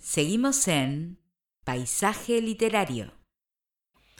[0.00, 1.18] Seguimos en
[1.62, 3.12] Paisaje Literario.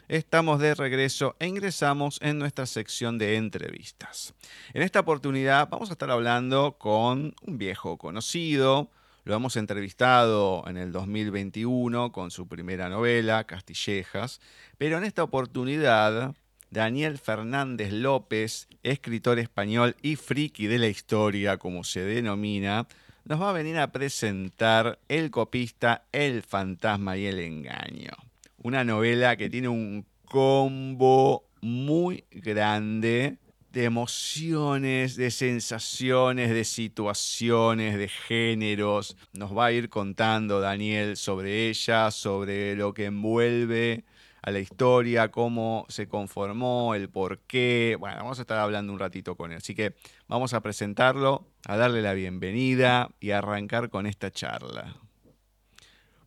[0.07, 4.35] Estamos de regreso e ingresamos en nuestra sección de entrevistas.
[4.75, 8.91] En esta oportunidad vamos a estar hablando con un viejo conocido.
[9.23, 14.39] Lo hemos entrevistado en el 2021 con su primera novela, Castillejas,
[14.77, 16.35] pero en esta oportunidad
[16.69, 22.87] Daniel Fernández López, escritor español y friki de la historia, como se denomina,
[23.25, 28.11] nos va a venir a presentar El copista, El fantasma y el engaño.
[28.57, 33.37] Una novela que tiene un combo muy grande
[33.71, 39.15] de emociones, de sensaciones, de situaciones, de géneros.
[39.33, 44.03] Nos va a ir contando Daniel sobre ella, sobre lo que envuelve
[44.41, 47.95] a la historia, cómo se conformó, el por qué.
[47.99, 49.57] Bueno, vamos a estar hablando un ratito con él.
[49.57, 49.93] Así que
[50.27, 54.95] vamos a presentarlo, a darle la bienvenida y a arrancar con esta charla.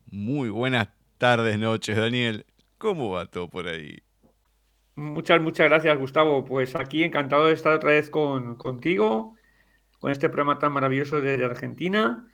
[0.09, 2.45] Muy buenas tardes, noches, Daniel.
[2.77, 3.99] ¿Cómo va todo por ahí?
[4.95, 6.45] Muchas, muchas gracias, Gustavo.
[6.45, 9.35] Pues aquí encantado de estar otra vez con, contigo,
[9.99, 12.27] con este programa tan maravilloso de Argentina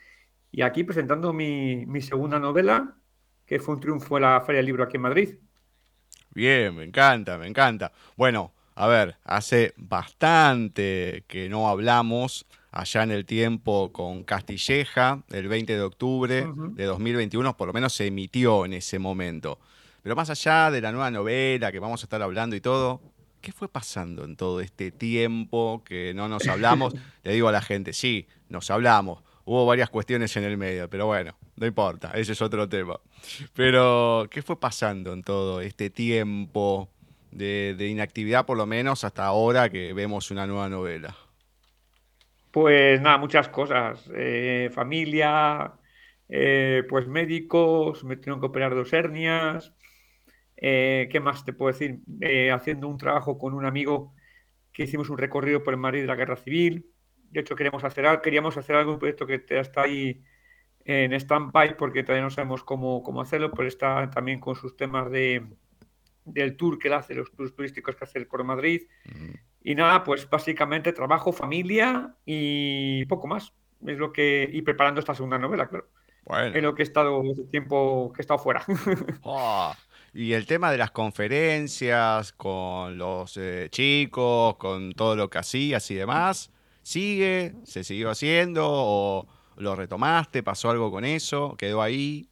[0.52, 2.98] y aquí presentando mi, mi segunda novela,
[3.48, 5.36] que fue un triunfo en la Feria del Libro aquí en Madrid.
[6.34, 7.92] Bien, me encanta, me encanta.
[8.16, 15.50] Bueno, a ver, hace bastante que no hablamos allá en el tiempo con Castilleja, el
[15.50, 19.60] 20 de octubre de 2021, por lo menos se emitió en ese momento.
[20.04, 23.02] Pero más allá de la nueva novela que vamos a estar hablando y todo,
[23.42, 26.94] ¿qué fue pasando en todo este tiempo que no nos hablamos?
[27.24, 31.08] Le digo a la gente, sí, nos hablamos, Hubo varias cuestiones en el medio, pero
[31.08, 33.00] bueno, no importa, ese es otro tema.
[33.54, 36.90] Pero, ¿qué fue pasando en todo este tiempo
[37.32, 41.16] de, inactividad, por lo menos hasta ahora que vemos una nueva novela?
[42.52, 44.10] Pues nada, muchas cosas.
[44.14, 45.72] Eh, familia,
[46.28, 49.74] eh, pues médicos, me tuvieron que operar dos hernias.
[50.58, 52.00] Eh, ¿Qué más te puedo decir?
[52.54, 54.14] haciendo un trabajo con un amigo
[54.74, 56.91] que hicimos un recorrido por el Madrid de la Guerra Civil
[57.32, 60.22] de hecho, queremos hacer, queríamos hacer algo, un proyecto que está ahí
[60.86, 65.10] en stand-by porque todavía no sabemos cómo, cómo hacerlo, pero está también con sus temas
[65.12, 65.46] de,
[66.26, 68.84] del tour que él hace, los tours turísticos que hace el Coro Madrid.
[69.64, 73.54] Y nada, pues básicamente trabajo, familia y poco más.
[73.86, 74.50] Es lo que.
[74.52, 75.88] Y preparando esta segunda novela, claro.
[76.24, 76.56] Bueno.
[76.56, 78.64] En lo que he estado ese tiempo que he estado fuera.
[79.26, 79.76] Ah,
[80.14, 85.90] y el tema de las conferencias con los eh, chicos, con todo lo que hacías
[85.90, 86.52] y demás.
[86.84, 87.54] ¿Sigue?
[87.64, 88.66] ¿Se siguió haciendo?
[88.68, 89.28] ¿O
[89.58, 90.44] lo retomaste?
[90.44, 91.56] ¿Pasó algo con eso?
[91.58, 92.28] ¿Quedó ahí?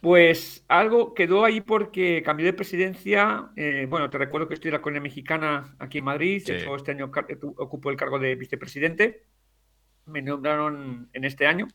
[0.00, 3.50] Pues algo quedó ahí porque cambié de presidencia.
[3.56, 6.42] Eh, bueno, te recuerdo que estoy en la colonia mexicana aquí en Madrid.
[6.48, 7.10] este año
[7.56, 9.24] ocupo el cargo de vicepresidente.
[10.04, 11.66] Me nombraron en este año.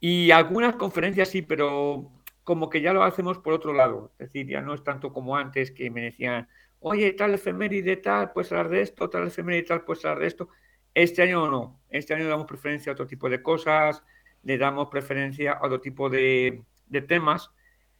[0.00, 2.10] Y algunas conferencias sí, pero
[2.44, 4.12] como que ya lo hacemos por otro lado.
[4.18, 6.48] Es decir, ya no es tanto como antes que me decían,
[6.80, 10.48] oye, tal efeméride tal, puedes hablar de esto, tal efeméride tal, puedes hablar de esto.
[10.96, 11.78] Este año no.
[11.90, 14.02] Este año damos preferencia a otro tipo de cosas,
[14.44, 16.62] le damos preferencia a otro tipo de,
[17.06, 17.50] temas.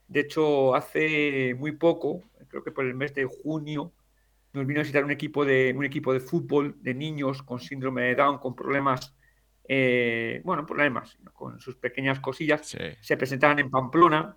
[0.07, 3.93] De hecho, hace muy poco, creo que por el mes de junio,
[4.51, 8.01] nos vino a visitar un equipo de, un equipo de fútbol de niños con síndrome
[8.01, 9.15] de Down, con problemas,
[9.67, 12.75] eh, bueno, problemas, con sus pequeñas cosillas.
[12.99, 14.35] Se presentaban en Pamplona,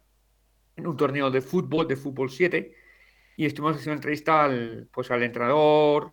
[0.77, 2.75] en un torneo de fútbol, de fútbol 7,
[3.39, 6.13] y estuvimos haciendo entrevista al, pues, al entrenador,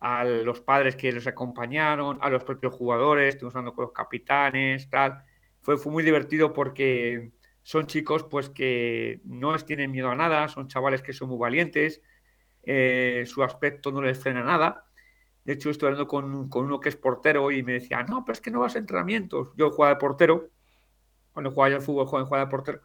[0.00, 4.88] a los padres que los acompañaron, a los propios jugadores, estuvimos hablando con los capitanes,
[4.90, 5.24] tal.
[5.60, 7.32] Fue, fue muy divertido porque
[7.62, 11.38] son chicos pues que no les tienen miedo a nada, son chavales que son muy
[11.38, 12.02] valientes,
[12.62, 14.84] eh, su aspecto no les frena nada.
[15.44, 18.34] De hecho, estoy hablando con, con, uno que es portero y me decía, no, pero
[18.34, 19.50] es que no vas a entrenamientos.
[19.56, 20.50] Yo jugaba de portero,
[21.32, 22.80] cuando jugaba yo al fútbol, jugaba de portero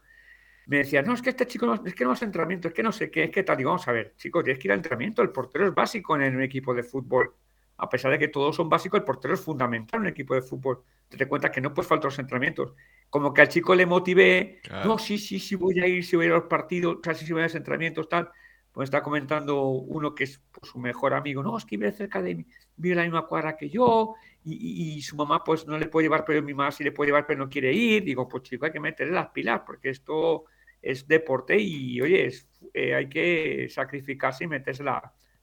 [0.66, 2.82] me decía, no, es que este chico no, es que no hace entrenamiento, es que
[2.82, 3.60] no sé qué, es que tal.
[3.60, 5.22] Y vamos a ver, chicos, tienes que ir al entrenamiento.
[5.22, 7.34] El portero es básico en un equipo de fútbol.
[7.76, 10.42] A pesar de que todos son básicos, el portero es fundamental en un equipo de
[10.42, 10.82] fútbol.
[11.08, 12.72] Te das cuenta que no puedes faltar los entrenamientos.
[13.10, 16.26] Como que al chico le motive, no, sí, sí, sí voy a ir, sí voy
[16.26, 18.30] a ir a los partidos, sea, sí, sí voy a los entrenamientos, tal.
[18.72, 22.20] Pues está comentando uno que es pues, su mejor amigo, no, es que vive cerca
[22.20, 22.46] de mí,
[22.76, 24.14] vive en la misma cuadra que yo,
[24.44, 27.08] y, y, su mamá pues no le puede llevar, pero mi mamá sí le puede
[27.08, 28.02] llevar, pero no quiere ir.
[28.04, 30.46] Digo, pues chico, hay que meterle las pilas, porque esto
[30.84, 32.30] es deporte y, oye,
[32.74, 34.84] eh, hay que sacrificarse y meterse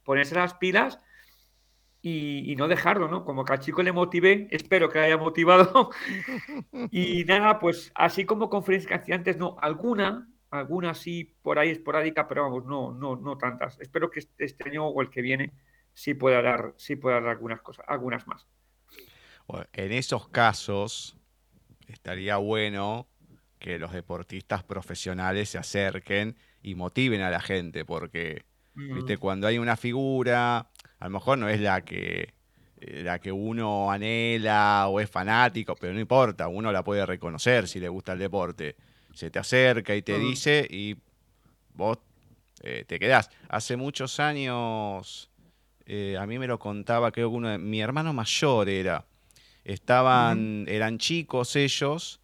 [0.03, 0.99] ponerse las pilas
[2.01, 3.23] y, no dejarlo, ¿no?
[3.25, 5.91] Como que al chico le motive, espero que le haya motivado.
[6.91, 11.69] y nada, pues así como conferencias que hacía antes, no, alguna, alguna sí por ahí
[11.69, 13.79] esporádica, pero vamos, no, no, no tantas.
[13.79, 15.53] Espero que este, este año o el que viene
[15.93, 18.47] sí pueda dar, sí pueda dar algunas cosas, algunas más.
[19.73, 21.17] en esos casos
[21.87, 23.10] estaría bueno
[23.61, 28.43] que los deportistas profesionales se acerquen y motiven a la gente, porque
[28.73, 29.17] ¿viste?
[29.17, 30.57] cuando hay una figura,
[30.99, 32.33] a lo mejor no es la que,
[32.81, 37.67] eh, la que uno anhela o es fanático, pero no importa, uno la puede reconocer
[37.67, 38.75] si le gusta el deporte.
[39.13, 40.95] Se te acerca y te dice y
[41.75, 41.99] vos
[42.63, 43.29] eh, te quedás.
[43.47, 45.29] Hace muchos años,
[45.85, 49.05] eh, a mí me lo contaba, creo que uno de, mi hermano mayor era.
[49.63, 52.20] Estaban, eran chicos ellos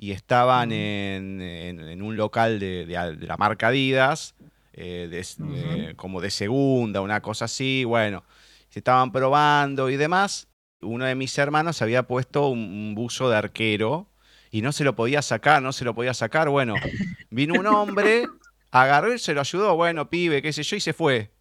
[0.00, 2.86] y estaban en, un local de,
[3.20, 4.34] la marca Adidas,
[4.72, 8.24] eh, como de segunda, una cosa así, bueno,
[8.70, 10.48] se estaban probando y demás.
[10.80, 14.08] Uno de mis hermanos había puesto un buzo de arquero
[14.50, 16.48] y no se lo podía sacar, no se lo podía sacar.
[16.48, 16.74] Bueno,
[17.30, 18.24] vino un hombre
[18.70, 21.32] Agarró y se lo ayudó, bueno, pibe, qué sé yo, y se fue.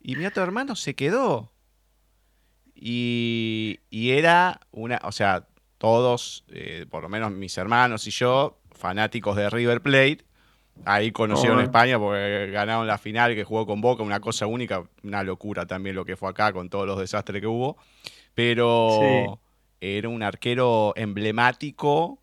[0.00, 1.52] Y mi otro hermano se quedó.
[2.74, 5.46] Y, era una, o sea,
[5.78, 10.24] todos, eh, por lo menos mis hermanos y yo, fanáticos de River Plate.
[10.84, 15.22] Ahí conocieron España porque ganaron la final que jugó con Boca, una cosa única, una
[15.22, 17.78] locura también lo que fue acá con todos los desastres que hubo.
[18.34, 19.40] Pero
[19.80, 22.20] era un arquero emblemático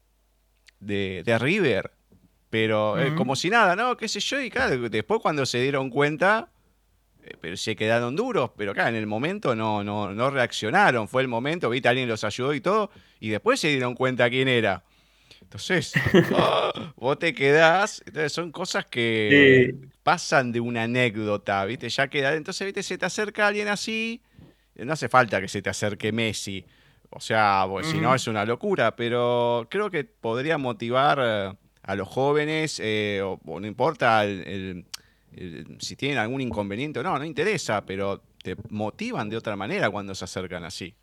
[0.80, 1.92] de, de River
[2.54, 3.98] pero eh, como si nada, ¿no?
[3.98, 4.40] ¿Qué sé yo?
[4.40, 6.52] Y claro, después cuando se dieron cuenta,
[7.40, 11.08] pero se quedaron duros, pero claro, en el momento no, no, no reaccionaron.
[11.08, 14.48] Fue el momento, viste, alguien los ayudó y todo, y después se dieron cuenta quién
[14.48, 14.84] era.
[15.42, 15.94] Entonces,
[16.96, 18.02] vos te quedás.
[18.06, 21.90] Entonces, son cosas que pasan de una anécdota, ¿viste?
[21.90, 22.34] Ya queda.
[22.34, 22.84] Entonces, ¿viste?
[22.84, 24.22] Se te acerca alguien así.
[24.76, 26.66] No hace falta que se te acerque Messi.
[27.12, 31.54] O sea, si no es una locura, pero creo que podría motivar eh,
[31.84, 34.26] a los jóvenes, eh, o, no importa
[35.80, 40.16] si tienen algún inconveniente o no, no interesa, pero te motivan de otra manera cuando
[40.16, 40.96] se acercan así.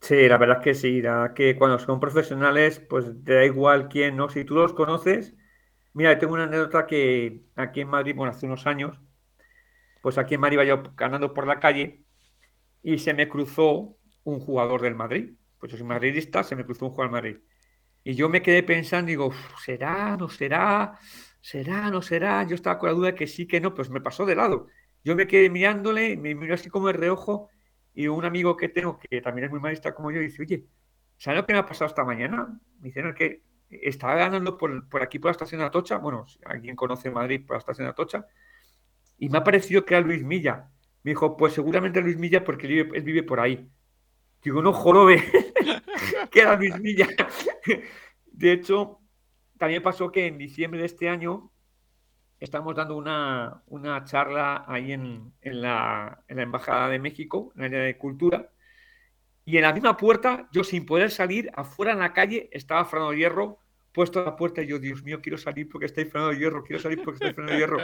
[0.00, 1.02] Sí, la verdad es que sí,
[1.34, 4.28] que cuando son profesionales, pues te da igual quién, ¿no?
[4.30, 5.34] Si tú los conoces,
[5.94, 9.00] mira, tengo una anécdota que aquí en Madrid, bueno, hace unos años,
[10.02, 12.04] pues aquí en Madrid iba yo ganando por la calle
[12.82, 15.34] y se me cruzó un jugador del Madrid.
[15.58, 17.44] Pues yo soy madridista, se me cruzó un jugador del Madrid.
[18.04, 19.32] Y yo me quedé pensando, digo,
[19.64, 20.98] ¿será, no será?
[21.00, 21.00] ¿Será,
[21.90, 22.44] no será?
[22.44, 24.66] Yo estaba con la duda que sí, que no, pues me pasó de lado.
[25.04, 27.48] Yo me quedé mirándole, me miró así como de reojo,
[27.94, 30.66] y un amigo que tengo, que también es muy maestra como yo, dice, oye,
[31.16, 32.58] ¿sabes lo que me ha pasado esta mañana?
[32.80, 37.10] Me dijeron que estaba ganando por, aquí por la estación de Atocha, bueno, alguien conoce
[37.10, 38.26] Madrid por la estación de Atocha,
[39.18, 40.70] y me ha parecido que era Luis Milla.
[41.02, 43.70] Me dijo, pues seguramente Luis Milla porque él vive, por ahí.
[44.42, 45.22] Digo, no jorobe,
[46.30, 47.08] que era Luis Milla.
[48.32, 48.99] De hecho,
[49.60, 51.52] también pasó que en diciembre de este año
[52.38, 58.48] estamos dando una, charla ahí en, la, Embajada de México, en la área de cultura,
[59.44, 63.12] y en la misma puerta, yo sin poder salir, afuera en la calle, estaba Fernando
[63.12, 63.58] Hierro
[63.92, 66.80] puesto a la puerta y yo, Dios mío, quiero salir porque está Fernando Hierro, quiero
[66.80, 67.80] salir porque está Fernando Hierro.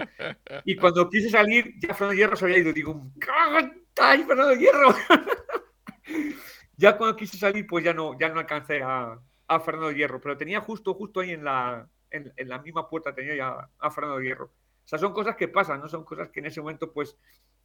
[0.65, 2.73] Y cuando quise salir, ya Fernando Hierro se había ido.
[2.73, 4.95] Digo, ¡está ahí Fernando Hierro!
[6.79, 10.37] ya cuando quise salir, pues ya no, ya no alcancé a, a Fernando Hierro, pero
[10.37, 14.47] tenía justo, justo ahí en la, en, la misma puerta, tenía ya a Fernando Hierro.
[14.47, 17.17] O sea, son cosas que pasan, no son cosas que en ese momento, pues,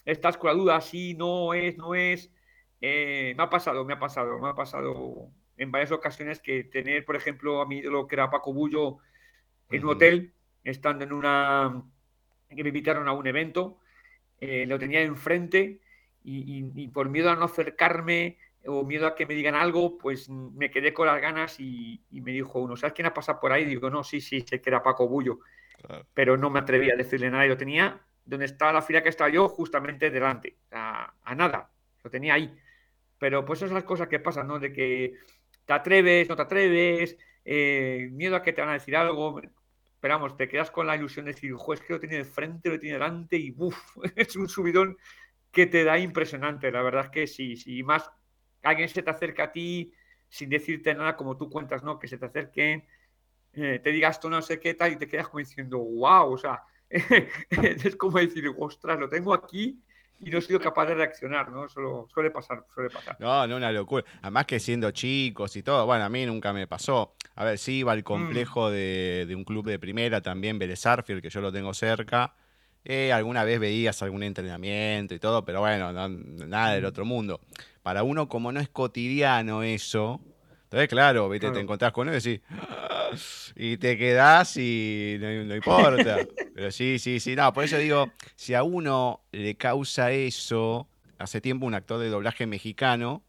[0.06, 2.32] estás con la duda, sí, no es, no es.
[2.82, 7.06] Eh, me ha pasado, me ha pasado, me ha pasado en varias ocasiones que tener,
[7.06, 8.98] por ejemplo, a mí lo que era Paco Bullo
[9.70, 10.34] en un hotel,
[10.64, 11.84] estando en una.
[12.50, 13.78] que me invitaron a un evento,
[14.40, 15.80] eh, lo tenía enfrente
[16.24, 20.30] y, y, por miedo a no acercarme, o miedo a que me digan algo, pues
[20.30, 23.66] me quedé con las ganas y, me dijo uno, ¿sabes quién ha pasado por ahí?
[23.66, 25.40] digo, no, sí, sí, sé que era Paco Bullo,
[26.14, 29.10] pero no me atreví a decirle nada y lo tenía donde estaba la fila que
[29.10, 31.70] estaba yo, justamente delante, a, nada,
[32.04, 32.54] lo tenía ahí.
[33.18, 34.60] Pero pues esas son las cosas que pasan, ¿no?
[34.60, 35.16] De que
[35.66, 39.40] te atreves, no te atreves, eh, miedo a que te van a decir algo,
[40.00, 42.70] pero vamos, te quedas con la ilusión de decir, juez, que lo tiene de frente,
[42.70, 43.78] lo tiene delante y ¡buf!
[44.16, 44.98] es un subidón
[45.52, 48.10] que te da impresionante, la verdad es que sí, sí, más
[48.64, 49.94] alguien se te acerca a ti
[50.30, 52.00] sin decirte nada, como tú cuentas, ¿no?
[52.00, 52.88] Que se te acerque,
[53.54, 56.38] eh, te digas tú no sé qué tal y te quedas como diciendo, wow, o
[56.38, 59.82] sea, es como decir, ostras, lo tengo aquí
[60.22, 61.68] y no he sido capaz de reaccionar, ¿no?
[61.68, 63.18] Solo, suele pasar, suele pasar.
[63.20, 64.06] No, no, una locura.
[64.22, 67.16] Además que siendo chicos y todo, bueno, a mí nunca me pasó.
[67.36, 68.04] A ver, sí iba al mm.
[68.04, 72.36] complejo de, un club de primera, también Vélez que yo lo tengo cerca.
[72.84, 76.88] Eh, alguna vez veías algún entrenamiento y todo, pero bueno, nada del mm.
[76.88, 77.40] otro mundo
[77.84, 80.22] para uno como no es cotidiano eso,
[80.64, 81.52] entonces claro, ¿viste?
[81.52, 83.12] te encontrás con él y decís, ah",
[83.56, 86.20] y te quedás y no, importa.
[86.56, 91.42] Pero sí, sí, sí, no, por eso digo, si a uno le causa eso, hace
[91.42, 93.24] tiempo un actor de doblaje mexicano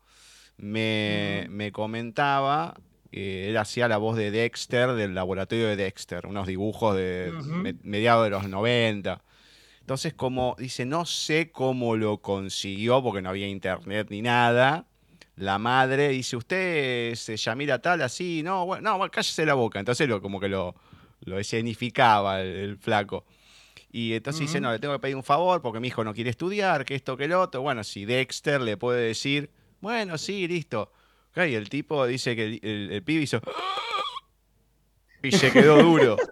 [0.57, 2.75] me, me comentaba
[3.13, 7.33] eh, él hacía la voz de Dexter, del laboratorio de Dexter, unos dibujos de
[7.83, 9.23] mediados de los 90.
[9.83, 14.87] Entonces, como dice, no sé cómo lo consiguió, porque no había internet ni nada.
[15.35, 18.43] La madre dice, ¿usted se Yamira tal así?
[18.45, 19.81] No, bueno, no, cállese la boca.
[19.81, 20.77] Entonces, lo, como que lo,
[21.23, 23.25] lo escenificaba el, flaco.
[23.91, 26.31] Y entonces dice, no, le tengo que pedir un favor porque mi hijo no quiere
[26.31, 27.61] estudiar, que esto, que el otro.
[27.61, 30.93] Bueno, si Dexter le puede decir, bueno, sí, listo.
[31.35, 33.41] Y el tipo dice que el, pibe hizo...
[35.25, 36.17] Y se quedó duro.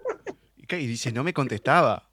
[0.69, 2.10] Y dice, no me contestaba.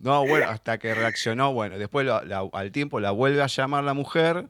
[0.00, 4.48] No, bueno, hasta que reaccionó, bueno, después al tiempo la vuelve a llamar la mujer.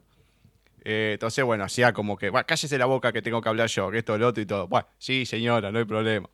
[0.85, 3.91] Eh, entonces, bueno, hacía como que, bueno, cállese la boca que tengo que hablar yo,
[3.91, 4.69] que esto, lo otro y todo.
[4.69, 6.31] Bueno, sí, señora, no hay problema.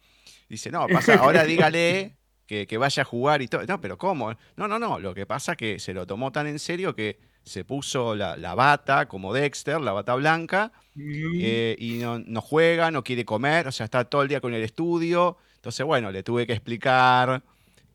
[0.48, 3.64] Dice, no, pasa, ahora dígale que, vaya a jugar y todo.
[3.64, 4.36] No, pero ¿cómo?
[4.54, 4.98] No, no, no.
[4.98, 8.54] Lo que pasa es que se lo tomó tan en serio que se puso la,
[8.54, 13.72] bata, como Dexter, la bata blanca, eh, y no, no, juega, no quiere comer, o
[13.72, 15.38] sea, está todo el día con el estudio.
[15.54, 17.42] Entonces, bueno, le tuve que explicar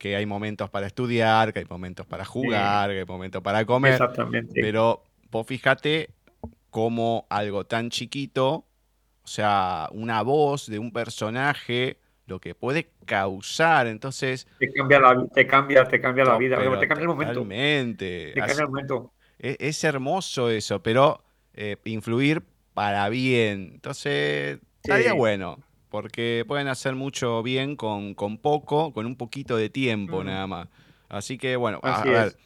[0.01, 3.91] que hay momentos para estudiar, que hay momentos para jugar, que hay momentos para comer.
[3.91, 4.59] Exactamente.
[4.59, 6.09] Pero vos fíjate
[6.71, 8.65] cómo algo tan chiquito,
[9.21, 13.85] o sea, una voz de un personaje lo que puede causar.
[13.85, 14.47] Entonces.
[14.57, 17.33] Te cambia la, te cambia, te cambia la vida, te cambia el momento.
[17.35, 18.31] Totalmente.
[18.33, 19.13] Te cambia el momento.
[19.37, 22.41] Es, hermoso eso, pero eh, influir
[22.73, 23.69] para bien.
[23.75, 25.59] Entonces, estaría bueno.
[25.91, 30.67] Porque pueden hacer mucho bien con, con poco, con un poquito de tiempo nada más.
[31.09, 32.37] Así que, bueno, a, ver,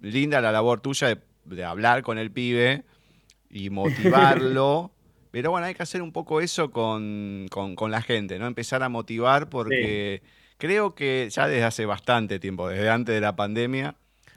[0.00, 2.84] linda la labor tuya de, de hablar con el pibe
[3.50, 4.92] y motivarlo.
[5.30, 7.48] Pero bueno, hay que hacer un poco eso con,
[7.88, 8.46] la gente, ¿no?
[8.46, 10.22] Empezar a motivar porque
[10.58, 13.94] creo que ya desde hace bastante tiempo, desde antes de la pandemia,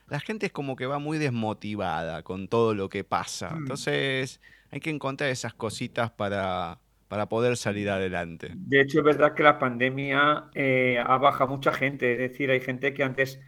[0.07, 3.49] la gente es como que va muy desmotivada con todo lo que pasa.
[3.49, 3.57] Mm.
[3.57, 4.39] Entonces
[4.69, 8.51] hay que encontrar esas cositas para, para poder salir adelante.
[8.55, 12.13] De hecho, es verdad que la pandemia eh, ha bajado mucha gente.
[12.13, 13.39] Es decir, hay gente que antes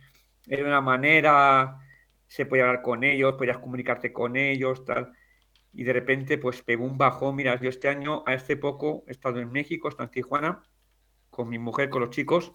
[0.47, 1.79] era una manera,
[2.27, 5.13] se podía hablar con ellos, podías comunicarte con ellos, tal
[5.75, 7.35] y de repente pues pegó un bajón.
[7.35, 10.63] Mira, yo este año, a este poco, he estado en México, he estado en Tijuana,
[11.29, 12.53] con mi mujer, con los chicos,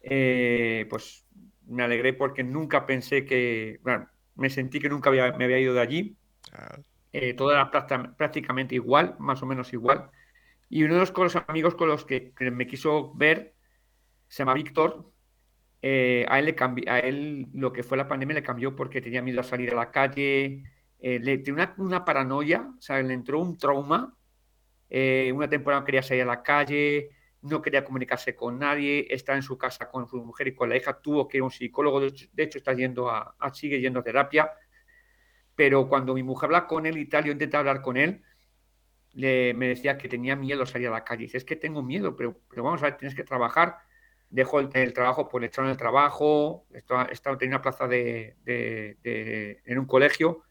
[0.00, 1.26] eh, pues
[1.66, 5.74] me alegré porque nunca pensé que, bueno, me sentí que nunca había, me había ido
[5.74, 6.16] de allí.
[7.12, 10.10] Eh, todo era prácticamente igual, más o menos igual.
[10.74, 13.54] Y uno de los, amigos con los que, me quiso ver
[14.26, 15.08] se llama Víctor.
[15.80, 19.22] Eh, a, él le a él lo que fue la pandemia le cambió porque tenía
[19.22, 20.64] miedo a salir a la calle,
[20.98, 24.16] eh, le tenía una, paranoia, o sea, le entró un trauma.
[24.90, 27.10] Eh, una temporada quería salir a la calle,
[27.42, 30.76] no quería comunicarse con nadie, estaba en su casa con su mujer y con la
[30.76, 34.02] hija, tuvo que ir a un psicólogo, de hecho, está yendo a, sigue yendo a
[34.02, 34.50] terapia.
[35.54, 38.24] Pero cuando mi mujer habla con él y tal, yo intenté hablar con él,
[39.14, 41.24] le, me decía que tenía miedo salir a la calle.
[41.24, 43.78] Dice, es que tengo miedo, pero, pero vamos a ver, tienes que trabajar.
[44.30, 47.06] Dejo el, trabajo, pues le echaron el trabajo, estaba,
[47.38, 48.36] tenía una plaza de,
[49.64, 50.42] en un colegio,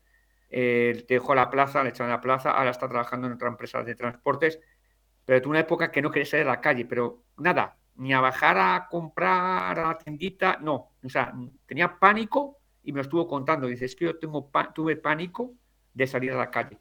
[0.50, 3.96] eh, dejó la plaza, le echaron la plaza, ahora está trabajando en otra empresa de
[3.96, 4.60] transportes,
[5.26, 8.22] pero tuvo una época que no quería salir a la calle, pero nada, ni a
[8.22, 11.34] bajar a comprar a la tiendita, no, o sea,
[11.66, 15.56] tenía pánico y me lo estuvo contando, dice, es que yo tuve pánico
[15.94, 16.80] de salir a la calle.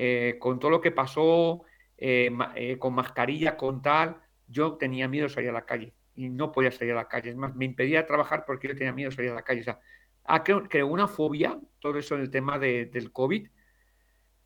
[0.00, 1.64] Eh, con todo lo que pasó,
[1.96, 2.30] eh,
[2.78, 6.70] con mascarilla, con tal, yo tenía miedo de salir a la calle y no podía
[6.70, 7.30] salir a la calle.
[7.30, 9.62] Es más, me impedía trabajar porque yo tenía miedo de salir a la calle.
[9.62, 9.80] O sea,
[10.22, 13.48] ha creado una fobia, todo eso en el tema del COVID,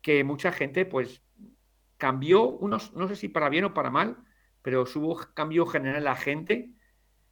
[0.01, 1.21] que mucha gente pues
[1.97, 4.17] cambió, unos, no sé si para bien o para mal,
[4.63, 6.71] pero hubo cambio general en la gente,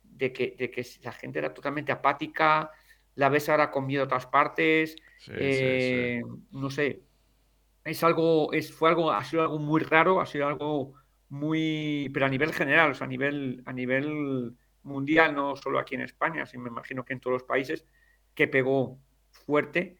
[0.04, 2.70] de que, de que la gente era totalmente apática,
[3.16, 4.96] la ves ahora con miedo a otras partes,
[5.28, 7.01] eh, no sé,
[7.83, 10.93] es algo, es, fue algo, ha sido algo muy raro, ha sido algo
[11.29, 15.95] muy, pero a nivel general, o sea, a nivel, a nivel mundial, no solo aquí
[15.95, 17.85] en España, sino me imagino que en todos los países,
[18.35, 19.00] que pegó
[19.31, 20.00] fuerte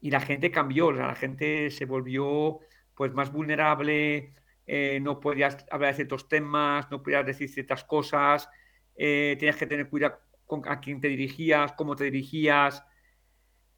[0.00, 2.60] y la gente cambió, la gente se volvió
[2.94, 4.34] pues más vulnerable,
[4.66, 8.48] eh, no podías hablar de ciertos temas, no podías decir ciertas cosas,
[8.96, 12.84] eh, tenías que tener cuidado con a quién te dirigías, cómo te dirigías.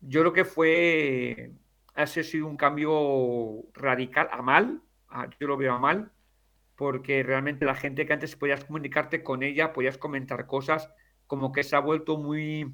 [0.01, 1.53] Yo creo que fue,
[1.99, 4.83] ha sido un cambio radical a mal,
[5.41, 6.13] yo lo veo a mal,
[6.77, 10.89] porque realmente la gente que antes podías comunicarte con ella, podías comentar cosas,
[11.27, 12.73] como que se ha vuelto muy,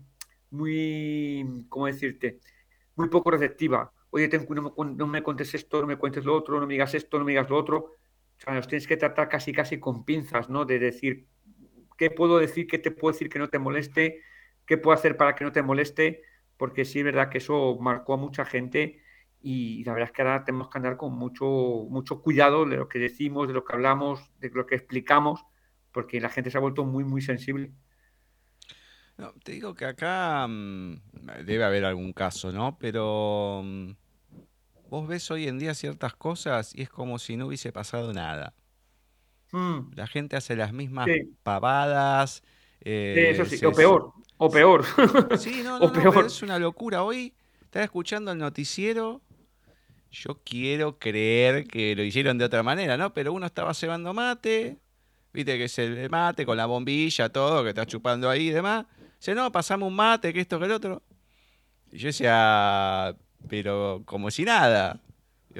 [0.50, 2.38] muy, ¿cómo decirte?
[2.96, 3.90] Muy poco receptiva.
[4.10, 7.24] Oye, no, me cuentes esto, no me cuentes lo otro, no me digas esto, no
[7.24, 7.76] me digas lo otro.
[7.76, 10.66] O sea, los tienes que tratar casi, casi con pinzas, ¿no?
[10.66, 11.26] De decir,
[11.96, 12.66] ¿qué puedo decir?
[12.66, 14.20] ¿Qué te puedo decir que no te moleste?
[14.66, 16.22] ¿Qué puedo hacer para que no te moleste?
[16.58, 19.03] Porque sí es verdad que eso marcó a mucha gente
[19.46, 21.44] y la verdad es que ahora tenemos que andar con mucho,
[21.90, 25.44] mucho cuidado de lo que decimos, de lo que hablamos, de lo que explicamos,
[25.92, 27.70] porque la gente se ha vuelto muy, muy sensible.
[29.42, 30.94] te digo que acá mm,
[31.44, 32.78] debe haber algún caso, ¿no?
[32.78, 33.90] Pero mm,
[34.88, 38.54] vos ves hoy en día ciertas cosas y es como si no hubiese pasado nada.
[39.52, 39.90] Mm.
[39.94, 41.06] La gente hace las mismas
[41.42, 42.42] pavadas.
[42.80, 44.86] eso sí, o peor, o peor.
[45.36, 47.02] Sí, no, no, no es una locura.
[47.02, 49.20] Hoy estaba escuchando el noticiero
[50.14, 53.12] yo quiero creer que lo hicieron de otra manera, ¿no?
[53.12, 54.78] Pero uno estaba cebando mate,
[55.33, 58.87] viste que es el mate con la bombilla, todo, que está chupando ahí y demás.
[59.18, 61.02] Dice, no, pasamos un mate, que esto, que el otro.
[61.90, 63.14] Y yo decía,
[63.49, 65.00] pero como si nada.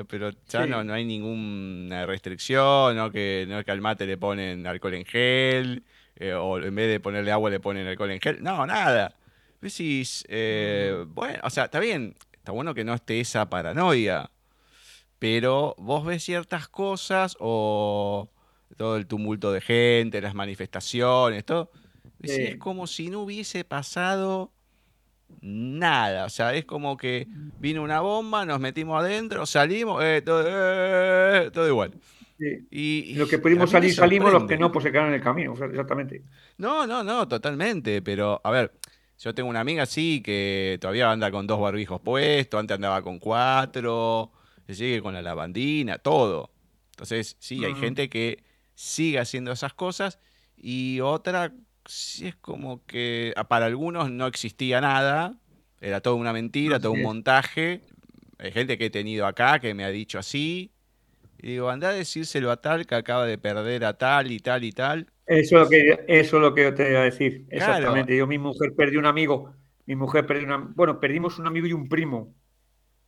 [0.09, 3.11] pero ya no, no hay ninguna restricción, ¿no?
[3.11, 5.85] Que, no es que al mate le ponen alcohol en gel,
[6.17, 8.43] eh, o en vez de ponerle agua le ponen alcohol en gel.
[8.43, 9.17] No, nada.
[9.61, 14.31] Decís, eh, bueno, o sea, está bien, está bueno que no esté esa paranoia
[15.25, 18.29] pero vos ves ciertas cosas o
[18.77, 21.71] todo el tumulto de gente, las manifestaciones, todo.
[22.21, 24.53] Es como si no hubiese pasado
[25.41, 26.27] nada.
[26.27, 27.27] O sea, es como que
[27.59, 31.95] vino una bomba, nos metimos adentro, salimos, eh, eh, todo, igual.
[32.71, 35.55] Y, los que pudimos salir, salimos, los que no, pues se quedaron en el camino,
[35.55, 36.21] exactamente.
[36.59, 38.03] No, no, no, totalmente.
[38.03, 38.75] Pero, a ver,
[39.19, 43.19] yo tengo una amiga así que todavía anda con dos barbijos puestos, antes andaba con
[43.19, 44.31] cuatro
[44.67, 46.51] se sigue con la lavandina, todo.
[46.91, 48.43] Entonces, sí, hay gente que
[48.75, 50.19] sigue haciendo esas cosas
[50.57, 51.53] y otra,
[51.87, 55.39] sí es como que ah, para algunos no existía nada,
[55.81, 57.83] era todo una mentira, todo un montaje.
[58.39, 60.73] Hay gente que he tenido acá que me ha dicho así.
[61.39, 64.65] Y digo, anda a decírselo a tal que acaba de perder a tal y tal
[64.65, 65.07] y tal.
[65.27, 67.45] Eso es lo que, eso es lo que yo te iba a decir.
[67.51, 68.17] Exactamente.
[68.17, 69.55] Yo, mi mujer perdió un amigo.
[69.87, 70.57] Mi mujer perdió una.
[70.57, 72.35] Bueno, perdimos un amigo y un primo.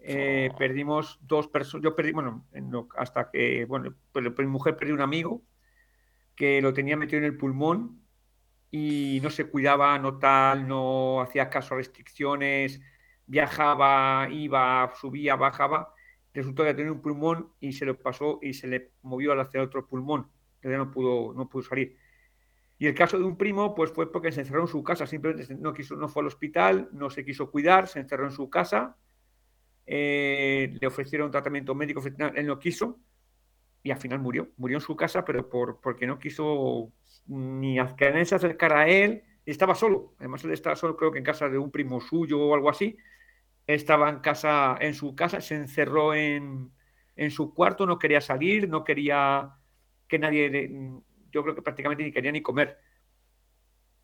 [0.08, 2.46] Eh, perdimos dos personas, yo perdí, bueno,
[2.96, 5.42] hasta que, bueno, pues, mi mujer perdió un amigo
[6.36, 8.00] que lo tenía metido en el pulmón
[8.70, 12.80] y no se cuidaba, no tal, no hacía caso a restricciones,
[13.26, 15.92] viajaba, iba, subía, bajaba,
[16.32, 19.88] resultó que tenía un pulmón y se lo pasó y se le movió hacia otro
[19.88, 21.96] pulmón, que ya no pudo, no pudo salir.
[22.78, 25.52] Y el caso de un primo, pues fue porque se encerró en su casa, simplemente
[25.56, 28.96] no quiso, no fue al hospital, no se quiso cuidar, se encerró en su casa
[29.86, 32.98] eh, le ofrecieron tratamiento médico, él no quiso
[33.86, 34.50] y al final murió.
[34.56, 36.92] Murió en su casa, pero por, porque no quiso
[37.26, 39.22] ni que nadie se acercara a él.
[39.44, 40.14] Y estaba solo.
[40.18, 42.96] Además, él estaba solo, creo que en casa de un primo suyo o algo así.
[43.64, 46.72] Estaba en casa, en su casa, se encerró en,
[47.14, 49.52] en su cuarto, no quería salir, no quería
[50.08, 50.68] que nadie,
[51.30, 52.78] yo creo que prácticamente ni quería ni comer.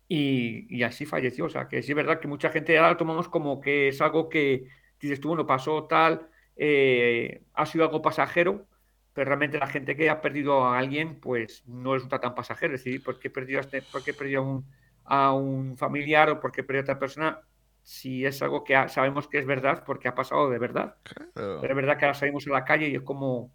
[0.07, 1.45] Y, y, así falleció.
[1.45, 4.01] O sea, que sí es verdad que mucha gente ahora lo tomamos como que es
[4.01, 4.69] algo que,
[5.07, 8.67] dices tú, bueno, pasó tal, eh, ha sido algo pasajero,
[9.13, 12.73] pero realmente la gente que ha perdido a alguien, pues no resulta tan pasajero.
[12.75, 14.65] Es decir, ¿por qué perdido a, este, por qué perdido a, un,
[15.05, 17.41] a un familiar o por qué perdido a otra persona?
[17.83, 20.95] Si es algo que sabemos que es verdad, porque ha pasado de verdad.
[21.33, 23.53] Pero es verdad que ahora salimos a la calle y es como.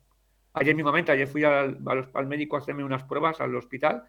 [0.54, 1.78] Ayer mismamente, ayer fui al,
[2.14, 4.04] al médico a hacerme unas pruebas al hospital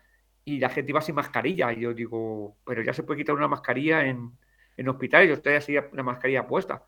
[0.45, 1.71] y la gente iba sin mascarilla.
[1.73, 4.31] Y yo digo, pero ya se puede quitar una mascarilla en,
[4.77, 6.83] en hospitales, yo estoy así la mascarilla puesta.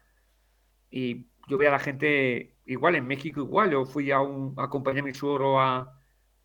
[0.91, 3.71] Y yo veía a la gente igual, en México igual.
[3.71, 5.97] Yo fui a, un, a acompañar a mi suegro a,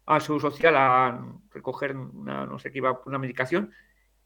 [0.06, 3.72] a su social a recoger una, no sé qué iba, una medicación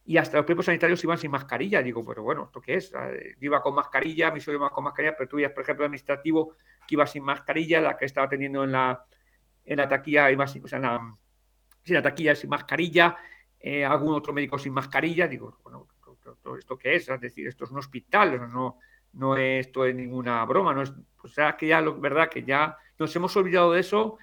[0.04, 1.83] y hasta los propios sanitarios iban sin mascarilla.
[1.83, 2.90] Digo, pero bueno, ¿esto qué es?
[2.90, 2.98] Yo
[3.40, 6.56] iba con mascarilla, mi suegro iba con mascarilla, pero tú veías, por ejemplo, administrativo
[6.87, 9.04] que iba sin mascarilla, la que estaba teniendo en la,
[9.64, 11.16] en la taquilla iba sin, o sea, en la,
[11.85, 13.16] la taquilla sin mascarilla,
[13.59, 15.28] eh, algún otro médico sin mascarilla.
[15.28, 15.87] Digo, bueno,
[16.59, 17.09] ¿esto qué es?
[17.09, 18.78] Es decir, esto es un hospital, no,
[19.12, 20.92] no es esto es ninguna broma, no es,
[21.22, 24.18] o sea, que ya, lo, verdad, que ya nos hemos olvidado de eso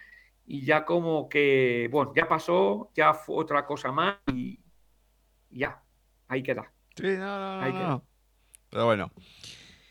[0.46, 4.60] y ya como que, bueno, ya pasó, ya fue otra cosa más y,
[5.50, 5.82] ya,
[6.28, 6.72] ahí queda.
[6.96, 8.04] Sí, no, no, no,
[8.70, 9.12] Pero bueno,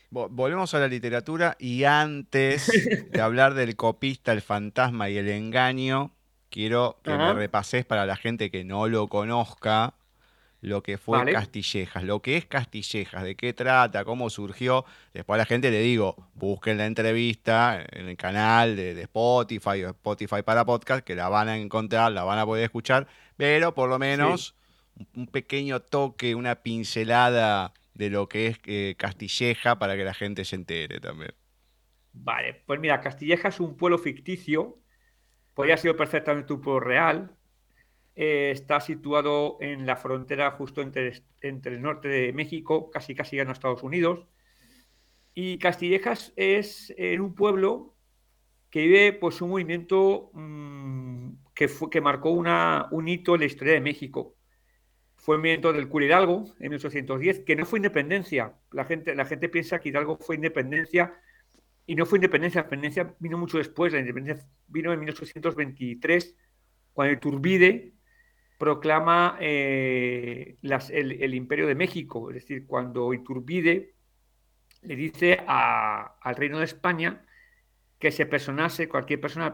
[0.09, 2.67] volvemos a la literatura y antes
[3.11, 6.11] de hablar del copista, el fantasma y el engaño,
[6.49, 9.93] quiero que me repases para la gente que no lo conozca
[10.61, 14.85] lo que fue Castillejas, lo que es Castillejas, de qué trata, cómo surgió.
[15.13, 19.89] Después a la gente le digo, busquen la entrevista en el canal de, Spotify o
[19.89, 23.89] Spotify para podcast, que la van a encontrar, la van a poder escuchar, pero por
[23.89, 24.55] lo menos
[25.15, 30.45] un pequeño toque, una pincelada de lo que es eh, Castilleja para que la gente
[30.45, 31.33] se entere también.
[32.13, 34.79] Vale, pues mira, Castilleja es un pueblo ficticio,
[35.53, 37.36] podría ser perfectamente un pueblo real,
[38.19, 43.37] eh, está situado en la frontera justo entre, entre, el norte de México, casi casi
[43.37, 44.25] en Estados Unidos.
[45.35, 47.95] Y Castillejas es en un pueblo
[48.71, 53.45] que vive pues, un movimiento mm, que, fue, que marcó una, un hito en la
[53.45, 54.35] historia de México.
[55.15, 58.55] Fue el movimiento del cura Hidalgo en 1810, que no fue independencia.
[58.71, 61.13] La gente, la gente piensa que Hidalgo fue independencia
[61.85, 62.61] y no fue independencia.
[62.61, 63.93] La independencia vino mucho después.
[63.93, 66.35] La independencia vino en 1823,
[66.93, 67.93] cuando Iturbide
[68.57, 72.29] proclama eh, el, Imperio de México.
[72.29, 73.93] Es decir, cuando Iturbide
[74.81, 77.25] le dice al Reino de España
[77.99, 79.53] que se personase, cualquier persona,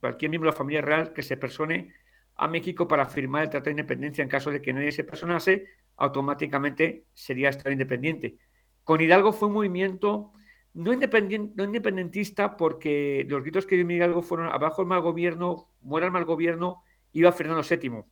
[0.00, 1.92] cualquier miembro de la familia real que se persone
[2.36, 4.22] a México para firmar el Tratado de Independencia.
[4.22, 8.36] En caso de que nadie se personase, automáticamente sería Estado independiente.
[8.84, 10.32] Con Hidalgo fue un movimiento
[10.72, 16.06] no, no independentista porque los gritos que dio Hidalgo fueron abajo el mal gobierno, muera
[16.06, 16.82] el mal gobierno,
[17.12, 18.04] iba Fernando VII.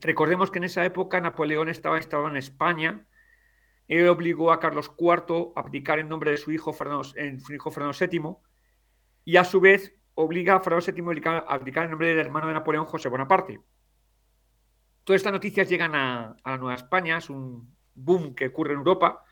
[0.00, 3.06] Recordemos que en esa época Napoleón estaba instalado en España,
[3.88, 7.70] él obligó a Carlos IV a abdicar en nombre de su hijo Fernando, su hijo
[7.70, 8.36] Fernando VII,
[9.24, 12.54] y a su vez obliga a Fernando VII a abdicar en nombre del hermano de
[12.54, 13.60] Napoleón, José Bonaparte.
[15.04, 19.24] Todas estas noticias llegan a, la Nueva España, es un boom que ocurre en Europa.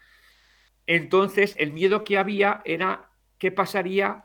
[0.87, 4.24] Entonces, el miedo que había era qué pasaría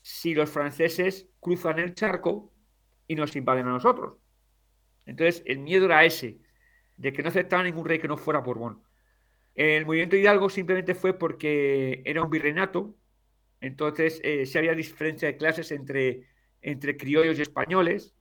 [0.00, 2.52] si los franceses cruzan el charco
[3.08, 4.21] y nos invaden a nosotros.
[5.06, 6.38] Entonces, el miedo era ese,
[6.96, 8.82] de que no aceptaban ningún rey que no fuera Borbón.
[9.54, 12.96] El movimiento Hidalgo simplemente fue porque era un virreinato
[13.62, 16.26] entonces, eh, si había diferencia de clases entre,
[16.60, 18.12] entre criollos y españoles.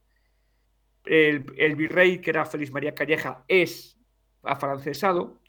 [1.03, 3.97] El, virrey, que era Félix María Calleja, es
[4.43, 5.41] afrancesado.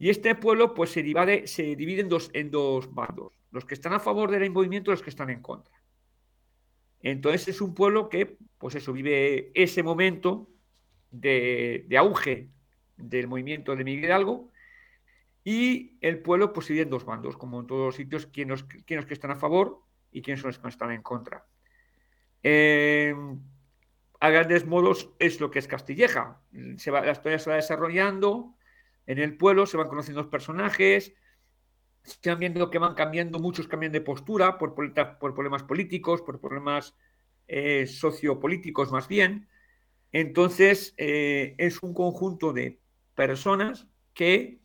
[0.00, 3.32] Y este pueblo pues, se, divide, se divide en, dos, en dos bandos.
[3.52, 5.72] Los que están a favor del movimiento y los que están en contra.
[7.04, 10.48] Entonces es un pueblo que, pues eso, vive ese momento
[11.10, 12.48] de, auge
[12.96, 14.50] del movimiento de Miguel Hidalgo
[15.44, 19.04] y el pueblo pues divide en dos bandos, como en todos los sitios, quienes, quienes
[19.04, 21.44] que están a favor y quiénes son los que están en contra.
[22.42, 23.38] Em,
[24.20, 26.40] a grandes modos es lo que es Castilleja.
[26.78, 28.56] Se va, la historia se va desarrollando
[29.04, 31.14] en el pueblo, se van conociendo los personajes,
[32.24, 36.94] van viendo que van cambiando, muchos cambian de postura por, problemas políticos, por problemas
[37.48, 39.48] eh, sociopolíticos más bien.
[40.12, 42.80] Entonces, eh, es un conjunto de
[43.14, 44.60] personas que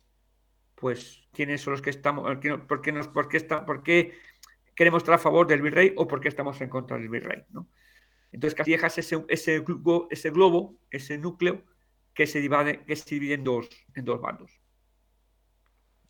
[0.74, 2.24] pues quiénes son los que estamos,
[2.66, 3.66] por qué, nos, por qué, está,
[4.74, 7.42] queremos estar a favor del virrey o por qué estamos en contra del virrey.
[7.50, 7.68] ¿no?
[8.32, 11.64] Entonces Castillejas es ese, ese, globo, ese globo, ese núcleo
[12.14, 14.59] que se divide, que se divide en, dos, en dos bandos.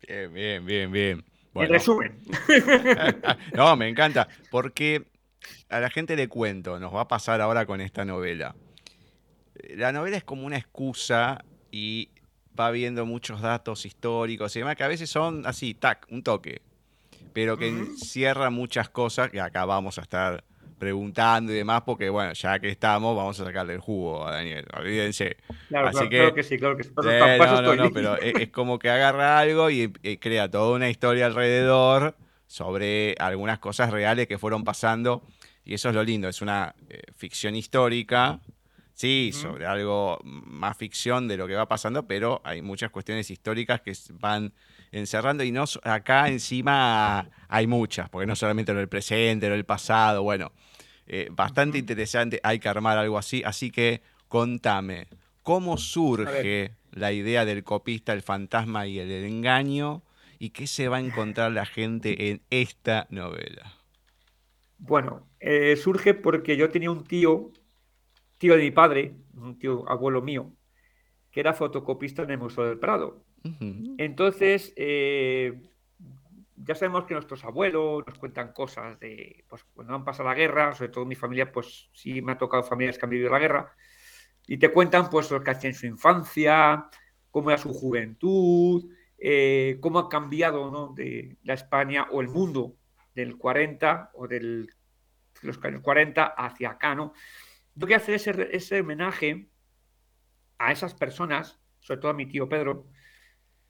[0.07, 1.25] Bien, bien, bien, bien.
[1.53, 2.17] En resumen.
[3.53, 5.05] no, me encanta, porque
[5.69, 8.55] a la gente le cuento, nos va a pasar ahora con esta novela.
[9.75, 12.09] La novela es como una excusa y
[12.59, 16.61] va viendo muchos datos históricos y demás, que a veces son así, tac, un toque,
[17.33, 20.43] pero que encierra muchas cosas que acá vamos a estar
[20.81, 24.65] preguntando y demás, porque bueno, ya que estamos, vamos a sacarle el jugo a Daniel,
[24.75, 25.37] olvídense.
[25.67, 26.89] Claro, Así claro, que, sí, claro que sí.
[26.97, 29.89] no, no, no, pero es, como que agarra algo y,
[30.19, 32.15] crea toda una historia alrededor
[32.47, 35.21] sobre algunas cosas reales que fueron pasando,
[35.63, 38.39] y eso es lo lindo, es una eh, ficción histórica
[38.93, 43.81] Sí, sobre algo más ficción de lo que va pasando, pero hay muchas cuestiones históricas
[43.81, 44.53] que van
[44.91, 49.65] encerrando y no acá encima hay muchas, porque no solamente lo del presente, lo del
[49.65, 50.51] pasado, bueno,
[51.13, 55.07] eh, bastante interesante, hay que armar algo así, así que contame,
[55.43, 60.03] ¿cómo surge la idea del copista, el fantasma y el engaño?
[60.39, 63.73] ¿Y qué se va a encontrar la gente en esta novela?
[64.77, 67.51] Bueno, eh, surge porque yo tenía un tío
[68.37, 70.51] tío de mi padre, un tío abuelo mío,
[71.29, 73.23] que era fotocopista en el Museo del Prado.
[73.97, 75.59] Entonces, eh,
[76.63, 80.73] ya sabemos que nuestros abuelos nos cuentan cosas de pues, cuando han pasado la guerra,
[80.73, 83.75] sobre todo mi familia, pues sí me ha tocado familias que han vivido la guerra,
[84.47, 86.89] y te cuentan pues lo que hacía en su infancia,
[87.29, 90.93] cómo era su juventud, eh, cómo ha cambiado ¿no?
[90.95, 92.75] de la España o el mundo
[93.13, 94.69] del 40 o del
[95.41, 97.13] los años 40 hacia acá, ¿no?
[97.73, 99.47] Tengo que hacer ese, homenaje
[100.57, 102.87] a esas personas, sobre todo a mi tío Pedro,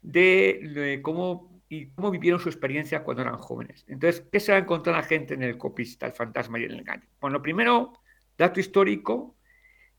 [0.02, 3.86] de, cómo, y cómo vivieron su experiencia cuando eran jóvenes.
[3.88, 6.78] Entonces, ¿qué se va a encontrar la gente en el copista, el fantasma y el
[6.78, 7.08] engaño?
[7.18, 7.94] Bueno, lo primero,
[8.36, 9.38] dato histórico,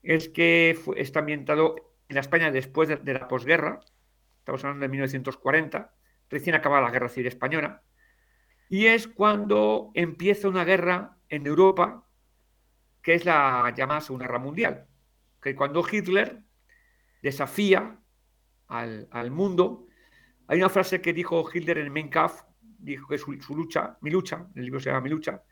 [0.03, 3.79] es que está ambientado en España después de, la posguerra,
[4.37, 5.95] estamos hablando de 1940,
[6.29, 7.81] recién acabada la Guerra Civil Española,
[8.69, 12.05] y es cuando empieza una guerra en Europa
[13.01, 14.85] que es la llamada Segunda Guerra Mundial.
[15.41, 16.43] Que cuando Hitler
[17.23, 17.99] desafía
[18.67, 19.87] al, mundo,
[20.47, 24.11] hay una frase que dijo Hitler en Mein Kampf, dijo que su, su lucha, mi
[24.11, 25.43] lucha, el libro se llama Mi lucha,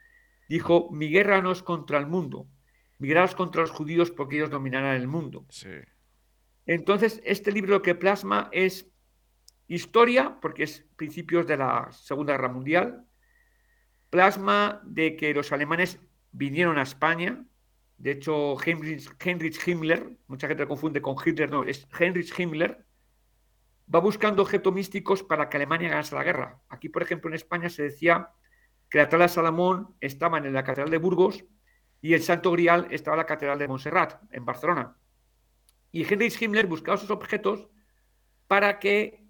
[0.50, 2.48] dijo, mi guerra no es contra el mundo,
[3.00, 5.46] mi guerra es contra los judíos porque ellos dominarán el mundo.
[5.50, 5.70] Sí.
[6.66, 8.92] Entonces, este libro lo que plasma es
[9.68, 13.06] historia, porque es principios de la Segunda Guerra Mundial,
[14.10, 16.00] plasma de que los alemanes
[16.32, 17.46] vinieron a España,
[17.98, 22.84] de hecho, Heinrich, Heinrich Himmler, mucha gente lo confunde con Hitler, no, es Heinrich Himmler,
[23.94, 26.62] va buscando objetos místicos para que Alemania ganase la guerra.
[26.70, 28.30] Aquí, por ejemplo, en España se decía
[28.90, 31.46] que la tabla de Salomón estaba en la Catedral de Burgos
[32.02, 34.98] y el Santo Grial estaba en la Catedral de Montserrat, en Barcelona.
[35.92, 37.70] Y Heinrich Himmler buscaba esos objetos
[38.48, 39.26] para que,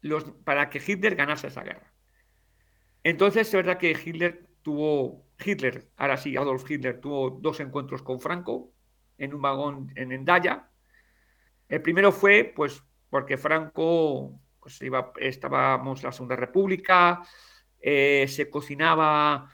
[0.00, 1.92] los, para que Hitler ganase esa guerra.
[3.02, 8.20] Entonces, es verdad que Hitler tuvo, Hitler, ahora sí, Adolf Hitler, tuvo dos encuentros con
[8.20, 8.72] Franco
[9.18, 10.70] en un vagón en Endaya.
[11.68, 17.22] El primero fue, pues, porque Franco, pues, iba, en la Segunda República,
[17.80, 19.50] eh, se cocinaba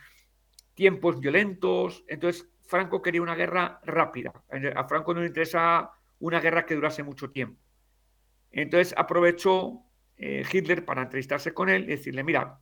[0.75, 4.33] tiempos violentos, entonces Franco quería una guerra rápida.
[4.75, 7.61] A Franco no le interesa una guerra que durase mucho tiempo.
[8.51, 9.83] Entonces aprovechó
[10.17, 12.59] eh, Hitler para entrevistarse con él y decirle, mira,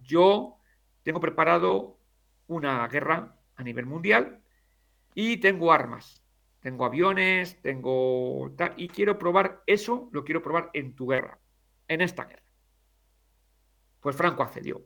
[0.00, 0.58] yo
[1.02, 1.98] tengo preparado
[2.46, 4.42] una guerra a nivel mundial
[5.14, 6.23] y tengo armas,
[6.64, 11.38] tengo aviones, tengo tal, y quiero probar eso, lo quiero probar en tu guerra,
[11.88, 12.42] en esta guerra.
[14.00, 14.80] Pues Franco accedió.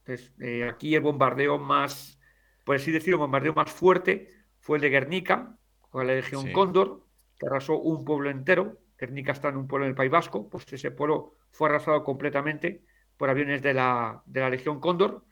[0.00, 2.20] Entonces, eh, aquí el bombardeo más,
[2.62, 5.56] por así decirlo, el bombardeo más fuerte fue el de Guernica,
[5.88, 6.52] con la Legión Sí.
[6.52, 7.06] Cóndor,
[7.38, 8.76] que arrasó un pueblo entero.
[8.98, 12.84] Guernica está en un pueblo en el País Vasco, pues ese pueblo fue arrasado completamente
[13.16, 15.24] por aviones de la, de la Legión Cóndor.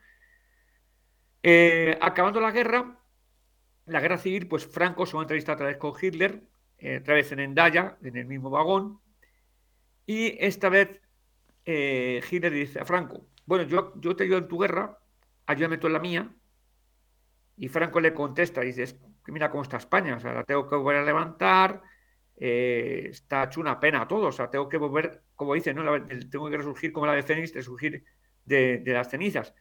[1.43, 2.99] Eh, acabando la guerra,
[3.87, 6.43] la guerra civil, pues Franco se va a entrevistar otra vez con Hitler,
[6.77, 8.99] eh, otra vez en Endaya, en el mismo vagón,
[10.05, 11.01] y esta vez
[11.65, 14.97] eh, Hitler le dice a Franco, bueno, yo, te ayudo en tu guerra,
[15.45, 16.29] ayúdame tú en la mía,
[17.55, 18.93] y Franco le contesta, dice, "Es
[19.25, 21.81] que mira cómo está España, o sea, la tengo que volver a levantar,
[22.35, 25.83] eh, está hecho una pena todo, o sea, tengo que volver, como dice, ¿no?
[26.29, 28.03] Tengo que resurgir como la de Fénix, resurgir
[28.45, 29.53] de, de las cenizas.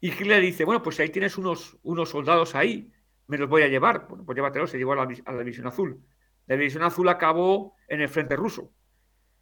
[0.00, 2.92] Y Hitler dice, bueno, pues ahí tienes unos, unos soldados ahí,
[3.26, 4.06] me los voy a llevar.
[4.08, 6.00] Bueno, pues llévatelos, se llevó a la, a la División Azul.
[6.46, 8.72] La División Azul acabó en el frente ruso.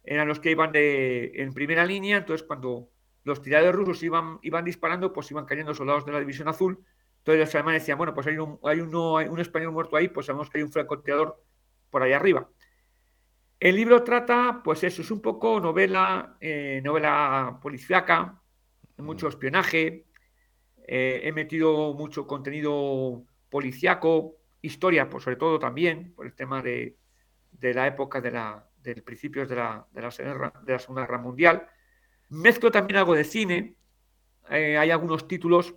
[0.03, 2.89] Eran los que iban de, en primera línea, entonces cuando
[3.23, 6.79] los tiradores rusos iban, iban disparando, pues iban cayendo soldados de la División Azul.
[7.19, 10.09] Entonces los alemanes decían, bueno, pues hay un, hay uno, hay un español muerto ahí,
[10.09, 11.41] pues sabemos que hay un francotirador
[11.89, 12.47] por ahí arriba.
[13.59, 18.41] El libro trata, pues eso, es un poco novela, eh, novela policíaca,
[18.97, 20.05] mucho espionaje,
[20.87, 26.97] eh, he metido mucho contenido policíaco, historia, pues sobre todo también, por el tema de,
[27.51, 31.01] de la época de la, del principios de la, de, la, Segunda- de la Segunda
[31.03, 31.67] Guerra Mundial.
[32.29, 33.75] Mezclo también algo de cine,
[34.49, 35.75] eh, hay algunos títulos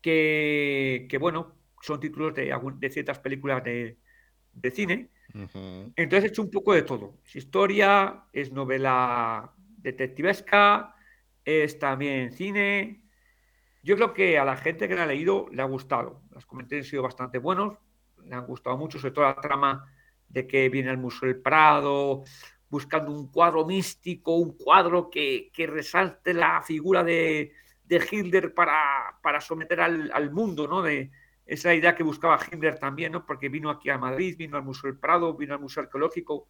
[0.00, 3.98] que, que, bueno, son títulos de, algún- de ciertas películas de,
[4.52, 5.08] de cine.
[5.96, 7.18] Entonces he hecho un poco de todo.
[7.24, 10.94] Es historia, es novela detectivesca,
[11.44, 13.01] es también cine.
[13.82, 16.22] Yo creo que a la gente que la ha leído le ha gustado.
[16.30, 17.78] Los comentarios han sido bastante buenos,
[18.24, 19.92] le han gustado mucho, sobre todo la trama
[20.28, 22.24] de que viene al Museo del Prado
[22.68, 27.52] buscando un cuadro místico, un cuadro que, que resalte la figura de,
[27.84, 30.80] de Hitler para, para someter al, al mundo, ¿no?
[30.80, 31.10] De,
[31.46, 33.26] esa idea que buscaba Hitler también, ¿no?
[33.26, 36.48] Porque vino aquí a Madrid, vino al Museo del Prado, vino al Museo Arqueológico,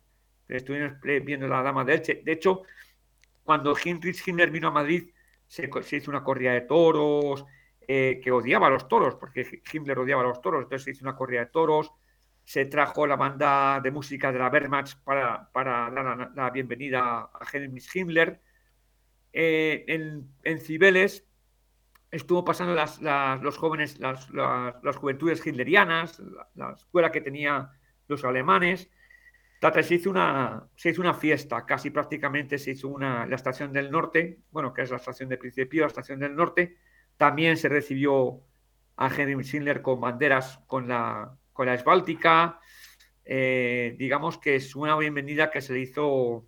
[0.48, 0.92] estuvimos
[1.24, 2.22] viendo la Dama de Elche.
[2.24, 2.62] De hecho,
[3.42, 5.10] cuando Heinrich Himmler vino a Madrid,
[5.52, 7.44] se, hizo una corrida de toros,
[7.86, 11.04] eh, que odiaba a los toros, porque Himmler odiaba a los toros, entonces se hizo
[11.04, 11.92] una corrida de toros,
[12.42, 17.30] se trajo la banda de música de la Wehrmacht para, para dar la, la, bienvenida
[17.34, 18.40] a Heinrich Himmler.
[19.34, 21.26] Eh, en, Cibeles
[22.10, 23.02] estuvo pasando las,
[23.42, 26.22] los jóvenes, las, las, juventudes hitlerianas,
[26.54, 27.72] la, escuela que tenía
[28.08, 28.88] los alemanes.
[29.62, 33.92] Se hizo una, se hizo una fiesta, casi prácticamente se hizo una, la estación del
[33.92, 36.78] norte, bueno, que es la estación de principio, la estación del norte,
[37.16, 38.42] también se recibió
[38.96, 42.58] a Henry Schindler con banderas con la, con la esbáltica,
[43.24, 46.44] eh, digamos que es una bienvenida que se hizo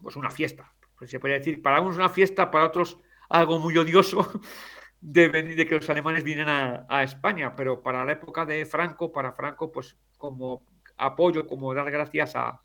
[0.00, 3.76] pues una fiesta, pues se podría decir, para unos una fiesta, para otros algo muy
[3.76, 4.30] odioso
[5.00, 9.32] de, de que los alemanes vienen a, España, pero para la época de Franco, para
[9.32, 10.62] Franco, pues como
[10.96, 12.62] apoyo, como dar gracias a,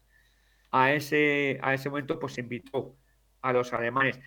[0.71, 2.95] a, ese, a ese momento, pues invitó
[3.41, 4.19] a los alemanes.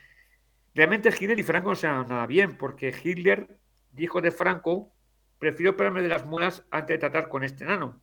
[0.75, 3.59] Realmente Hitler y Franco no se dan nada bien, porque Hitler
[3.93, 4.93] dijo de Franco,
[5.39, 8.01] prefiero operarme de las muelas antes de tratar con este enano.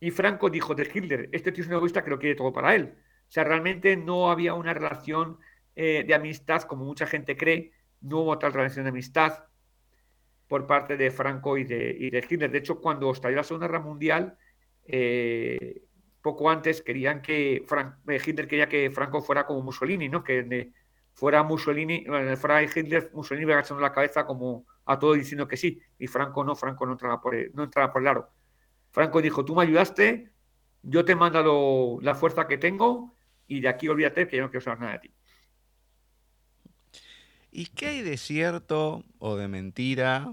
[0.00, 2.74] Y Franco dijo de Hitler, este tío es un egoísta que lo quiere todo para
[2.74, 2.94] él.
[3.28, 5.38] O sea, realmente no había una relación
[5.74, 9.44] eh, de amistad como mucha gente cree, no hubo tal relación de amistad
[10.48, 12.50] por parte de Franco y de, Hitler.
[12.50, 14.38] De hecho, cuando estalló la Segunda Guerra Mundial,
[14.88, 15.82] eh,
[16.22, 20.24] poco antes querían que eh, Hitler quería que Franco fuera como Mussolini, ¿no?
[20.24, 20.72] Que
[21.12, 22.04] fuera Mussolini,
[22.36, 26.44] fuera Hitler, Mussolini iba agachando la cabeza como a todo diciendo que sí, y Franco
[26.44, 28.30] no, Franco no entraba por el, no entraba por el aro.
[28.90, 30.30] Franco dijo, tú me ayudaste,
[30.82, 33.14] yo te he mandado la fuerza que tengo
[33.46, 35.14] y de aquí olvídate que yo no quiero saber nada de ti.
[37.50, 40.32] ¿Y qué hay de cierto o de mentira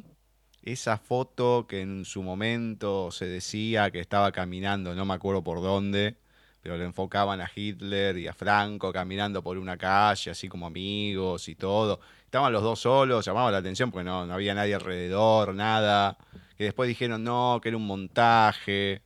[0.64, 5.62] esa foto que en su momento se decía que estaba caminando, no me acuerdo por
[5.62, 6.16] dónde,
[6.62, 11.50] pero le enfocaban a Hitler y a Franco caminando por una calle, así como amigos
[11.50, 12.00] y todo.
[12.24, 16.18] Estaban los dos solos, llamaba la atención porque no, no había nadie alrededor, nada.
[16.58, 19.02] Que después dijeron no, que era un montaje.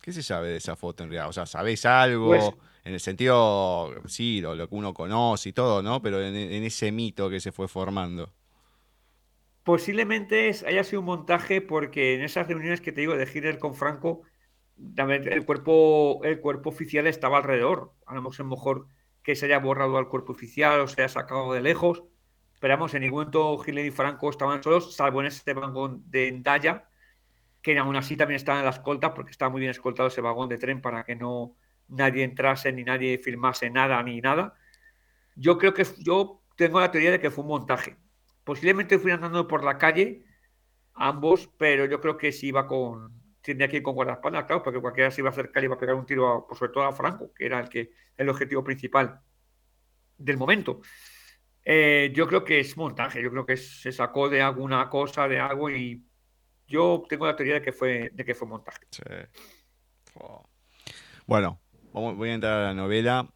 [0.00, 1.28] ¿Qué se sabe de esa foto en realidad?
[1.28, 2.28] O sea, ¿sabés algo?
[2.28, 2.50] Pues
[2.84, 6.02] en el sentido, sí, lo, que uno conoce y todo, ¿no?
[6.02, 8.32] Pero en ese mito que se fue formando.
[9.66, 13.74] Posiblemente haya sido un montaje porque en esas reuniones que te digo de Hitler con
[13.74, 14.22] Franco,
[14.96, 17.92] el cuerpo, el cuerpo oficial estaba alrededor.
[18.06, 18.86] A lo mejor
[19.24, 22.04] que se haya borrado al cuerpo oficial o se haya sacado de lejos.
[22.60, 26.28] Pero vamos, en ningún momento Hitler y Franco estaban solos, salvo en este vagón de
[26.28, 26.88] Endaya,
[27.60, 30.48] que aún así también estaba en la escolta, porque estaba muy bien escoltado ese vagón
[30.48, 31.56] de tren para que no
[31.88, 34.54] nadie entrase ni nadie filmase nada ni nada.
[35.34, 37.96] Yo creo que yo tengo la teoría de que fue un montaje
[38.46, 40.22] Posiblemente fui andando por la calle,
[40.94, 43.12] ambos, pero yo creo que sí iba con.
[43.42, 45.78] Tendría que ir con guardaespaldas, claro, porque cualquiera se iba a acercar y iba a
[45.78, 48.62] pegar un tiro, a, por sobre todo a Franco, que era el, que, el objetivo
[48.62, 49.20] principal
[50.16, 50.80] del momento.
[51.64, 55.40] Eh, yo creo que es montaje, yo creo que se sacó de alguna cosa, de
[55.40, 56.06] algo, y
[56.68, 58.86] yo tengo la teoría de que fue, de que fue montaje.
[61.26, 61.58] Bueno,
[61.92, 63.28] voy a entrar a la novela.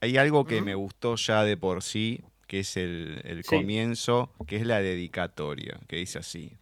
[0.00, 4.66] Hay algo que me gustó ya de por sí, que es el, comienzo, que es
[4.66, 6.56] la dedicatoria, que dice así.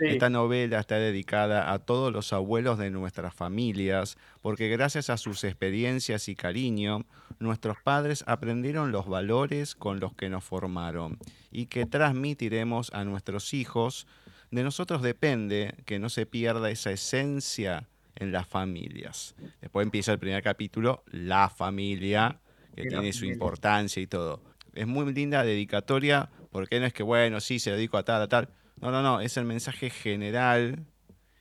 [0.00, 5.42] Esta novela está dedicada a todos los abuelos de nuestras familias, porque gracias a sus
[5.44, 7.04] experiencias y cariño,
[7.38, 11.18] nuestros padres aprendieron los valores con los que nos formaron
[11.50, 14.06] y que transmitiremos a nuestros hijos.
[14.50, 19.34] De nosotros depende que no se pierda esa esencia en las familias.
[19.60, 22.40] Después empieza el primer capítulo, la familia,
[22.74, 24.47] que tiene su importancia y todo
[24.78, 28.28] es muy linda dedicatoria, porque no es que, bueno, sí, se dedico a tal, a
[28.28, 28.48] tal.
[28.80, 30.86] No, no, no, es el mensaje general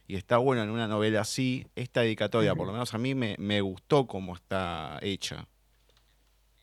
[0.07, 1.67] y está bueno en una novela así.
[1.75, 5.47] Esta dedicatoria, por lo menos a mí, me, gustó cómo está hecha.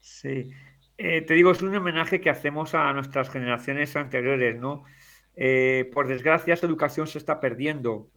[0.01, 0.51] Sí,
[0.99, 4.83] eh, te digo, es un homenaje que hacemos a nuestras generaciones anteriores, ¿no?
[5.37, 8.11] Eh, por desgracia, esa educación se está perdiendo.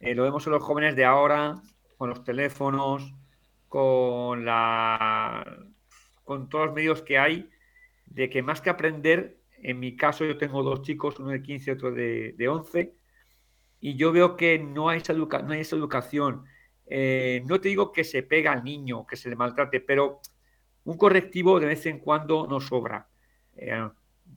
[0.00, 1.62] Eh, lo vemos en los jóvenes de ahora,
[1.96, 3.14] con los teléfonos,
[3.68, 5.44] con la
[6.24, 7.50] con todos los medios que hay
[8.10, 11.70] de que más que aprender, en mi caso yo tengo dos chicos, uno de 15
[11.70, 12.94] y otro de, de 11,
[13.80, 16.44] y yo veo que no hay esa, no hay esa educación.
[16.86, 20.20] Eh, no te digo que se pega al niño, que se le maltrate, pero
[20.84, 23.08] un correctivo de vez en cuando no sobra.
[23.56, 23.88] Eh,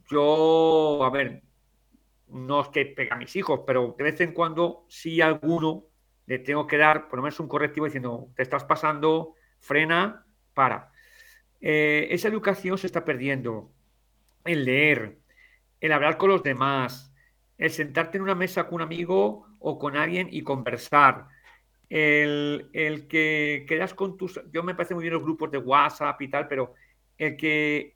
[0.10, 1.44] yo, a ver,
[2.30, 5.86] no es que pega a mis hijos, pero de vez en cuando sí alguno
[6.26, 10.93] le tengo que dar por lo menos un correctivo diciendo, te estás pasando, frena, para.
[11.66, 13.72] Eh, esa educación se está perdiendo.
[14.44, 15.20] El leer,
[15.80, 17.14] el hablar con los demás,
[17.58, 21.28] el sentarte en una mesa con un amigo o con alguien y conversar.
[21.90, 22.70] El,
[23.08, 24.42] que quedas con tus...
[24.52, 26.74] Yo me parece muy bien los grupos de WhatsApp y tal, pero
[27.18, 27.96] el que,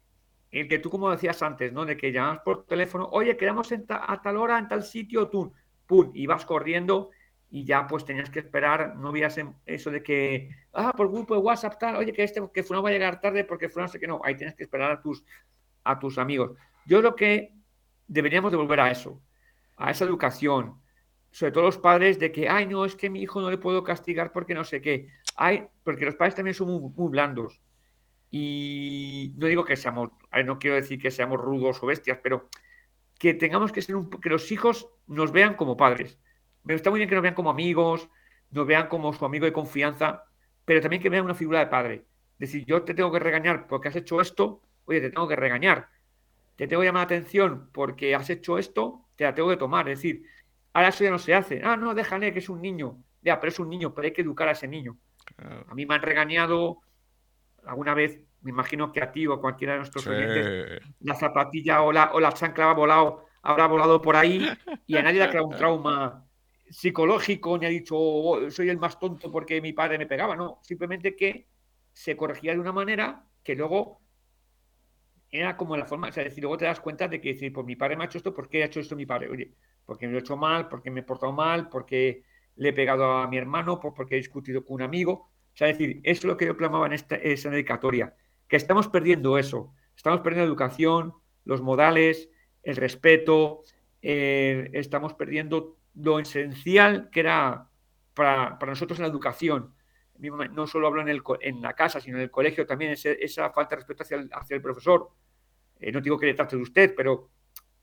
[0.49, 1.85] el que tú, como decías antes, ¿no?
[1.85, 5.51] De que llamas por teléfono, oye, quedamos a tal hora, en tal sitio, tú,
[5.85, 7.09] pum, y vas corriendo
[7.49, 11.39] y ya pues tenías que esperar, no habías eso de que, ah, por grupo de
[11.39, 14.07] WhatsApp tal, oye, que este que fulano va a llegar tarde porque fulano sé que
[14.07, 15.23] no, ahí tienes que esperar a tus,
[15.83, 16.57] a tus amigos.
[16.85, 17.53] Yo creo que
[18.07, 19.21] deberíamos de volver a eso,
[19.77, 20.81] a esa educación,
[21.31, 23.83] sobre todo los padres de que, ay, no, es que mi hijo no le puedo
[23.83, 27.61] castigar porque no sé qué, ay, porque los padres también son muy, blandos.
[28.29, 30.09] Y no digo que seamos,
[30.45, 32.49] no quiero decir que seamos rudos o bestias, pero
[33.17, 36.19] que tengamos que ser un, que los hijos nos vean como padres
[36.67, 38.09] me está muy bien que nos vean como amigos,
[38.51, 40.25] nos vean como su amigo de confianza,
[40.65, 42.05] pero también que vean una figura de padre.
[42.33, 45.35] Es decir, yo te tengo que regañar porque has hecho esto, oye, te tengo que
[45.35, 45.89] regañar.
[46.55, 49.87] Te tengo que llamar la atención porque has hecho esto, te la tengo que tomar.
[49.89, 50.23] Es decir,
[50.73, 51.61] ahora eso ya no se hace.
[51.63, 52.97] Ah, no, déjale que es un niño.
[53.21, 54.97] Ya, pero es un niño, pero hay que educar a ese niño.
[55.69, 56.81] A mí me han regañado
[57.65, 61.81] alguna vez, me imagino que a ti o a cualquiera de nuestros oyentes, la zapatilla
[61.81, 64.47] o la, o la chancla ha volado, habrá volado por ahí
[64.85, 66.26] y a nadie le ha creado un trauma
[66.69, 70.59] psicológico, ni ha dicho oh, soy el más tonto porque mi padre me pegaba, no,
[70.63, 71.47] simplemente que
[71.93, 74.01] se corregía de una manera que luego
[75.29, 77.65] era como la forma, o sea, decir, luego te das cuenta de que decir, pues
[77.65, 79.29] mi padre me ha hecho esto, ¿por qué ha hecho esto mi padre?
[79.29, 79.53] Oye,
[79.85, 82.23] porque me lo he hecho mal, porque me he portado mal, porque
[82.55, 85.13] le he pegado a mi hermano, porque he discutido con un amigo.
[85.13, 88.15] O sea, decir, es lo que yo plasmaba en esta, esa dedicatoria,
[88.47, 91.13] que estamos perdiendo eso, estamos perdiendo educación,
[91.45, 92.29] los modales,
[92.63, 93.63] el respeto,
[94.01, 97.69] eh, estamos perdiendo lo esencial que era
[98.13, 99.73] para, para nosotros la educación.
[100.19, 103.75] No solo hablo en, el, en, la casa, sino en el colegio también, esa falta
[103.75, 105.11] de respeto hacia el, profesor.
[105.79, 107.29] Eh, no digo que le trate de usted, pero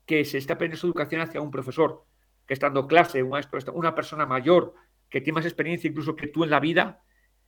[0.05, 2.05] que se está perdiendo su educación hacia un profesor,
[2.45, 4.73] que estando clase, un maestro, una persona mayor,
[5.09, 7.01] que tiene más experiencia incluso que tú en la vida,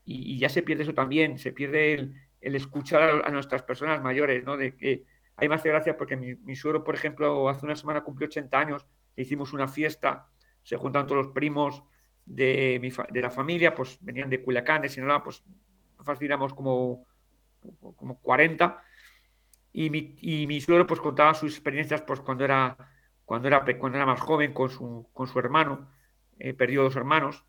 [0.05, 1.93] y, ya se pierde eso también, se pierde
[2.39, 4.55] el, escuchar a, nuestras personas mayores, ¿no?
[4.55, 5.03] De que
[5.35, 8.87] hay más gracia porque mi, mi, suegro, por ejemplo, hace una semana cumplió 80 años,
[9.17, 10.29] hicimos una fiesta,
[10.67, 11.81] se juntaron todos los primos
[12.25, 12.77] de,
[13.09, 15.41] de la familia, pues venían de Culiacán, de Sinaloa, pues
[16.03, 17.05] fácil como,
[17.95, 18.83] como 40,
[19.71, 22.75] y mi, y mi suegro pues contaba sus experiencias pues cuando era,
[23.23, 25.89] cuando era, cuando era más joven con su, con su hermano,
[26.37, 27.45] eh, perdió dos hermanos,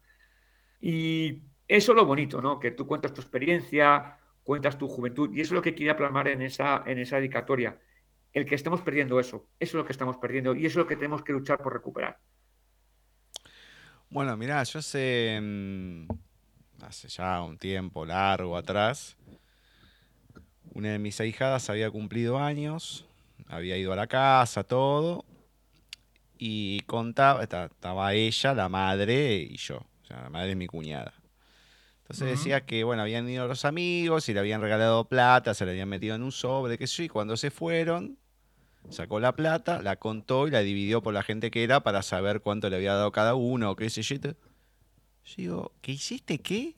[0.80, 2.60] y eso es lo bonito, ¿no?
[2.60, 6.28] Que tú cuentas tu experiencia, cuentas tu juventud, y eso es lo que quería plasmar
[6.28, 7.80] en esa, en esa dedicatoria.
[8.32, 10.86] El que estemos perdiendo eso, eso es lo que estamos perdiendo, y eso es lo
[10.86, 12.20] que tenemos que luchar por recuperar.
[14.10, 16.06] Bueno, mirá, yo hace, mm,
[16.82, 19.18] hace ya un tiempo largo atrás,
[20.72, 23.04] una de mis ahijadas había cumplido años,
[23.48, 25.26] había ido a la casa, todo,
[26.38, 31.12] y contaba, estaba ella, la madre y yo, o sea, la madre es mi cuñada.
[32.00, 35.72] Entonces decía que, bueno, habían ido los amigos y le habían regalado plata, se le
[35.72, 38.16] habían metido en un sobre, qué sé yo, y cuando se fueron,
[38.90, 42.40] sacó la plata, la contó y la dividió por la gente que era para saber
[42.40, 44.16] cuánto le había dado cada uno, qué sé yo.
[44.16, 44.34] Yo
[45.36, 46.76] digo, ¿qué hiciste qué?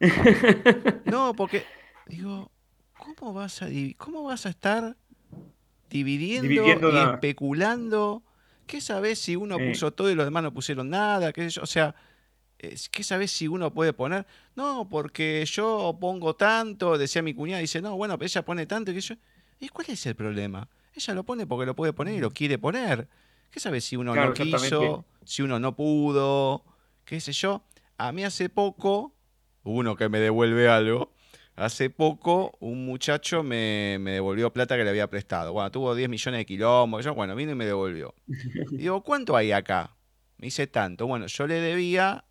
[1.04, 1.64] no, porque,
[2.06, 2.50] digo,
[2.98, 4.96] ¿cómo vas a, cómo vas a estar
[5.90, 8.22] dividiendo, y especulando?
[8.66, 11.32] ¿Qué sabes si uno puso todo y los demás no pusieron nada?
[11.32, 11.94] ¿Qué O sea,
[12.90, 14.26] ¿qué sabes si uno puede poner?
[14.56, 18.90] No, porque yo pongo tanto, decía mi cuñada, dice, no, bueno, pero ella pone tanto
[18.90, 19.14] y yo.
[19.60, 20.68] ¿Y cuál es el problema?
[20.94, 23.08] Ella lo pone porque lo puede poner y lo quiere poner.
[23.50, 26.64] ¿Qué sabes si uno no quiso, si uno no pudo,
[27.04, 27.64] qué sé yo?
[27.98, 29.14] A mí hace poco,
[29.62, 31.12] uno que me devuelve algo,
[31.56, 35.52] hace poco un muchacho me, devolvió plata que le había prestado.
[35.52, 38.14] Bueno, tuvo 10 millones de kilómetros, yo, bueno, vino y me devolvió.
[38.72, 39.96] digo, ¿cuánto hay acá?
[40.38, 41.06] Me dice tanto.
[41.06, 42.24] Bueno, yo le debía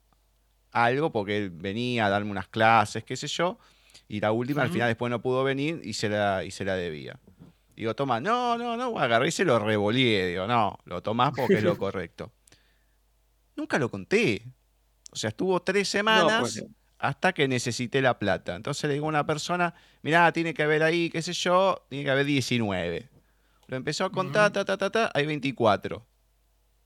[0.72, 3.60] algo porque él venía a darme unas clases, qué sé yo,
[4.08, 6.76] y la última al final después no pudo venir y se la, y se la
[6.76, 7.20] debía.
[7.76, 10.04] Digo, toma, no, no, no, agarré y se lo revolí.
[10.04, 12.32] Digo, no, lo tomás porque es lo correcto.
[13.56, 14.44] Nunca lo conté.
[15.12, 16.66] O sea, estuvo tres semanas pues,
[17.00, 18.56] hasta que necesité la plata.
[18.56, 22.06] Entonces le digo a una persona, mirá, tiene que haber ahí, qué sé yo, tiene
[22.06, 23.10] que haber 19.
[23.68, 26.06] Lo empezó a contar, ta, ta, ta, ta, hay 24.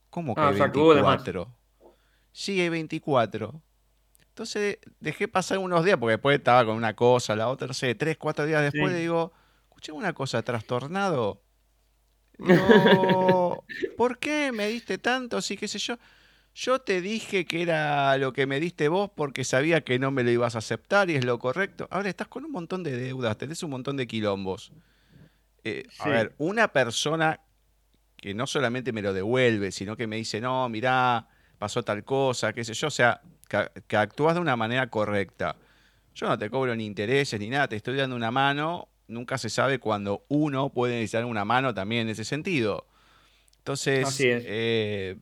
[0.09, 1.53] ¿Cómo que ah, hay 24?
[2.31, 3.61] Sí, hay 24.
[4.29, 7.95] Entonces dejé pasar unos días, porque después estaba con una cosa, la otra, no sé,
[7.95, 9.33] tres, cuatro días después, le digo,
[9.77, 11.43] escuché una cosa, trastornado.
[12.39, 13.63] No,
[13.95, 15.39] ¿por qué me diste tanto?
[15.39, 15.97] Sí, qué sé yo.
[16.55, 20.23] Yo te dije que era lo que me diste vos porque sabía que no me
[20.23, 21.87] lo ibas a aceptar y es lo correcto.
[21.91, 24.71] Ahora estás con un montón de deudas, tenés un montón de quilombos.
[25.63, 27.39] Eh, a ver, una persona
[28.15, 31.27] que no solamente me lo devuelve, sino que me dice, no, mirá,
[31.59, 35.55] pasó tal cosa, qué sé yo, o sea, que, que actúas de una manera correcta.
[36.15, 39.49] Yo no te cobro ni intereses ni nada, te estoy dando una mano nunca se
[39.49, 42.85] sabe cuando uno puede necesitar una mano también en ese sentido.
[43.59, 45.17] Entonces, eh,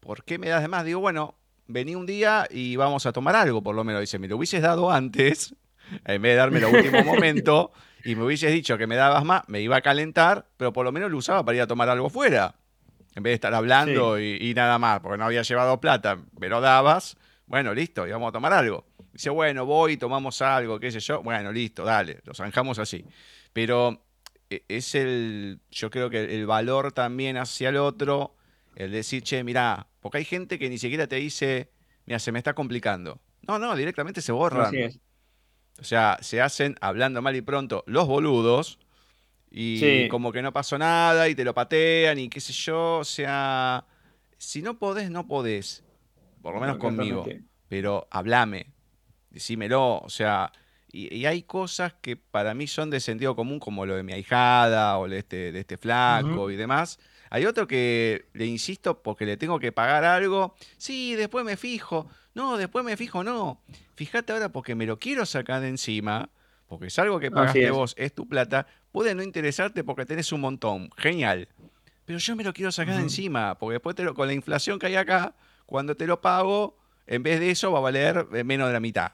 [0.00, 0.84] ¿por qué me das de más?
[0.84, 1.34] Digo, bueno,
[1.66, 4.00] vení un día y vamos a tomar algo, por lo menos.
[4.00, 5.54] Dice, me lo hubieses dado antes,
[6.04, 7.72] en vez de darme el último momento,
[8.04, 10.92] y me hubieses dicho que me dabas más, me iba a calentar, pero por lo
[10.92, 12.54] menos lo usaba para ir a tomar algo fuera.
[13.14, 16.60] En vez de estar hablando y, y, nada más, porque no había llevado plata, pero
[16.60, 18.84] dabas, bueno, listo, íbamos a tomar algo.
[19.16, 21.22] Dice, bueno, voy, tomamos algo, qué sé yo.
[21.22, 23.02] Bueno, listo, dale, lo zanjamos así.
[23.54, 24.02] Pero
[24.50, 28.36] e, es el, yo creo que el valor también hacia el otro,
[28.74, 31.70] el decir, che, mirá, porque hay gente que ni siquiera te dice,
[32.04, 33.18] mira, se me está complicando.
[33.48, 34.74] No, no, directamente se borran.
[35.80, 38.78] O sea, se hacen, hablando mal y pronto, los boludos,
[39.50, 42.98] y como que no pasó nada, y te lo patean, y qué sé yo.
[42.98, 43.86] O sea,
[44.36, 45.84] si no podés, no podés.
[46.42, 47.24] Por lo menos conmigo.
[47.68, 48.75] Pero hablame
[49.36, 50.50] decímelo, o sea,
[50.90, 54.98] y, hay cosas que para mí son de sentido común, como lo de mi ahijada
[54.98, 56.98] o de este, de este flaco y demás.
[57.28, 60.54] Hay otro que le insisto porque le tengo que pagar algo.
[60.78, 62.08] Sí, después me fijo.
[62.34, 63.60] No, después me fijo, no.
[63.94, 66.30] Fíjate ahora porque me lo quiero sacar de encima.
[66.66, 70.40] Porque es algo que pagaste vos, es tu plata, puede no interesarte porque tenés un
[70.40, 71.48] montón, genial.
[72.04, 74.96] Pero yo me lo quiero sacar de encima, porque después con la inflación que hay
[74.96, 75.34] acá,
[75.64, 76.76] cuando te lo pago,
[77.06, 79.12] en vez de eso va a valer eh, menos de la mitad.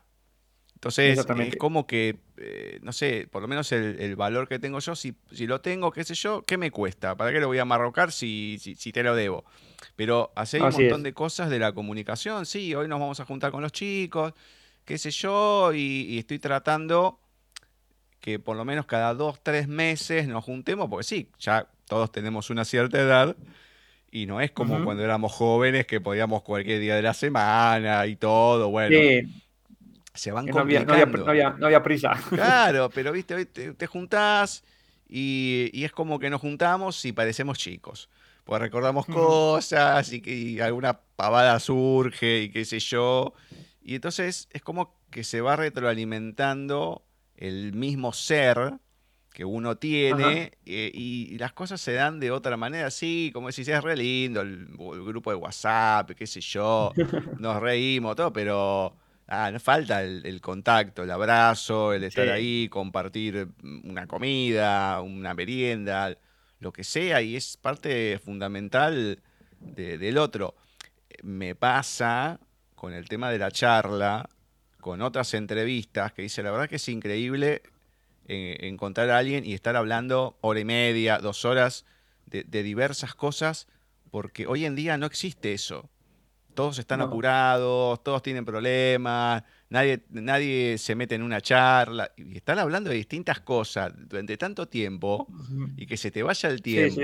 [0.82, 4.96] Entonces, es como que, eh, no sé, por lo menos el, valor que tengo yo,
[4.96, 7.16] si, si, lo tengo, qué sé yo, ¿qué me cuesta?
[7.16, 9.44] ¿Para qué lo voy a marrocar si, si, te lo debo?
[9.94, 13.52] Pero hacer un montón de cosas de la comunicación, sí, hoy nos vamos a juntar
[13.52, 14.32] con los chicos,
[14.84, 17.20] qué sé yo, y, estoy tratando
[18.18, 22.50] que por lo menos cada dos, tres meses nos juntemos, porque sí, ya todos tenemos
[22.50, 23.36] una cierta edad,
[24.10, 28.16] y no es como cuando éramos jóvenes que podíamos cualquier día de la semana y
[28.16, 28.98] todo, bueno
[30.14, 30.94] se van no complicando.
[31.58, 32.12] no, había, prisa.
[32.30, 34.64] Claro, pero viste, te, juntás
[35.08, 38.08] y, es como que nos juntamos y parecemos chicos.
[38.44, 43.34] Pues recordamos cosas y que alguna pavada surge y qué sé yo.
[43.80, 47.04] Y entonces es como que se va retroalimentando
[47.36, 48.74] el mismo ser
[49.32, 53.66] que uno tiene eh, y, las cosas se dan de otra manera, sí, como decís,
[53.66, 56.92] es re lindo el, el grupo de WhatsApp, qué sé yo,
[57.38, 58.94] nos reímos, todo, pero
[59.34, 66.18] Ah, no falta el, contacto, el abrazo, el estar ahí, compartir una comida, una merienda,
[66.58, 69.22] lo que sea, y es parte fundamental
[69.58, 70.54] del otro.
[71.22, 72.40] Me pasa
[72.74, 74.28] con el tema de la charla,
[74.82, 77.62] con otras entrevistas, que dice, la verdad que es increíble
[78.28, 81.86] eh, encontrar a alguien y estar hablando hora y media, dos horas
[82.26, 83.66] de diversas cosas,
[84.10, 85.88] porque hoy en día no existe eso
[86.54, 92.10] todos están apurados, todos tienen problemas, nadie, nadie se mete en una charla.
[92.16, 95.26] Y están hablando de distintas cosas durante tanto tiempo
[95.76, 97.00] y que se te vaya el tiempo.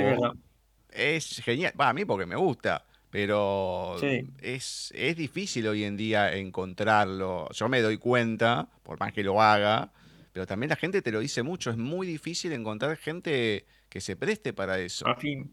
[0.90, 1.72] es genial.
[1.78, 3.96] Va, a mí porque me gusta, pero
[4.40, 7.49] es, es difícil hoy en día encontrarlo.
[7.53, 9.92] Yo me doy cuenta, por más que lo haga,
[10.32, 11.70] pero también la gente te lo dice mucho.
[11.70, 15.07] Es muy difícil encontrar gente que se preste para eso.
[15.07, 15.51] Afín.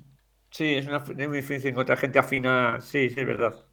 [0.51, 2.79] Sí, es, una, es muy difícil encontrar gente afina.
[2.79, 3.65] Sí, sí, es verdad.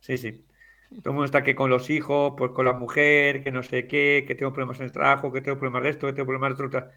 [0.00, 0.44] Sí, sí.
[0.90, 3.86] Todo el mundo está aquí con los hijos, pues con la mujer, que no sé
[3.86, 6.58] qué, que tengo problemas en el trabajo, que tengo problemas de esto, que tengo problemas
[6.58, 6.88] de otro.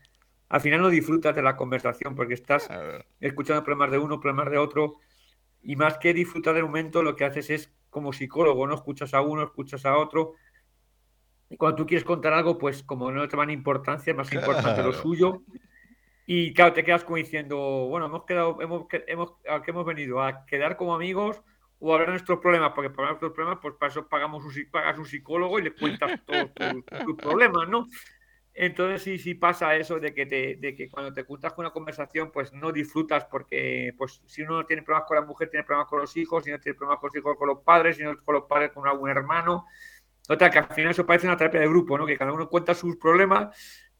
[0.49, 2.69] Al final no disfrutas de la conversación porque estás
[3.19, 4.95] escuchando problemas de uno, problemas de otro.
[5.61, 8.73] Y más que disfrutar del momento, lo que haces es como psicólogo, ¿no?
[8.73, 10.33] Escuchas a uno, escuchas a otro.
[11.49, 14.81] Y cuando tú quieres contar algo, pues como no te van importancia, es más importante
[14.81, 15.43] lo suyo.
[16.25, 17.57] Y claro, te quedas como diciendo,
[17.89, 20.21] bueno, hemos quedado, hemos, hemos, ¿a qué hemos venido?
[20.21, 21.43] A quedar como amigos
[21.85, 24.97] o hablar de nuestros problemas, porque para nuestros problemas, pues para eso pagamos un, pagas
[24.97, 26.49] un psicólogo y le cuentas todos
[27.05, 27.89] tus problemas, ¿no?
[28.53, 31.73] Entonces sí, sí pasa eso de que, te, de que cuando te juntas con una
[31.73, 35.89] conversación, pues no disfrutas porque pues si uno tiene problemas con la mujer, tiene problemas
[35.89, 38.15] con los hijos, si no tiene problemas con los hijos, con los padres, si no
[38.23, 39.65] con los padres, con algún hermano.
[40.29, 42.05] Otra que al final eso parece una terapia de grupo, ¿no?
[42.05, 43.57] Que cada uno cuenta sus problemas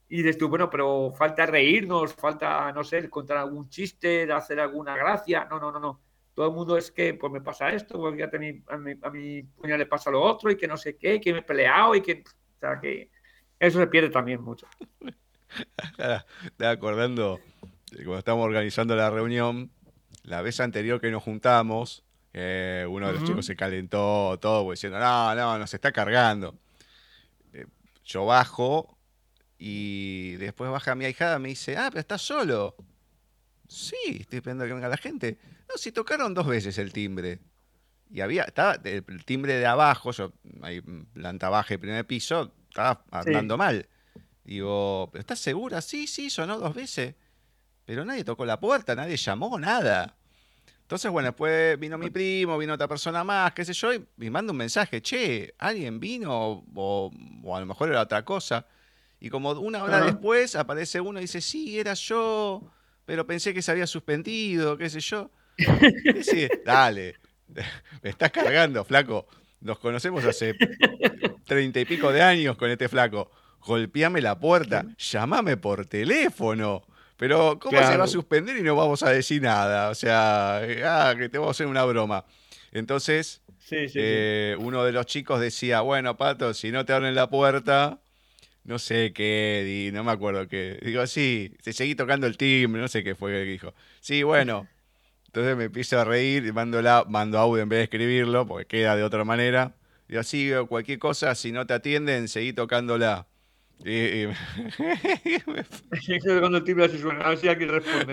[0.07, 4.95] y dices tú, bueno, pero falta reírnos, falta, no sé, contar algún chiste, hacer alguna
[4.95, 5.45] gracia.
[5.49, 8.29] No, no, no, no todo el mundo es que pues me pasa esto, porque a
[8.39, 8.63] mi,
[9.01, 11.43] a mi, puñal le pasa lo otro y que no sé qué, que me he
[11.43, 13.09] peleado y que, o sea, que
[13.59, 14.67] eso se pierde también mucho.
[16.43, 17.39] Estaba acordando
[17.97, 19.71] cuando estábamos organizando la reunión,
[20.23, 22.03] la vez anterior que nos juntamos,
[22.33, 26.55] eh, uno de los chicos se calentó todo diciendo, no, no, nos está cargando.
[27.53, 27.67] Eh,
[28.03, 28.97] yo bajo
[29.59, 32.75] y después baja mi ahijada y me dice, ah, pero estás solo.
[33.67, 35.37] Sí, estoy esperando que venga la gente.
[35.73, 37.39] No, si tocaron dos veces el timbre.
[38.09, 43.03] Y había, estaba el, timbre de abajo, yo, ahí, planta baja y primer piso, estaba
[43.09, 43.87] andando mal.
[44.43, 45.81] Digo, ¿pero estás segura?
[45.81, 47.15] Sí, sí, sonó dos veces.
[47.85, 50.15] Pero nadie tocó la puerta, nadie llamó, nada.
[50.81, 54.29] Entonces, bueno, después vino mi primo, vino otra persona más, qué sé yo, y me
[54.29, 56.63] manda un mensaje, che, ¿alguien vino?
[56.75, 57.11] O,
[57.55, 58.67] a lo mejor era otra cosa.
[59.19, 62.61] Y como una hora después aparece uno y dice, sí, era yo,
[63.05, 65.31] pero pensé que se había suspendido, qué sé yo.
[66.65, 67.15] Dale,
[68.01, 69.27] me estás cargando, flaco.
[69.61, 70.55] Nos conocemos hace
[71.45, 73.31] treinta y pico de años con este flaco.
[73.61, 76.83] Golpeame la puerta, llamame por teléfono.
[77.15, 79.89] Pero, ¿cómo se va a suspender y no vamos a decir nada?
[79.89, 82.25] O sea, ah, que te vamos a hacer una broma.
[82.73, 83.41] Entonces,
[83.71, 88.01] eh, uno de los chicos decía, bueno, Pato, si no te abren la puerta,
[88.65, 90.79] no sé qué, no me acuerdo qué.
[90.81, 93.73] Digo, sí, se seguí tocando el timbre, no sé qué fue que dijo.
[94.01, 94.67] Sí, bueno,
[95.33, 98.67] entonces me empiezo a reír y mando, la, mando audio en vez de escribirlo, porque
[98.67, 99.73] queda de otra manera.
[100.07, 103.25] Y así, cualquier cosa, si no te atienden, seguí tocándola.
[103.83, 104.27] Y,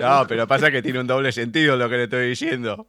[0.01, 2.87] No, pero pasa que tiene un doble sentido lo que le estoy diciendo.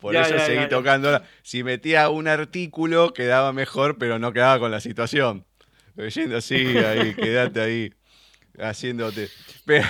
[0.00, 1.24] Por eso seguí tocándola.
[1.42, 5.44] Si metía un artículo, quedaba mejor, pero no quedaba con la situación.
[5.94, 7.92] Leyendo así, ahí, quédate ahí
[8.60, 9.28] haciéndote.
[9.64, 9.86] Pero,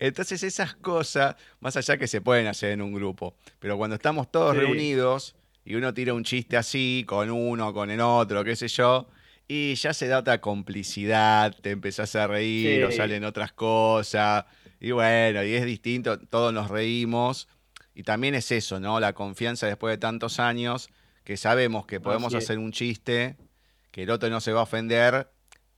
[0.00, 4.30] entonces esas cosas, más allá que se pueden hacer en un grupo, pero cuando estamos
[4.30, 8.68] todos reunidos y uno tira un chiste así, con uno, con el otro, qué sé
[8.68, 9.08] yo,
[9.48, 14.44] y ya se da otra complicidad, te empezás a reír o salen otras cosas,
[14.80, 17.48] y bueno, y es distinto, todos nos reímos,
[17.94, 19.00] y también es eso, ¿no?
[19.00, 20.88] La confianza después de tantos años,
[21.24, 23.36] que sabemos que podemos hacer un chiste,
[23.90, 25.28] que el otro no se va a ofender,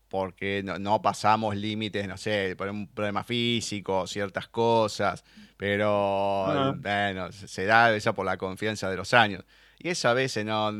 [0.08, 5.24] porque no, pasamos límites, no sé, por un problema físico, ciertas cosas,
[5.56, 9.44] pero bueno, se da eso por la confianza de los años.
[9.78, 10.70] Y eso a veces, ¿no?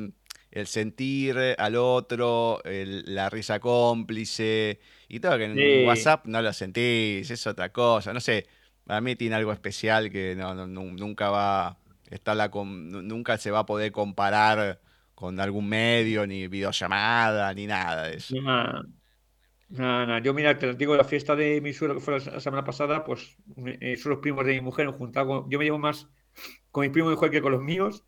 [0.50, 7.30] El sentir al otro, la risa cómplice y todo, que en WhatsApp no lo sentís,
[7.30, 8.46] es otra cosa, no sé,
[8.86, 11.78] a mí tiene algo especial que no, nunca va
[12.10, 14.80] estar la, nunca se va a poder comparar
[15.14, 18.40] con algún medio, ni videollamada, ni nada de eso.
[18.40, 18.84] No,
[19.68, 23.04] no, yo mira, te digo, la fiesta de mi suegro que fue la semana pasada,
[23.04, 23.36] pues
[23.80, 26.08] eh, son los primos de mi mujer, juntado yo me llevo más
[26.70, 28.04] con mi primo mejor que con los míos,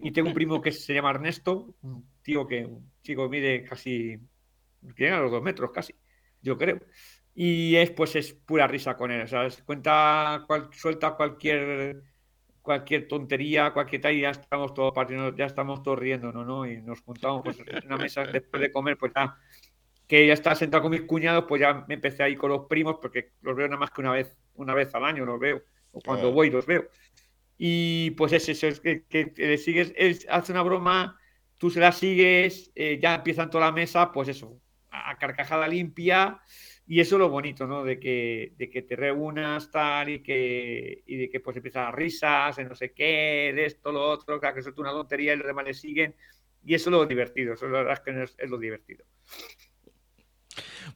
[0.00, 4.18] y tengo un primo que se llama Ernesto, un tío que, un chico mide casi,
[4.94, 5.94] que a los dos metros casi,
[6.42, 6.80] yo creo,
[7.34, 12.02] y es pues es pura risa con él, sea, cuenta, cual, suelta cualquier
[12.68, 16.66] cualquier tontería, cualquier tal, y ya estamos todos partiendo, ya estamos todos riendo, ¿no?
[16.66, 19.38] Y nos juntamos pues, en una mesa después de comer, pues ya
[20.08, 22.66] que ya estaba sentado con mis cuñados, pues ya me empecé a ir con los
[22.66, 25.62] primos porque los veo nada más que una vez, una vez al año, los veo,
[25.92, 26.88] o cuando voy los veo.
[27.58, 29.94] Y pues es eso, es que, le sigues,
[30.30, 31.20] hace una broma,
[31.58, 34.58] tú se la sigues, eh, ya empiezan toda la mesa, pues eso,
[34.90, 36.40] a carcajada limpia,
[36.86, 37.84] y eso es lo bonito, ¿no?
[37.84, 41.94] De que, de que te reúnas tal y que, y de que pues empiezan las
[41.94, 45.46] risas, de no sé qué, de esto, lo otro, que es una tontería y los
[45.46, 46.14] demás le siguen,
[46.64, 49.04] y eso es lo divertido, eso la verdad es que es lo divertido.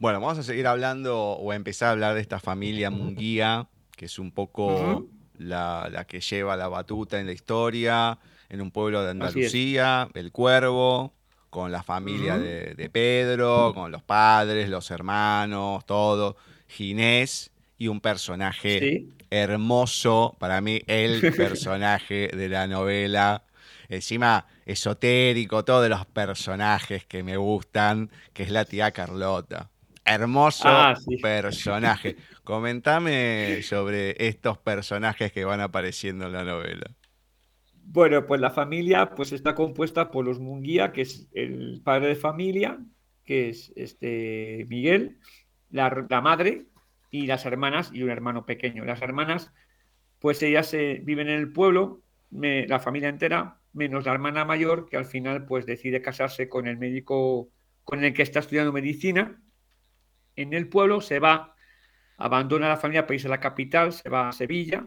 [0.02, 4.06] Bueno, vamos a seguir hablando o a empezar a hablar de esta familia Munguía, que
[4.06, 5.06] es un poco
[5.38, 11.14] la, que lleva la batuta en la historia, en un pueblo de Andalucía, el Cuervo,
[11.50, 16.36] con la familia de, Pedro, con los padres, los hermanos, todo,
[16.66, 23.44] Ginés y un personaje hermoso, para mí el personaje de la novela.
[23.88, 29.70] Encima esotérico, todos los personajes que me gustan, que es la tía Carlota.
[30.04, 32.16] Hermoso ah, personaje.
[32.42, 36.90] Comentame sobre estos personajes que van apareciendo en la novela.
[37.84, 42.14] Bueno, pues la familia pues está compuesta por los Munguía, que es el padre de
[42.16, 42.78] familia,
[43.24, 45.18] que es este Miguel,
[45.70, 45.90] la,
[46.20, 46.66] madre
[47.10, 48.84] y las hermanas y un hermano pequeño.
[48.84, 49.52] Las hermanas,
[50.18, 54.96] pues ellas se viven en el pueblo, la familia entera, menos la hermana mayor, que
[54.96, 57.50] al final pues decide casarse con el médico
[57.84, 59.42] con el que está estudiando medicina
[60.36, 61.54] en el pueblo, se va,
[62.16, 64.86] abandona la familia para irse a la capital, se va a Sevilla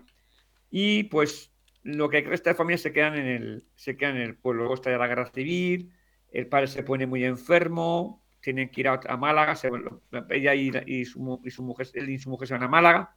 [0.69, 1.51] y pues
[1.83, 4.63] lo que resta de familia se quedan en el, se quedan en el pueblo.
[4.63, 5.93] Luego está la guerra civil,
[6.31, 9.55] el padre se pone muy enfermo, tienen que ir a, Málaga,
[10.29, 13.15] ella y, y, su, mujer, él y su mujer se van a Málaga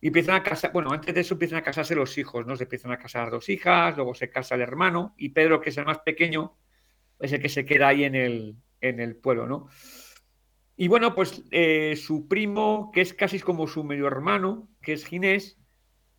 [0.00, 2.56] y empiezan a casar, bueno, antes de eso empiezan a casarse los hijos, ¿no?
[2.56, 5.76] Se empiezan a casar dos hijas, luego se casa el hermano y Pedro, que es
[5.76, 6.56] el más pequeño,
[7.18, 9.68] es el que se queda ahí en el, en el pueblo, ¿no?
[10.80, 15.04] Y bueno, pues eh, su primo, que es casi como su medio hermano, que es
[15.04, 15.58] Ginés,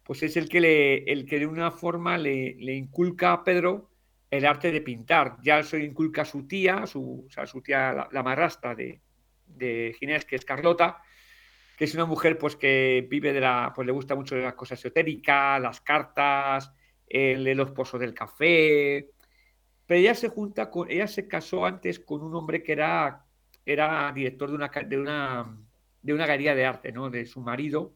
[0.04, 3.90] pues es el que, el que de una forma le, inculca a Pedro
[4.30, 5.38] el arte de pintar.
[5.42, 9.02] Ya eso inculca a su tía, su, o sea, su tía, la, marrastra de,
[9.48, 11.02] de Ginés, que es Carlota,
[11.76, 14.78] que es una mujer pues que vive de la, pues le gusta mucho las cosas
[14.78, 16.72] esotéricas, las cartas,
[17.08, 19.10] el, los pozos del café,
[19.88, 23.26] pero ella se junta con, ella se casó antes con un hombre que era,
[23.66, 25.58] era director de una, de una,
[26.02, 27.10] de una galería de arte, ¿no?
[27.10, 27.94] De su marido,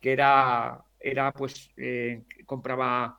[0.00, 3.18] que era, era pues, eh, compraba,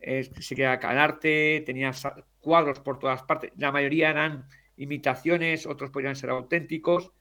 [0.00, 1.92] eh, se quedaba con arte, tenía
[2.40, 7.12] cuadros por todas partes, la mayoría eran imitaciones, otros podrían ser auténticos,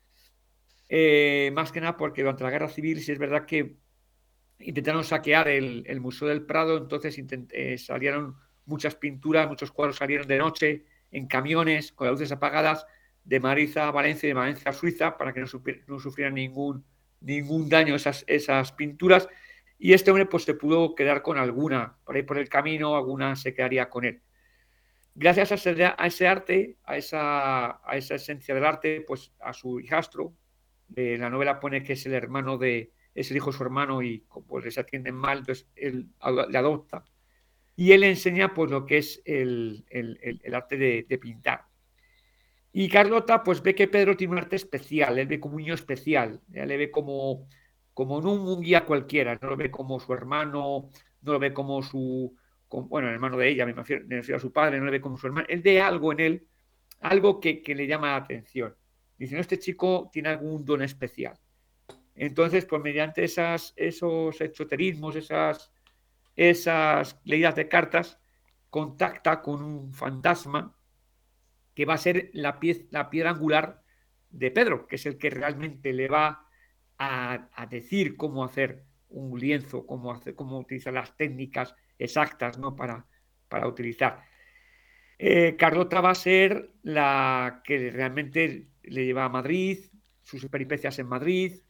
[0.90, 3.76] eh, más que nada porque durante la guerra civil, si es verdad que
[4.60, 7.20] intentaron saquear el, Museo del Prado, entonces
[7.52, 8.36] eh, salieron
[8.66, 12.86] muchas pinturas, muchos cuadros salieron de noche en camiones con las luces apagadas
[13.28, 15.48] de Madrid a Valencia y de Valencia a Suiza para que no,
[16.00, 16.86] sufrieran ningún,
[17.20, 19.28] ningún daño esas, esas pinturas.
[19.78, 23.36] Y este hombre pues se pudo quedar con alguna, por ahí por el camino, alguna
[23.36, 24.22] se quedaría con él.
[25.14, 25.56] Gracias a
[26.06, 30.34] ese, arte, a esa, a esa esencia del arte, pues a su hijastro,
[30.96, 34.24] la novela pone que es el hermano de, es el hijo de su hermano y
[34.48, 36.10] pues les atienden mal, entonces él
[36.50, 37.04] le adopta.
[37.76, 39.86] Y él enseña pues lo que es el,
[40.52, 41.66] arte de, pintar.
[42.80, 45.74] Y Carlota pues ve que Pedro tiene un arte especial, él ve como un niño
[45.74, 47.48] especial, ya le ve como,
[47.92, 50.88] como no un guía cualquiera, no lo ve como su hermano,
[51.22, 52.38] no lo ve como su,
[52.70, 55.26] bueno, el hermano de ella, me refiero, a su padre, no le ve como su
[55.26, 56.48] hermano, él ve algo en él,
[57.00, 58.76] algo que, le llama la atención.
[59.18, 61.34] Dice, no, este chico tiene algún don especial.
[62.14, 65.74] Entonces, pues mediante esas, esos exoterismos, esas,
[66.36, 68.20] esas leídas de cartas,
[68.70, 70.77] contacta con un fantasma
[71.78, 72.58] que va a ser la,
[72.90, 73.84] la piedra angular
[74.32, 76.48] de Pedro, que es el que realmente le va
[76.98, 82.76] a, a decir cómo hacer un lienzo, cómo, hacer, cómo utilizar las técnicas exactas ¿no?
[82.76, 83.06] para,
[83.48, 84.24] para utilizar.
[85.20, 89.78] Eh, Carlota va a ser la que realmente le lleva a Madrid,
[90.24, 91.62] sus peripecias en Madrid.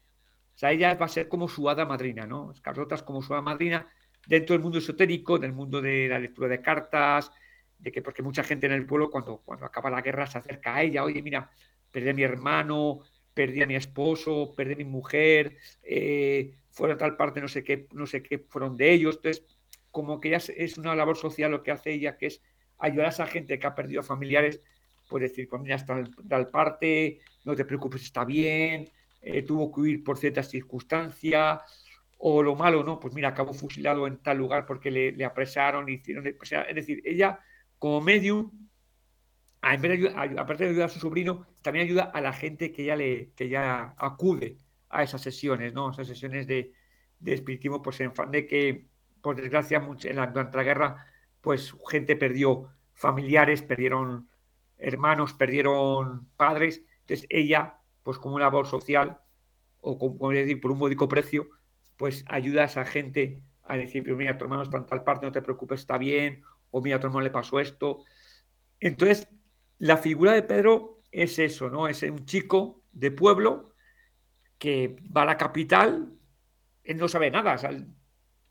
[0.56, 2.54] O sea, ella va a ser como su hada madrina, ¿no?
[2.62, 3.92] Carlota es como su hada madrina
[4.26, 7.30] dentro del mundo esotérico, del mundo de la lectura de cartas,
[7.80, 10.76] de que porque mucha gente en el pueblo cuando, cuando acaba la guerra se acerca
[10.76, 11.50] a ella, oye, mira,
[11.92, 13.02] perdí a mi hermano,
[13.34, 17.64] perdí a mi esposo, perdí a mi mujer, eh, fueron a tal parte, no sé
[17.64, 19.18] qué, no sé qué fueron de ellos.
[19.18, 19.46] Entonces,
[19.92, 22.42] como que ya es una labor social lo que hace ella, que es
[22.80, 24.62] ayudar a esa gente que ha perdido familiares,
[25.08, 28.90] pues decir, cuando ya está tal parte, no te preocupes, está bien,
[29.22, 31.62] eh, tuvo que huir por ciertas circunstancias,
[32.20, 36.26] o lo malo, no, pues mira, acabó fusilado en tal lugar porque le, apresaron, hicieron,
[36.26, 37.40] es decir, ella
[37.80, 38.52] como medium,
[39.62, 43.50] aparte de ayudar a su sobrino, también ayuda a la gente que ya le, que
[43.50, 44.58] ya acude
[44.90, 45.92] a esas sesiones, ¿no?
[45.92, 46.74] Esas sesiones de,
[47.20, 48.88] de espiritismo, pues en fan que
[49.22, 51.06] por desgracia, en la, durante la guerra,
[51.42, 54.30] pues gente perdió familiares, perdieron
[54.78, 56.84] hermanos, perdieron padres.
[57.02, 59.20] Entonces ella, pues como una labor social,
[59.82, 61.50] o como decir, por un módico precio,
[61.98, 65.32] pues ayuda a esa gente a decir, mira, tu hermano está en tal parte, no
[65.32, 68.04] te preocupes, está bien, o mira, a tu hermano le pasó esto.
[68.80, 69.28] Entonces,
[69.80, 71.88] la figura de Pedro es eso, ¿no?
[71.88, 73.74] Es un chico de pueblo
[74.58, 76.14] que va a la capital,
[76.84, 77.58] él no sabe nada,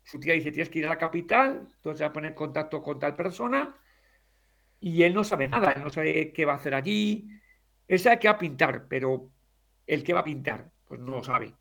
[0.03, 2.97] su tía dice, tienes que ir a la capital, entonces va a poner contacto con
[2.97, 3.75] tal persona
[4.79, 7.29] y él no sabe nada, él no sabe qué va a hacer allí,
[7.87, 9.29] él sabe que va a pintar, pero
[9.85, 11.53] el que va a pintar, pues no lo sabe.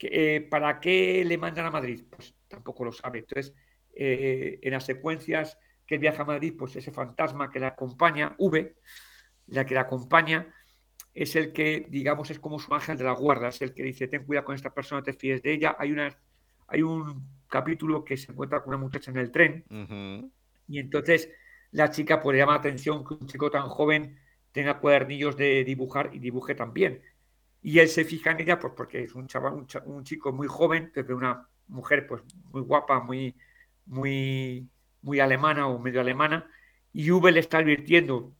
[0.00, 2.04] Eh, ¿Para qué le mandan a Madrid?
[2.10, 3.20] Pues tampoco lo sabe.
[3.20, 3.54] Entonces,
[3.94, 8.76] eh, en las secuencias que viaja a Madrid, pues ese fantasma que le acompaña, V,
[9.46, 10.52] la que le acompaña,
[11.14, 14.08] es el que, digamos, es como su ángel de la guarda, es el que dice,
[14.08, 15.76] ten cuidado con esta persona, te fíes de ella.
[15.78, 16.14] Hay, una,
[16.66, 19.64] hay un capítulo que se encuentra con una muchacha en el tren
[20.68, 21.30] y entonces
[21.70, 24.18] la chica pues le llama la atención que un chico tan joven
[24.52, 27.02] tenga cuadernillos de dibujar y dibuje también.
[27.62, 30.92] Y él se fija en ella pues porque es un chaval, un, chico muy joven,
[30.94, 32.22] desde una mujer pues
[32.52, 33.36] muy guapa, muy,
[33.86, 34.68] muy,
[35.06, 36.50] muy alemana o medio alemana,
[36.92, 38.34] y V le está advirtiendo,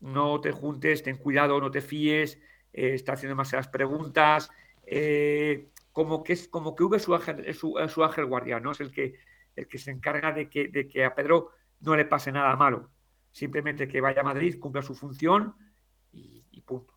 [0.00, 2.38] no te juntes, ten cuidado, no te fíes,
[2.72, 4.48] eh, está haciendo demasiadas preguntas,
[4.86, 8.70] eh, como que es como que V es su ángel, guardián, ¿no?
[8.70, 9.14] Es el que,
[9.56, 11.50] el que se encarga de que, de que a Pedro
[11.80, 12.90] no le pase nada malo.
[13.32, 15.56] Simplemente que vaya a Madrid, cumpla su función
[16.12, 16.94] y, punto.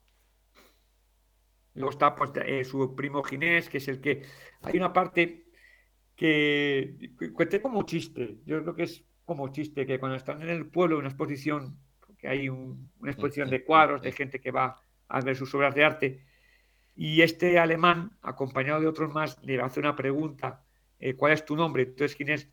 [1.74, 4.24] Luego está pues, eh, su primo Ginés, que es el que.
[4.62, 5.48] Hay una parte
[6.16, 8.40] que cuente como chiste.
[8.46, 12.30] Yo creo que es como chiste que cuando están en el pueblo, una exposición, porque
[12.30, 16.24] hay una exposición de cuadros de gente que va a ver sus obras de arte,
[16.96, 20.64] y este alemán, acompañado de otros más, le hace una pregunta,
[20.98, 21.84] eh, ¿cuál es tu nombre?
[21.84, 22.50] Entonces Ginés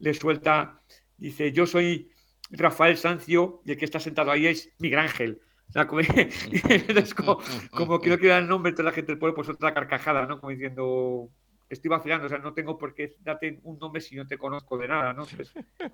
[0.00, 0.82] le suelta,
[1.16, 2.10] dice, yo soy
[2.50, 5.40] Rafael Sancio y el que está sentado ahí es Miguel Ángel.
[5.88, 6.02] como,
[7.70, 10.26] como, que no quiero dar el nombre, toda la gente del pueblo, pues otra carcajada,
[10.26, 10.38] ¿no?
[10.40, 11.30] Como diciendo,
[11.68, 14.78] estoy vacilando, o sea, no tengo por qué darte un nombre si no te conozco
[14.78, 15.26] de nada, ¿no?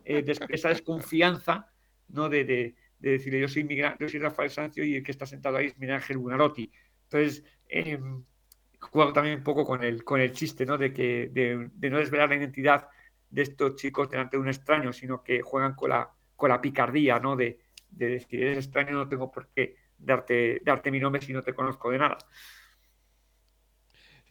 [0.05, 1.71] Eh, esa desconfianza,
[2.09, 2.29] ¿no?
[2.29, 5.57] De, de, decirle, yo soy, Miguel, yo soy Rafael Sancio y el que está sentado
[5.57, 6.71] ahí es Miguel Ángel Bunarotti.
[7.05, 7.99] Entonces, eh,
[8.81, 10.79] juego también un poco con el, con el chiste, ¿no?
[10.79, 12.89] De, que, de, no desvelar la identidad
[13.31, 17.19] de estos chicos delante de un extraño, sino que juegan con la, con la picardía,
[17.19, 17.37] ¿no?
[17.37, 17.59] De,
[17.91, 21.55] de decir, eres extraño, no tengo por qué darte, darte mi nombre si no te
[21.55, 22.19] conozco de nada.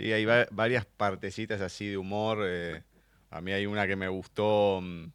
[0.04, 2.40] Sí, hay varias partecitas así de humor.
[2.44, 2.84] Eh,
[3.30, 5.06] a mí hay una que me gustó, mm,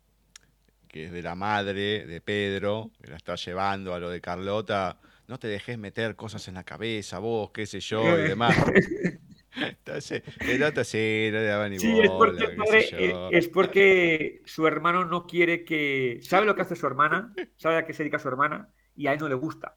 [0.88, 4.98] que es de la madre de Pedro, que la está llevando a lo de Carlota
[5.28, 8.56] no te dejes meter cosas en la cabeza, vos, qué sé yo, y demás.
[9.56, 12.44] Entonces, el otro sí, no le daba ni sí, es porque,
[12.92, 16.20] eh, es porque su hermano no quiere que.
[16.22, 17.34] ¿Sabe lo que hace su hermana?
[17.56, 18.70] ¿Sabe a qué se dedica su hermana?
[18.96, 19.76] Y a él no le gusta.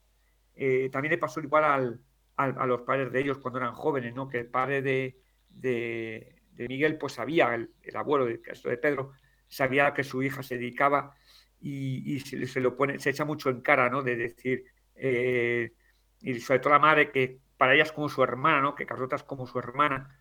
[0.56, 2.00] Eh, también le pasó igual al,
[2.38, 4.28] a los padres de ellos cuando eran jóvenes, ¿no?
[4.28, 6.36] Que el padre de, de,
[6.68, 9.12] Miguel, pues sabía, el, abuelo de, de Pedro,
[9.48, 11.16] sabía que su hija se dedicaba
[11.60, 14.02] y, se, se, lo pone, se echa mucho en cara, ¿no?
[14.02, 14.66] De decir,
[14.96, 15.74] eh,
[16.20, 18.76] y sobre todo la madre, que para ella es como su hermana, ¿no?
[18.76, 20.18] Que Carlota es como su hermana,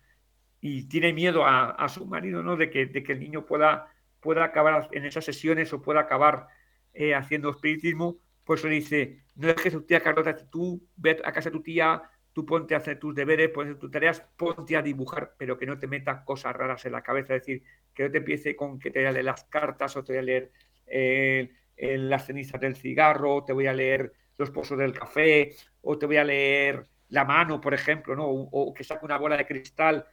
[0.59, 2.55] y tiene miedo a, su marido, ¿no?
[2.55, 3.87] De que, de que el niño pueda,
[4.19, 6.47] pueda acabar en esas sesiones o pueda acabar
[6.93, 8.17] eh, haciendo espiritismo,
[8.51, 11.63] pues le dice, no dejes a tu tía Carlota, tú ve a casa de tu
[11.63, 15.65] tía, tú ponte a hacer tus deberes, ponte tus tareas, ponte a dibujar, pero que
[15.65, 18.77] no te metas cosas raras en la cabeza, es decir, que no te empiece con
[18.77, 20.51] que te voy a leer las cartas o te voy a leer
[20.85, 25.97] eh, las cenizas del cigarro, o te voy a leer los pozos del café, o
[25.97, 28.25] te voy a leer la mano, por ejemplo, ¿no?
[28.27, 30.05] o, que saque una bola de cristal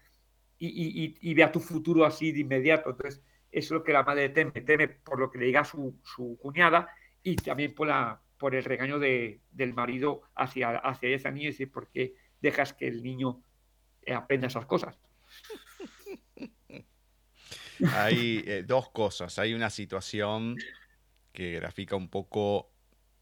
[0.60, 2.90] y, vea tu futuro así de inmediato.
[2.90, 3.20] Entonces,
[3.50, 6.38] eso es lo que la madre teme, teme por lo que le diga su, su
[6.40, 6.88] cuñada
[7.20, 11.52] y también por, la, por el regaño de, del marido hacia, hacia esa niña y
[11.52, 13.42] decir, ¿por qué dejas que el niño
[14.06, 14.98] aprenda esas cosas?
[17.92, 19.38] Hay eh, dos cosas.
[19.38, 20.56] Hay una situación
[21.32, 22.70] que grafica un poco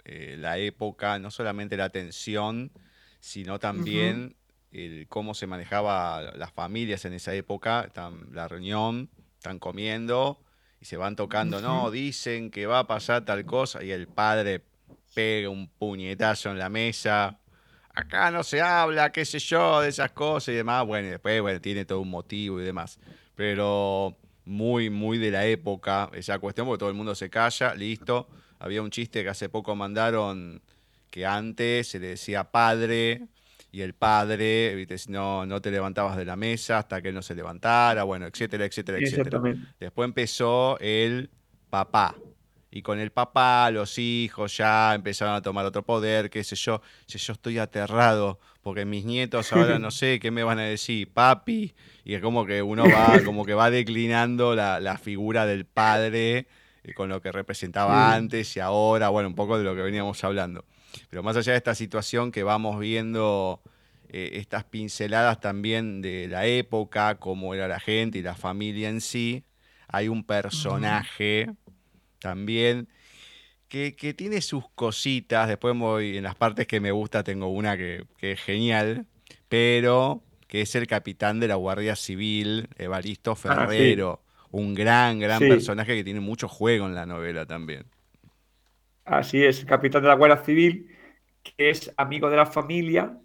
[0.04, 2.72] eh, la época, no solamente la tensión,
[3.20, 4.36] sino también
[4.70, 7.84] el, cómo se manejaba las familias en esa época.
[7.86, 10.40] Están, la reunión, están comiendo
[10.80, 14.62] y se van tocando, no, dicen que va a pasar tal cosa y el padre
[15.16, 17.38] pega un puñetazo en la mesa.
[17.94, 20.84] Acá no se habla, qué sé yo, de esas cosas y demás.
[20.86, 22.98] Bueno, después bueno, tiene todo un motivo y demás.
[23.34, 24.14] Pero
[24.44, 28.28] muy, muy de la época esa cuestión, porque todo el mundo se calla, listo.
[28.58, 30.60] Había un chiste que hace poco mandaron
[31.10, 33.22] que antes se le decía padre
[33.72, 34.96] y el padre, ¿viste?
[35.08, 38.66] No, no te levantabas de la mesa hasta que él no se levantara, bueno, etcétera,
[38.66, 39.40] etcétera, etcétera.
[39.80, 41.30] Después empezó el
[41.70, 42.14] papá.
[42.76, 46.82] Y con el papá, los hijos ya empezaron a tomar otro poder, qué sé yo.
[47.06, 51.74] Yo estoy aterrado porque mis nietos ahora no sé qué me van a decir, papi.
[52.04, 56.48] Y es como que uno va, como que va declinando la, figura del padre
[56.84, 60.22] eh, con lo que representaba antes y ahora, bueno, un poco de lo que veníamos
[60.22, 60.66] hablando.
[61.08, 63.62] Pero más allá de esta situación que vamos viendo
[64.10, 69.00] eh, estas pinceladas también de la época, cómo era la gente y la familia en
[69.00, 69.44] sí,
[69.88, 71.48] hay un personaje
[72.18, 72.88] también
[73.68, 75.48] que, tiene sus cositas.
[75.48, 79.06] Después voy en las partes que me gusta, tengo una que, es genial,
[79.48, 84.22] pero que es el capitán de la Guardia Civil, Evaristo ah, Ferrero.
[84.50, 87.84] Un gran, gran personaje que tiene mucho juego en la novela también.
[89.04, 90.90] Así es, capitán de la Guardia Civil,
[91.42, 93.18] que es amigo de la familia,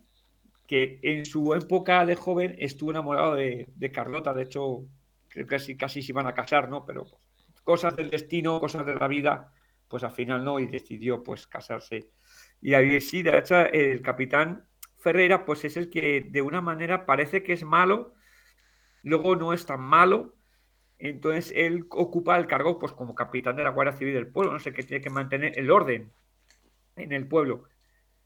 [0.67, 4.33] que en su época de joven estuvo enamorado de, Carlota.
[4.33, 4.85] De hecho,
[5.27, 6.85] creo que casi, casi se iban a casar, ¿no?
[6.85, 7.05] Pero
[7.63, 9.53] cosas del destino, cosas de la vida,
[9.87, 12.11] pues al final no, y decidió pues casarse.
[12.61, 17.05] Y ahí sí, de hecho, el capitán Ferreira, pues es el que de una manera
[17.05, 18.13] parece que es malo,
[19.03, 20.35] luego no es tan malo,
[20.99, 24.59] entonces él ocupa el cargo pues como capitán de la Guardia Civil del pueblo, no
[24.59, 26.11] sé, que tiene que mantener el orden
[26.95, 27.63] en el pueblo.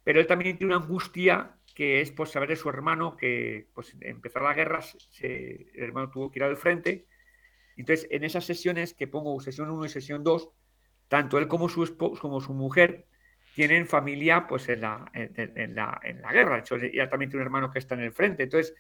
[0.04, 3.96] Pero él también tiene una angustia que es pues saber de su hermano que pues
[4.02, 4.82] empezar la guerra,
[5.22, 7.08] el hermano tuvo que ir al frente.
[7.76, 10.50] Entonces, en esas sesiones que pongo sesión 1 y sesión 2,
[11.08, 13.06] tanto él como su como su mujer
[13.56, 16.56] tienen familia pues en la, en, la, en la guerra.
[16.56, 18.44] De hecho, ella también tiene un hermano que está en el frente.
[18.44, 18.76] Entonces,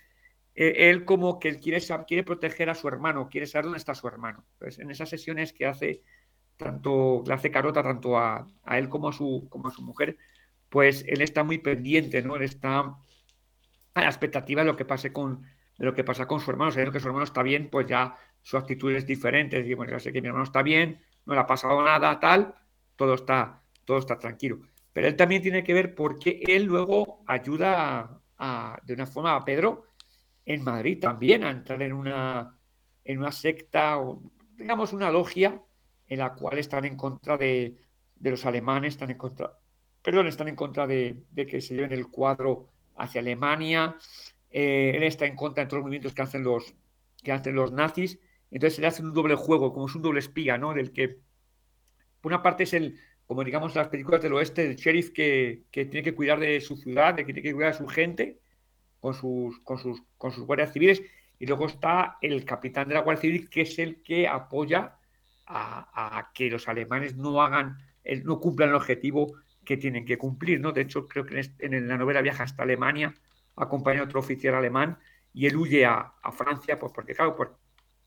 [0.53, 4.07] eh, él como que quiere, quiere proteger a su hermano, quiere saber dónde está su
[4.07, 4.45] hermano.
[4.53, 6.01] Entonces, en esas sesiones que hace,
[6.57, 10.17] tanto le hace carota tanto a, él como a, su, como a su mujer,
[10.69, 12.35] pues él está muy pendiente, ¿no?
[12.35, 15.45] Él está a la expectativa de lo que pase con,
[15.77, 16.71] lo que pasa con su hermano.
[16.71, 19.63] Sabiendo que su hermano está bien, pues ya su actitud es diferente.
[19.63, 22.53] Digo, bueno, ya sé que mi hermano está bien, no le ha pasado nada, tal,
[22.95, 24.59] todo está, todo está tranquilo.
[24.93, 28.21] Pero él también tiene que ver porque él luego ayuda
[28.83, 29.87] de una forma a Pedro
[30.45, 32.55] en Madrid también a entrar en una,
[33.03, 34.21] en una secta o
[34.55, 35.59] digamos una logia
[36.07, 37.75] en la cual están en contra de,
[38.19, 39.57] los alemanes, están en contra,
[40.03, 43.95] perdón, están en contra de, que se lleven el cuadro hacia Alemania,
[44.51, 46.75] eh, él está en contra de todos los movimientos que hacen los,
[47.23, 48.19] que hacen los nazis,
[48.51, 50.73] entonces le hace un doble juego, como es un doble espía, ¿no?
[50.73, 51.19] Del que,
[52.21, 55.85] por una parte es el, como digamos las películas del oeste, el sheriff que, que
[55.85, 58.39] tiene que cuidar de su ciudad, de que tiene que cuidar de su gente,
[59.05, 60.99] con sus, con sus, con sus guardias civiles.
[61.37, 64.97] Y luego está el capitán de la Guardia Civil, que es el que apoya
[65.45, 67.77] a, que los alemanes no hagan,
[68.23, 70.59] no cumplan el objetivo que tienen que cumplir.
[70.59, 70.71] ¿no?
[70.71, 73.13] De hecho, creo que en, la novela viaja hasta Alemania,
[73.55, 74.97] acompaña a otro oficial alemán
[75.33, 77.59] y él huye a, Francia, pues porque, claro, por,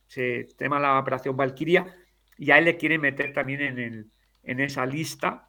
[0.09, 1.87] se tema la operación Valkyria
[2.37, 4.11] y a él le quieren meter también en, el,
[4.43, 5.49] en esa lista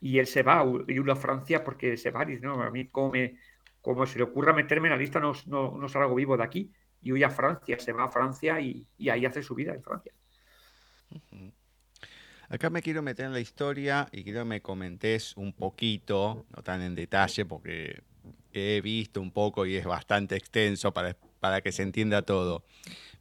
[0.00, 2.70] y él se va y huye a Francia porque se va y dice, no, a
[2.70, 3.38] mí como me,
[3.80, 6.72] como se le ocurra meterme en la lista, no, no, salgo vivo de aquí.
[7.00, 10.12] Y huye a Francia, se va a Francia y, ahí hace su vida en Francia.
[12.48, 16.62] Acá me quiero meter en la historia y quiero que me comentes un poquito, no
[16.62, 18.02] tan en detalle, porque
[18.52, 22.64] he visto un poco y es bastante extenso para, para que se entienda todo.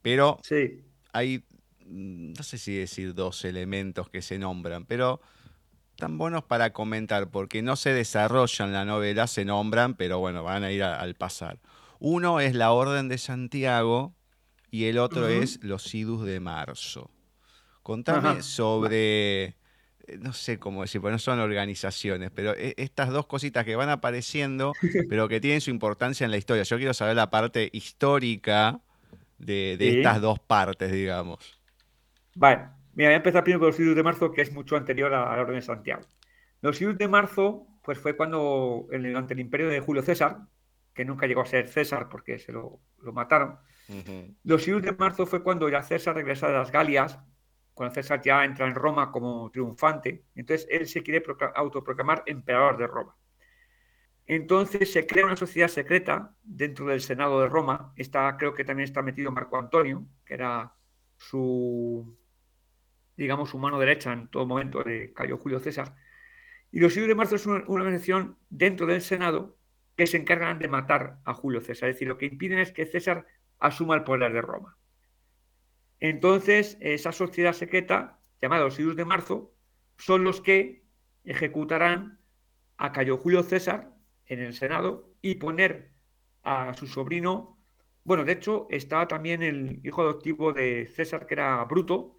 [0.07, 0.85] Pero sí.
[1.11, 1.43] hay,
[1.85, 5.19] mm, no sé si decir dos elementos que se nombran, pero
[5.97, 10.63] tan buenos para comentar, porque no se desarrollan la novela, se nombran, pero bueno, van
[10.63, 11.59] a ir al pasar.
[11.99, 14.15] Uno es la Orden de Santiago
[14.71, 17.11] y el otro es los Idus de Marzo.
[17.83, 19.55] Contame sobre, eh,
[20.19, 23.89] no sé cómo decir, porque no son organizaciones, pero e, estas dos cositas que van
[23.89, 24.71] apareciendo,
[25.09, 26.63] pero que tienen su importancia en la historia.
[26.63, 28.81] Yo quiero saber la parte histórica
[29.37, 31.59] de, estas dos partes, digamos.
[32.35, 35.13] Vale, mira, voy a empezar primero con los Idus de Marzo, que es mucho anterior
[35.13, 36.03] a la Orden de Santiago.
[36.61, 40.39] Los Idus de Marzo, pues fue cuando, ante el imperio de Julio César,
[40.93, 42.79] que nunca llegó a ser César porque se lo,
[43.13, 43.57] mataron,
[44.43, 47.19] los Idus de Marzo fue cuando ya César regresa de las Galias
[47.77, 51.23] cuando César ya entra en Roma como triunfante, entonces él se quiere
[51.53, 53.15] autoproclamar emperador de Roma.
[54.27, 57.93] Entonces se crea una sociedad secreta dentro del Senado de Roma.
[57.95, 60.75] Está, creo que también está metido Marco Antonio, que era
[61.15, 62.17] su,
[63.15, 65.95] digamos, su mano derecha en todo momento de Cayo Julio César.
[66.71, 69.57] Y los siglos de marzo es una, organización dentro del Senado
[69.95, 71.87] que se encargan de matar a Julio César.
[71.87, 73.25] Es decir, lo que impiden es que César
[73.59, 74.77] asuma el poder de Roma.
[76.01, 79.53] Entonces, esa sociedad secreta, llamada los Idus de Marzo,
[79.97, 80.83] son los que
[81.23, 82.19] ejecutarán
[82.75, 83.96] a Cayo Julio César
[84.27, 85.91] en el Senado y poner
[86.43, 87.57] a su sobrino.
[88.03, 92.15] Bueno, de hecho, estaba también el hijo adoptivo de César, que era Bruto,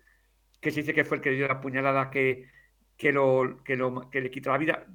[0.61, 2.49] que se dice que fue el que dio la puñalada que,
[2.97, 4.87] que, lo, que, lo, que le quita la vida.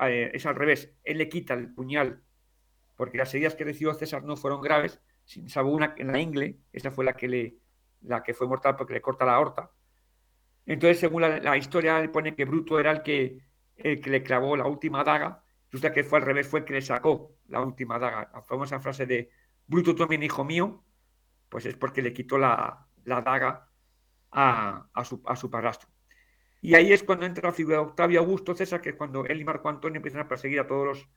[0.00, 2.22] Eh, es al revés, él le quita el puñal,
[2.96, 5.00] porque las heridas que recibió César no fueron graves,
[5.46, 7.56] salvo una en la ingle, esa fue la que le,
[8.02, 9.70] la que fue mortal porque le corta la aorta.
[10.66, 13.38] Entonces, según la, historia, pone que Bruto era el que,
[13.76, 15.42] el que le clavó la última daga.
[15.70, 18.30] Resulta que fue al revés, fue que le sacó la última daga.
[18.32, 19.30] La famosa frase de
[19.66, 20.84] Bruto también, hijo mío,
[21.48, 23.68] pues es porque le quitó la, daga
[24.32, 25.88] a, su, a su padrastro.
[26.60, 29.40] Y ahí es cuando entra la figura de Octavio Augusto César, que es cuando él
[29.40, 31.08] y Marco Antonio empiezan a perseguir a todos los,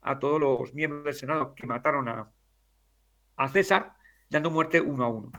[0.00, 2.32] a todos los miembros del Senado que mataron a,
[3.36, 3.94] a César,
[4.28, 5.32] dando muerte uno a uno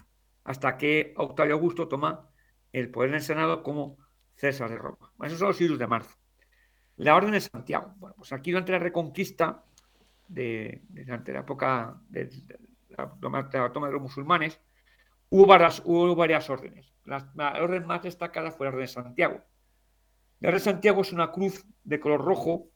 [0.49, 2.27] hasta que Octavio Augusto toma
[2.71, 3.99] el poder en el Senado como
[4.33, 5.13] César de Roma.
[5.21, 6.15] Esos son los siglos de marzo.
[6.99, 7.93] La Orden de Santiago.
[7.97, 9.63] Bueno, pues aquí durante la Reconquista,
[10.27, 12.29] de, durante la época de,
[12.89, 13.09] la,
[13.71, 14.59] toma de los musulmanes,
[15.29, 15.81] hubo varias,
[16.49, 16.93] órdenes.
[17.05, 17.31] La,
[17.61, 19.41] orden más destacada fue la Orden de Santiago.
[20.41, 22.67] La Orden de Santiago es una cruz de color rojo.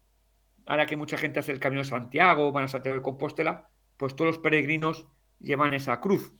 [0.68, 3.68] Ahora que mucha gente hace el Camino de Santiago, van a Santiago de Compostela,
[3.98, 5.06] pues todos los peregrinos
[5.42, 6.32] llevan esa cruz.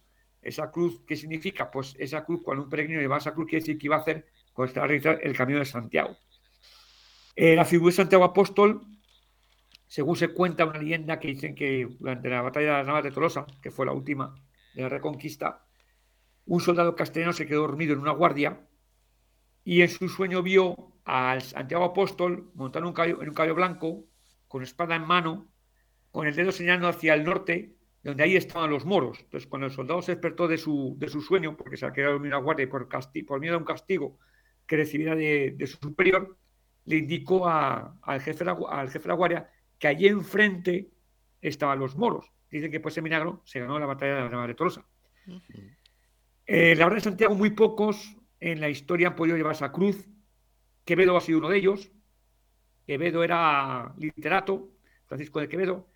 [0.42, 1.70] Esa cruz, ¿qué significa?
[1.70, 4.26] Pues esa cruz, cuando un peregrino lleva esa cruz, quiere decir que iba a hacer,
[4.54, 6.16] pues, el camino de Santiago.
[7.36, 8.82] Eh, la figura de Santiago Apóstol,
[9.88, 13.12] según se cuenta una leyenda que dicen que durante la batalla de las Navas de
[13.12, 14.36] Tolosa, que fue la última
[14.76, 15.66] de la Reconquista,
[16.46, 18.68] un soldado castellano se quedó dormido en una guardia
[19.64, 24.06] y en su sueño vio al Santiago Apóstol montado en un caballo, un blanco,
[24.48, 25.48] con espada en mano,
[26.12, 29.20] con el dedo señalando hacia el norte donde ahí estaban los moros.
[29.22, 32.18] Entonces, cuando el soldado se despertó de su, de su sueño, porque se ha quedado
[32.18, 32.88] en una guardia por,
[33.26, 34.20] por miedo a un castigo
[34.68, 36.38] que recibiera de, su superior,
[36.86, 40.90] le indicó al, jefe de la, al jefe de la guardia que allí enfrente
[41.42, 42.32] estaban los moros.
[42.50, 44.86] Dicen que por ese milagro se ganó la batalla de la Nava de Tolosa.
[46.46, 50.08] Eh, la verdad de Santiago, muy pocos en la historia han podido llevar esa cruz.
[50.86, 51.92] Quevedo ha sido uno de ellos.
[52.86, 54.70] Quevedo era literato,
[55.08, 55.88] Francisco de Quevedo,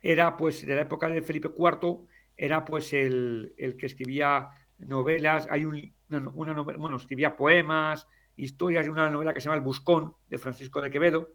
[0.00, 2.06] era pues de la época de Felipe IV,
[2.36, 5.80] era pues el, que escribía novelas, hay una,
[6.20, 8.06] novela, bueno, escribía poemas,
[8.44, 11.30] historias, y una novela que se llama El Buscón, de Francisco de Quevedo,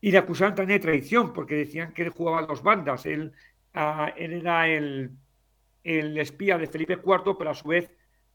[0.00, 3.32] y le acusaban también de traición, porque decían que él jugaba dos bandas, él,
[3.72, 5.12] era el,
[5.84, 7.92] el, espía de Felipe IV, pero a su vez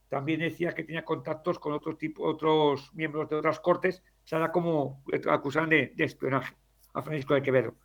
[0.07, 4.39] también decía que tenía contactos con otros, tipo, otros miembros de otras cortes, o sea,
[4.39, 6.55] era como acusaban de, de espionaje
[6.93, 7.75] a Francisco de Quevedo.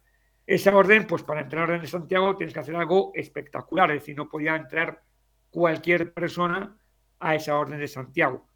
[0.46, 4.16] Esa orden, pues para entrar en de Santiago tienes que hacer algo espectacular, es decir,
[4.16, 5.02] no podía entrar
[5.50, 6.76] cualquier persona
[7.18, 8.49] a esa orden de Santiago.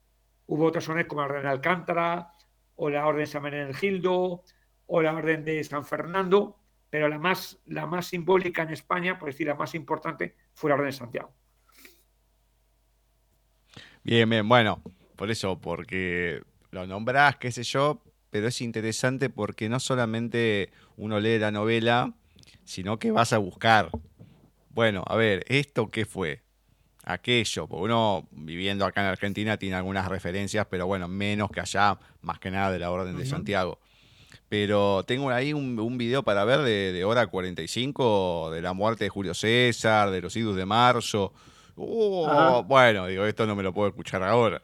[0.47, 2.33] Hubo otras órdenes como la orden de Alcántara,
[2.77, 4.43] o la orden de San Menegildo,
[4.87, 6.59] o la orden de San Fernando,
[6.91, 10.77] pero la más, la más simbólica en España, por decir la más importante, fue la
[10.77, 11.33] orden de Santiago.
[14.03, 14.83] Bien, bien, bueno,
[15.17, 21.21] por eso, porque lo nombrás, qué sé yo, pero es interesante porque no solamente uno
[21.21, 22.13] lee la novela,
[22.65, 23.91] sino que vas a buscar.
[24.71, 26.44] Bueno, a ver, ¿esto qué fue?
[27.05, 31.99] Aquello, porque uno viviendo acá en Argentina tiene algunas referencias, pero bueno, menos que allá,
[32.23, 33.79] más que nada de la Orden de Santiago.
[34.49, 39.11] Pero tengo ahí un, un video para ver de, hora 45 de la muerte de
[39.11, 41.33] Julio César, de los idus de marzo.
[41.77, 44.63] Oh, bueno, digo, esto no me lo puedo escuchar ahora.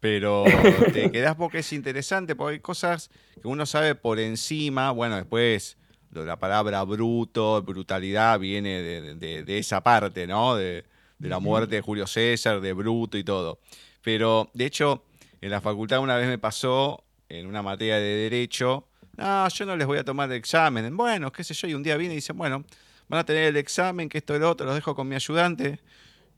[0.00, 0.44] Pero
[0.92, 3.10] te quedás porque es interesante, porque hay cosas
[3.40, 4.90] que uno sabe por encima.
[4.90, 5.78] Bueno, después
[6.12, 10.56] la palabra bruto, brutalidad, viene de, esa parte, ¿no?
[10.56, 10.84] De,
[11.28, 13.60] la muerte de Julio César, de Bruto y todo.
[14.02, 15.04] Pero, de hecho,
[15.40, 19.76] en la facultad una vez me pasó, en una materia de Derecho, no, yo no
[19.76, 20.96] les voy a tomar el examen.
[20.96, 22.64] Bueno, qué sé yo, y un día viene y dicen, bueno,
[23.08, 25.80] van a tener el examen, que esto y lo otro, los dejo con mi ayudante.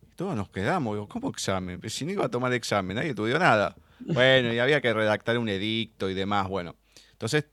[0.03, 1.81] Y todos nos quedamos, digo, ¿cómo examen?
[1.81, 3.77] Pues si no iba a tomar examen, nadie estudió nada.
[4.01, 6.77] Bueno, y había que redactar un edicto y demás, bueno.
[7.13, 7.47] Entonces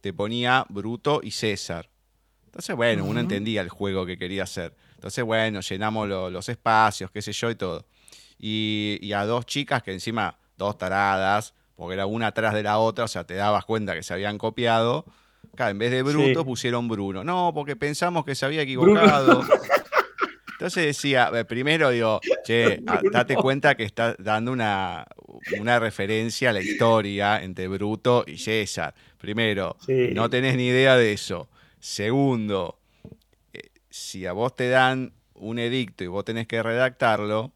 [0.00, 1.88] te ponía Bruto y César.
[2.46, 4.74] Entonces, bueno, uno entendía el juego que quería hacer.
[5.04, 7.84] Entonces, bueno, llenamos los espacios, qué sé yo y todo.
[8.38, 12.78] Y, y a dos chicas que encima, dos taradas, porque era una atrás de la
[12.78, 15.04] otra, o sea, te dabas cuenta que se habían copiado.
[15.52, 17.22] Acá, en vez de Bruto pusieron Bruno.
[17.22, 19.42] No, porque pensamos que se había equivocado.
[20.52, 25.06] Entonces decía, eh, primero digo, che, ah, date cuenta que está dando una,
[25.60, 28.94] una referencia a la historia entre Bruto y César.
[29.18, 29.76] Primero,
[30.14, 31.50] no tenés ni idea de eso.
[31.78, 32.78] Segundo,
[33.94, 37.52] si a vos te dan un edicto y vos tenés que redactarlo,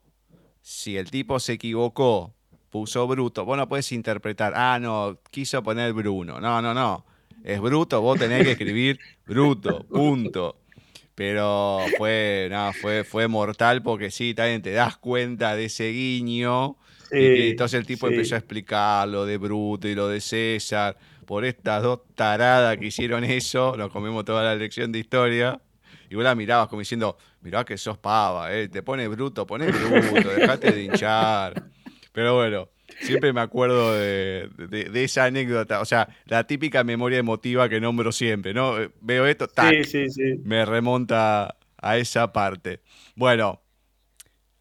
[0.62, 2.32] si el tipo se equivocó
[2.70, 3.44] puso bruto.
[3.44, 6.40] Vos no puedes interpretar, ah, no, quiso poner Bruno.
[6.40, 7.04] No, no, no.
[7.42, 10.60] Es bruto, vos tenés que escribir bruto, punto.
[11.16, 16.76] Pero fue, no, fue, fue mortal porque sí, también te das cuenta de ese guiño.
[17.10, 20.96] y entonces el tipo empezó a explicar lo de Bruto y lo de César.
[21.26, 25.60] Por estas dos taradas que hicieron eso, nos comimos toda la lección de historia.
[26.08, 29.70] Y vos la mirabas como diciendo, mirá que sos pava, eh, te pone bruto, pone
[29.70, 31.70] bruto, dejate de hinchar.
[32.12, 32.68] Pero bueno,
[33.00, 35.80] siempre me acuerdo de, esa anécdota.
[35.80, 38.78] O sea, la típica memoria emotiva que nombro siempre, ¿no?
[38.78, 40.40] Eh, veo esto, tac, sí, sí, sí.
[40.44, 42.80] me remonta a esa parte.
[43.14, 43.62] Bueno,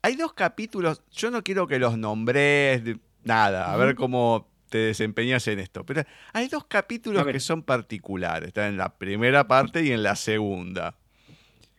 [0.01, 2.81] hay dos capítulos, yo no quiero que los nombres,
[3.23, 5.85] nada, a ver cómo te desempeñas en esto.
[5.85, 10.15] Pero hay dos capítulos que son particulares, están en la primera parte y en la
[10.15, 10.95] segunda.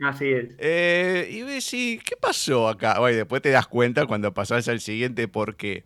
[0.01, 0.55] Así es.
[0.59, 2.99] Eh, y ves, sí, ¿qué pasó acá?
[3.01, 5.85] Bueno, después te das cuenta cuando pasas al siguiente por qué.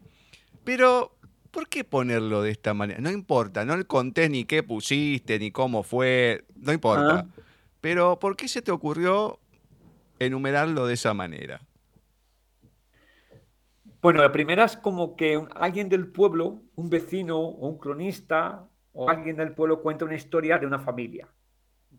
[0.65, 1.17] Pero,
[1.51, 3.01] ¿por qué ponerlo de esta manera?
[3.01, 7.27] No importa, no le conté ni qué pusiste, ni cómo fue, no importa.
[7.27, 7.43] Ah.
[7.81, 9.41] Pero, ¿por qué se te ocurrió
[10.19, 11.61] enumerarlo de esa manera?
[14.03, 19.09] Bueno, la primera es como que alguien del pueblo, un vecino o un cronista o
[19.09, 21.29] alguien del pueblo cuenta una historia de una familia.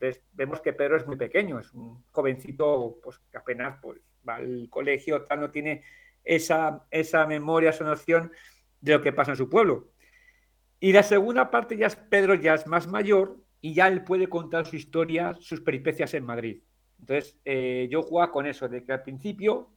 [0.03, 4.35] Entonces vemos que Pedro es muy pequeño, es un jovencito pues, que apenas pues, va
[4.35, 5.81] al colegio, tal, no tiene
[6.25, 8.29] esa, esa memoria, esa noción
[8.81, 9.91] de lo que pasa en su pueblo.
[10.81, 14.27] Y la segunda parte ya es Pedro, ya es más mayor y ya él puede
[14.27, 16.61] contar su historia, sus peripecias en Madrid.
[16.99, 19.69] Entonces eh, yo jugaba con eso, de que al principio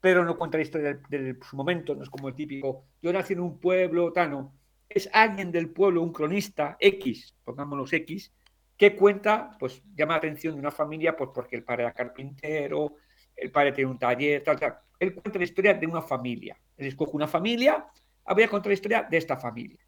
[0.00, 3.34] Pedro no cuenta la historia de su momento, no es como el típico, yo nací
[3.34, 4.54] en un pueblo, tal, no.
[4.88, 8.32] Es alguien del pueblo, un cronista X, pongámoslos X,
[8.76, 12.96] que cuenta, pues llama la atención de una familia, pues porque el padre era carpintero,
[13.36, 14.78] el padre tiene un taller, tal, tal.
[14.98, 16.56] Él cuenta la historia de una familia.
[16.76, 17.86] Él escoge una familia,
[18.26, 19.80] voy a contar la historia de esta familia.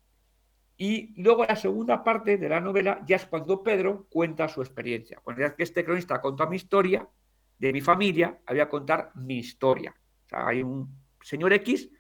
[0.77, 5.19] Y luego la segunda parte de la novela ya es cuando Pedro cuenta su experiencia.
[5.23, 7.09] Cuando ya que este cronista contado mi historia,
[7.59, 9.95] de mi familia, voy a contar mi historia.
[10.27, 11.91] O sea, hay un señor X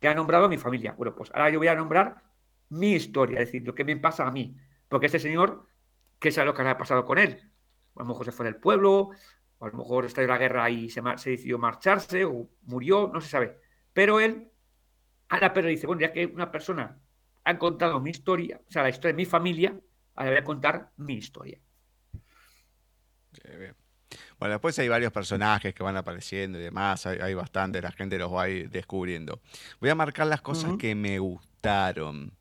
[0.00, 0.92] que ha nombrado a mi familia.
[0.92, 2.22] Bueno, pues ahora yo voy a nombrar
[2.70, 4.56] mi historia, es decir, lo que me pasa a mí.
[4.88, 5.67] Porque este señor
[6.18, 7.50] qué sabe lo que ha pasado con él.
[7.96, 9.10] A lo mejor se fue del pueblo,
[9.58, 13.28] o a lo mejor estalló la guerra y se, decidió marcharse, o murió, no se
[13.28, 13.58] sabe.
[13.92, 14.50] Pero él,
[15.28, 17.00] a la perra dice, bueno, ya que una persona
[17.44, 19.78] ha contado mi historia, o sea, la historia de mi familia,
[20.14, 21.58] ahora voy a contar mi historia.
[24.38, 28.32] Bueno, después hay varios personajes que van apareciendo y demás, hay, bastante, la gente los
[28.32, 29.40] va a ir descubriendo.
[29.80, 32.32] Voy a marcar las cosas que me gustaron.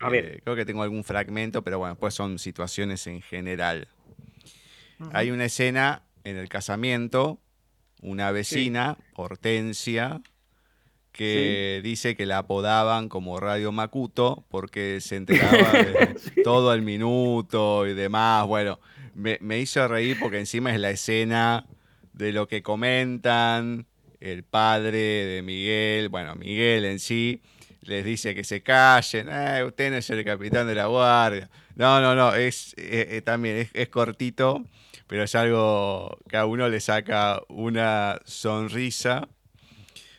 [0.00, 0.24] A ver.
[0.24, 3.88] Eh, creo que tengo algún fragmento, pero bueno, pues son situaciones en general.
[5.12, 7.40] Hay una escena en el casamiento,
[8.00, 10.22] una vecina, Hortensia,
[11.12, 17.86] que dice que la apodaban como Radio Macuto porque se enteraba de todo el minuto
[17.86, 18.46] y demás.
[18.46, 18.80] Bueno,
[19.14, 21.66] me, me, hizo reír porque encima es la escena
[22.12, 23.86] de lo que comentan
[24.20, 27.42] el padre de Miguel, bueno, Miguel en sí,
[27.84, 31.50] les dice que se callen, eh, usted no es el capitán de la guardia.
[31.76, 34.64] No, no, no, es eh, eh, también es, cortito,
[35.06, 39.28] pero es algo que a uno le saca una sonrisa.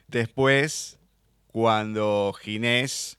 [0.07, 0.99] después,
[1.47, 3.17] cuando Ginés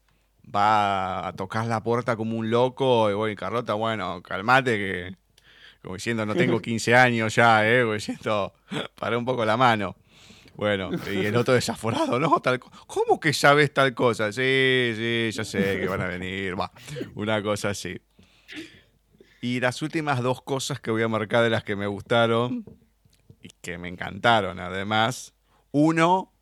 [0.55, 5.17] va a tocar la puerta como un loco, y voy, Carlota, bueno, calmate que,
[5.83, 7.83] como diciendo, no tengo 15 años ya, ¿eh?
[7.83, 8.55] Como diciendo,
[8.99, 9.97] para un poco la mano.
[10.57, 12.41] Bueno, y el otro desaforado, ¿no?
[12.41, 14.33] Tal, ¿Cómo que sabes tal cosa?
[14.33, 16.73] Sí, sí, ya sé que van a venir, va,
[17.15, 18.01] una cosa así.
[19.43, 22.65] Y las últimas dos cosas que voy a marcar de las que me gustaron
[23.43, 25.35] y que me encantaron además.
[25.73, 26.33] Uno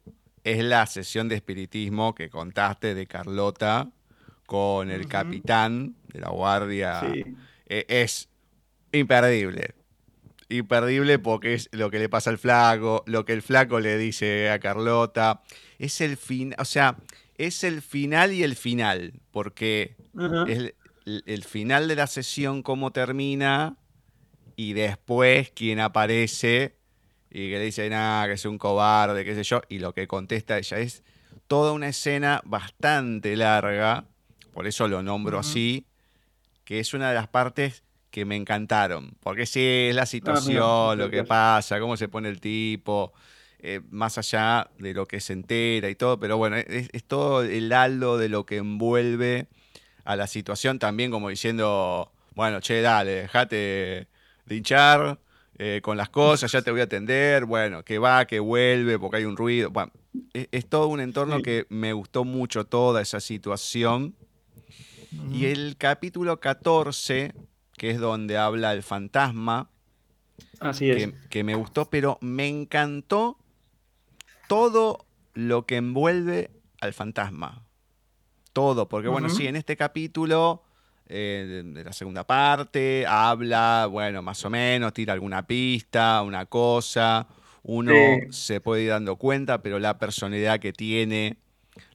[0.45, 3.91] es la sesión de espiritismo que contaste de Carlota
[4.47, 7.03] con el capitán de la guardia.
[7.66, 8.28] E, es
[8.93, 9.74] imperdible.
[10.59, 14.51] Imperdible porque es lo que le pasa al flaco, lo que el flaco le dice
[14.51, 15.43] a Carlota.
[15.78, 16.97] Es el fin, o sea,
[17.36, 19.97] es el final y el final, porque
[20.47, 20.74] es
[21.05, 23.76] el, final de la sesión, cómo termina,
[24.56, 26.76] y después quien aparece
[27.31, 30.06] y que le dice, nada, que es un cobarde, qué sé yo, y lo que
[30.06, 31.02] contesta ella es
[31.48, 34.06] toda una escena bastante larga,
[34.52, 35.86] por eso lo nombro así,
[36.64, 37.84] que es una de las partes
[38.15, 42.28] que me encantaron, porque sí, es la ah, situación, lo que pasa, cómo se pone
[42.28, 43.12] el tipo,
[43.59, 47.43] eh, más allá de lo que se entera y todo, pero bueno, es, es todo
[47.43, 49.49] el halo de lo que envuelve
[50.05, 53.57] a la situación también como diciendo, bueno, che, dale, dejate
[54.47, 55.19] de hinchar
[55.59, 59.16] eh, con las cosas, ya te voy a atender, bueno, que va, que vuelve, porque
[59.16, 59.70] hay un ruido.
[59.70, 59.91] Bueno,
[60.32, 64.15] es, todo un entorno que me gustó mucho toda esa situación.
[65.32, 67.35] Y el capítulo 14,
[67.76, 69.70] que es donde habla el fantasma,
[70.60, 70.96] Así es.
[70.96, 73.38] Que, que me gustó, pero me encantó
[74.48, 77.66] todo lo que envuelve al fantasma.
[78.52, 80.62] Todo, porque bueno, sí, en este capítulo
[81.09, 87.26] eh, de la segunda parte habla, bueno, más o menos, tira alguna pista, una cosa,
[87.64, 87.92] uno
[88.30, 91.36] se puede ir dando cuenta, pero la personalidad que tiene,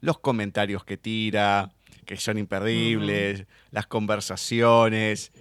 [0.02, 1.72] los comentarios que tira,
[2.06, 5.32] que son imperdibles, las conversaciones,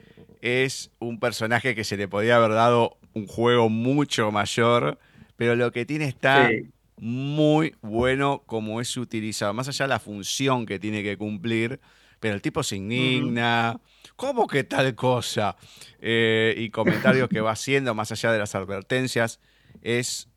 [0.40, 4.98] es un personaje que se le podía haber dado un juego mucho mayor,
[5.36, 6.50] pero lo que tiene está
[6.96, 11.80] muy bueno como es utilizado, más allá de la función que tiene que cumplir,
[12.20, 13.80] pero el tipo se indigna.
[14.16, 15.56] ¿Cómo que tal cosa?
[16.00, 19.40] Eh, y comentarios que va haciendo, más allá de las advertencias,
[19.82, 20.28] es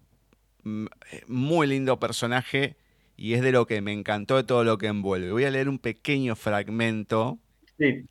[0.64, 0.86] mm,
[1.28, 2.78] muy lindo personaje
[3.18, 5.32] y es de lo que me encantó de todo lo que envuelve.
[5.32, 7.40] Voy a leer un pequeño fragmento.
[7.80, 8.06] Sí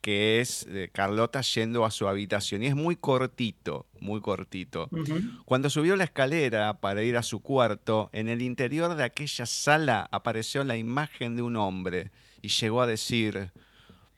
[0.00, 2.62] que es de Carlota yendo a su habitación.
[2.62, 4.88] Y es muy cortito, muy cortito.
[5.44, 10.08] Cuando subió la escalera para ir a su cuarto, en el interior de aquella sala
[10.10, 12.10] apareció la imagen de un hombre
[12.42, 13.52] y llegó a decir,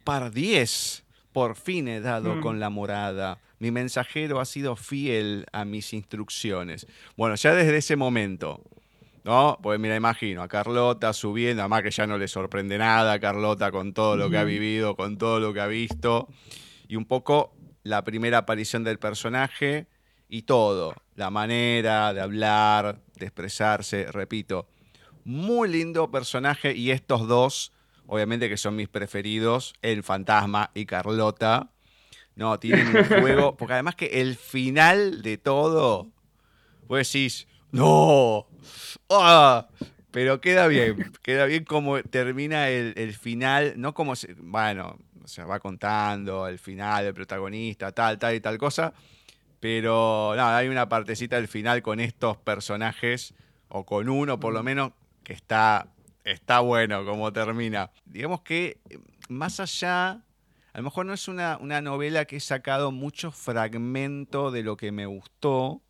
[0.04, 2.40] par diez, por fin he dado mm.
[2.40, 3.38] con la morada.
[3.58, 6.86] Mi mensajero ha sido fiel a mis instrucciones.
[7.16, 8.62] Bueno, ya desde ese momento,
[9.24, 9.58] ¿no?
[9.62, 13.70] Pues mira, imagino a Carlota subiendo, además que ya no le sorprende nada a Carlota
[13.70, 16.28] con todo lo que ha vivido, con todo lo que ha visto,
[16.88, 19.86] y un poco la primera aparición del personaje
[20.28, 24.68] y todo, la manera de hablar, de expresarse, repito,
[25.24, 27.72] muy lindo personaje y estos dos,
[28.06, 31.70] obviamente que son mis preferidos, el fantasma y Carlota,
[32.36, 36.08] no, tienen un juego, porque además que el final de todo,
[36.86, 38.46] vos decís, no,
[39.08, 39.68] ¡Ah!
[40.10, 45.60] Pero queda bien, queda bien como termina el, final, no como, se, bueno, se va
[45.60, 48.92] contando el final, el protagonista, tal, tal y tal cosa,
[49.60, 53.34] pero nada, hay una partecita del final con estos personajes,
[53.68, 54.92] o con uno por lo menos,
[55.22, 55.86] que está,
[56.24, 57.92] está bueno como termina.
[58.04, 58.78] Digamos que
[59.28, 60.10] más allá,
[60.72, 64.76] a lo mejor no es una, una novela que he sacado mucho fragmento de lo
[64.76, 65.82] que me gustó,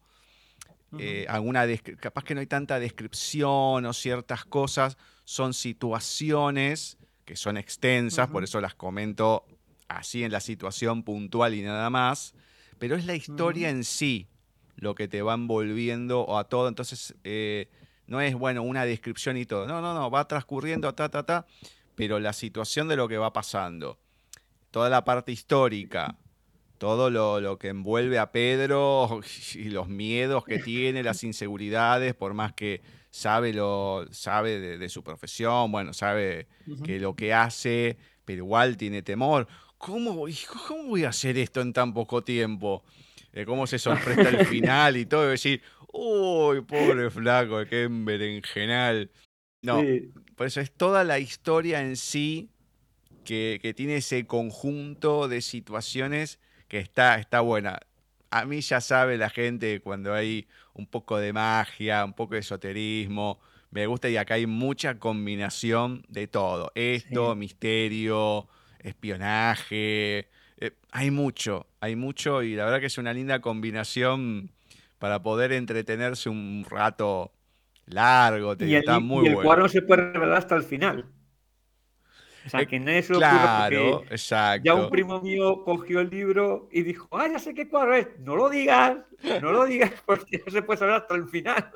[0.98, 1.66] eh, alguna
[2.00, 8.42] capaz que no hay tanta descripción o ciertas cosas, son situaciones que son extensas, por
[8.42, 9.44] eso las comento
[9.86, 12.34] así en la situación puntual y nada más,
[12.78, 14.28] pero es la historia en sí
[14.76, 17.68] lo que te va envolviendo o a todo, entonces eh,
[18.06, 21.46] no es, bueno, una descripción y todo, no, no, no, va transcurriendo, ta, ta, ta,
[21.94, 23.98] pero la situación de lo que va pasando,
[24.70, 26.16] toda la parte histórica,
[26.80, 29.20] todo lo, que envuelve a Pedro
[29.54, 32.80] y los miedos que tiene, las inseguridades, por más que
[33.10, 36.48] sabe lo sabe de, su profesión, bueno, sabe
[36.82, 39.46] que lo que hace, pero igual tiene temor.
[39.76, 40.24] ¿Cómo,
[40.68, 42.82] ¿Cómo voy a hacer esto en tan poco tiempo?
[43.34, 45.26] Eh, ¿Cómo se sorprende el final y todo?
[45.26, 45.60] Y decir,
[45.92, 49.10] uy, pobre flaco, qué berenjenal.
[49.60, 49.82] No,
[50.34, 52.48] por eso es toda la historia en sí
[53.22, 56.38] que, que tiene ese conjunto de situaciones
[56.70, 57.80] que está, está buena.
[58.30, 62.40] A mí ya sabe la gente cuando hay un poco de magia, un poco de
[62.40, 63.40] esoterismo,
[63.72, 66.72] Me gusta y acá hay mucha combinación de todo.
[66.74, 68.48] Esto, misterio,
[68.78, 70.28] espionaje.
[70.58, 74.50] Eh, hay mucho, hay mucho y la verdad que es una linda combinación
[74.98, 77.32] para poder entretenerse un rato
[77.86, 78.56] largo.
[78.56, 81.06] Te y el, está muy y el cuadro se puede revelar hasta el final.
[82.50, 84.64] O sea, eh, que nadie se lo Claro, exacto.
[84.64, 88.08] Ya un primo mío cogió el libro y dijo, ah, ya sé qué cuadro es.
[88.18, 88.98] No lo digas,
[89.40, 91.72] no lo digas, porque no se puede saber hasta el final.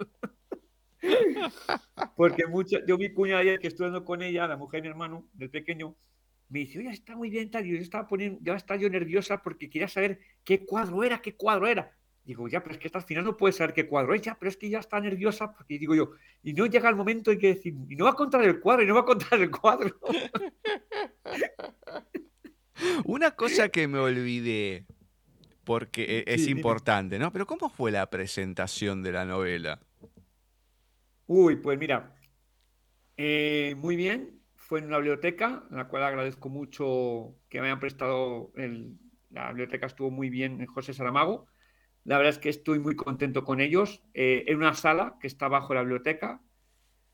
[2.17, 5.29] porque mucho, yo vi cuña ayer que estudiando con ella, la mujer de mi hermano,
[5.33, 5.95] del pequeño,
[6.49, 7.65] me dice, oye, está muy bien, tal.
[7.67, 11.37] Y yo estaba poniendo, ya estaba yo nerviosa porque quería saber qué cuadro era, qué
[11.37, 11.97] cuadro era.
[12.25, 14.35] Digo, ya, pero es que hasta al final no puedes saber qué cuadro es, ya,
[14.35, 17.39] pero es que ya está nerviosa porque digo yo, y no llega el momento en
[17.39, 19.51] que decir, y no va a contar el cuadro, y no va a contar el
[19.51, 19.95] cuadro.
[23.05, 24.87] Una cosa que me olvidé,
[25.65, 27.31] porque e, es importante, ¿no?
[27.31, 29.81] Pero ¿cómo fue la presentación de la novela?
[31.27, 32.17] Uy, pues mira,
[33.19, 37.81] eh, muy bien, fue en una biblioteca, en la cual agradezco mucho que me hayan
[37.81, 38.97] prestado, el,
[39.29, 41.49] la biblioteca estuvo muy bien en José Saramago
[42.05, 44.03] la verdad es que estoy muy contento con ellos.
[44.13, 46.43] Eh, en una sala que está bajo la biblioteca,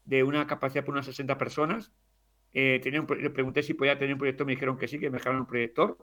[0.04, 1.92] de una capacidad por unas 60 personas.
[2.52, 5.40] Eh, le pregunté si podía tener un proyector, me dijeron que sí, que me dejaron
[5.40, 5.96] un proyector.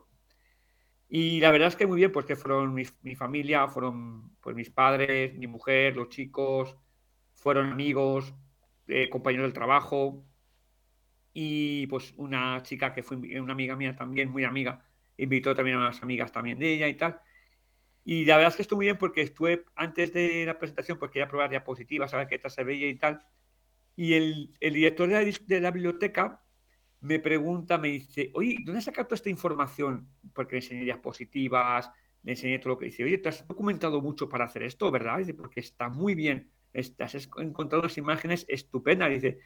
[1.09, 4.69] Y la verdad es que muy bien, pues que fueron mi, familia, fueron pues mis
[4.69, 6.77] padres, mi mujer, los chicos,
[7.35, 8.34] fueron amigos,
[8.88, 10.26] eh, compañeros del trabajo.
[11.34, 14.84] Y pues una chica que fue una amiga mía también, muy amiga,
[15.18, 17.19] invitó también a unas amigas también de ella y tal.
[18.10, 21.16] Y la verdad es que estuvo muy bien porque estuve antes de la presentación, porque
[21.16, 23.22] quería probar diapositivas, saber qué tal se veía y tal.
[23.98, 26.42] Y el, el director de la, biblioteca
[27.02, 30.08] me pregunta, me dice, oye, ¿dónde has sacado toda esta información?
[30.34, 31.92] Porque le enseñé diapositivas,
[32.24, 33.04] le enseñé todo lo que dice.
[33.04, 35.18] Oye, te has documentado mucho para hacer esto, ¿verdad?
[35.18, 36.50] Dice, porque está muy bien.
[36.72, 39.10] Estás encontrado unas imágenes estupendas.
[39.10, 39.40] Dice,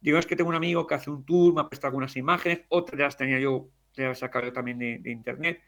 [0.00, 2.62] digo, es que tengo un amigo que hace un tour, me ha prestado algunas imágenes,
[2.68, 5.62] otras las tenía yo, las he sacado yo también de, de internet.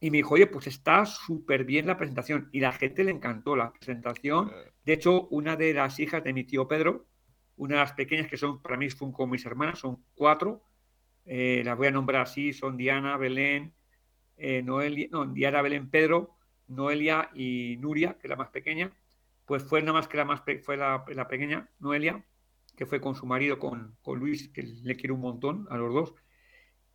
[0.00, 2.48] Y me dijo, oye, pues está súper bien la presentación.
[2.52, 4.52] Y la gente le encantó la presentación.
[4.84, 7.06] De hecho, una de las hijas de mi tío Pedro,
[7.56, 10.62] una de las pequeñas que son, para mí, son como mis hermanas, son cuatro.
[11.24, 13.74] Eh, las voy a nombrar así, son Diana, Belén,
[14.36, 16.36] eh, Noelia, no, Diana, Belén, Pedro,
[16.68, 18.92] Noelia y Nuria, que es la más pequeña.
[19.44, 22.24] Pues fue nada más que la más fue la, pequeña, Noelia,
[22.76, 25.92] que fue con su marido, con, con Luis, que le quiero un montón a los
[25.92, 26.14] dos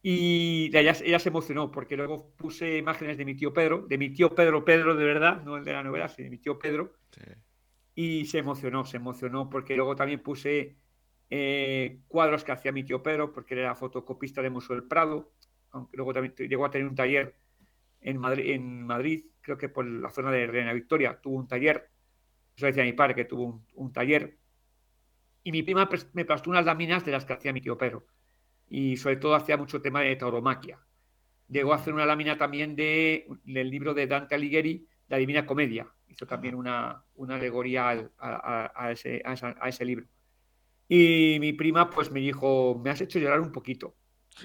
[0.06, 4.36] y ella, se emocionó porque luego puse imágenes de mi tío Pedro, de mi tío
[4.36, 6.98] Pedro Pedro de verdad, no el de la novela, sino de mi tío Pedro.
[7.96, 10.76] Y se emocionó, se emocionó porque luego también puse
[11.30, 15.32] eh, cuadros que hacía mi tío Pedro, porque era fotocopista de Museo del Prado.
[15.72, 17.38] Aunque luego también llegó a tener un taller
[18.02, 21.90] en Madrid, en Madrid, creo que por la zona de Reina Victoria, tuvo un taller.
[22.58, 24.38] Eso decía mi padre que tuvo un, un taller.
[25.44, 28.06] Y mi prima me prestó unas láminas de las que hacía mi tío Pedro
[28.74, 30.80] y sobre todo hacía mucho tema de tauromaquia.
[31.48, 35.88] Llegó a hacer una lámina también de, del libro de Dante Alighieri, La Divina Comedia.
[36.08, 40.08] Hizo también una, una alegoría a, ese, a, ese, libro.
[40.90, 43.96] Y mi prima pues me dijo, me has hecho llorar un poquito.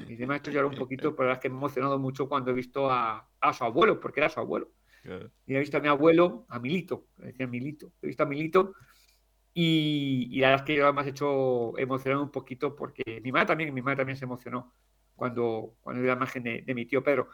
[0.06, 2.50] Me, me ha hecho llorar un poquito, pero es que me he emocionado mucho cuando
[2.50, 4.72] he visto a, su abuelo, porque era su abuelo.
[5.46, 7.94] Y he visto a mi abuelo, a Milito, decía Milito.
[8.02, 8.74] He visto a Milito
[9.60, 13.47] y, la verdad es que yo me ha hecho emocionar un poquito porque mi madre
[13.48, 14.72] también, mi madre también se emocionó
[15.16, 17.30] cuando, cuando vi la imagen de, mi tío Pedro.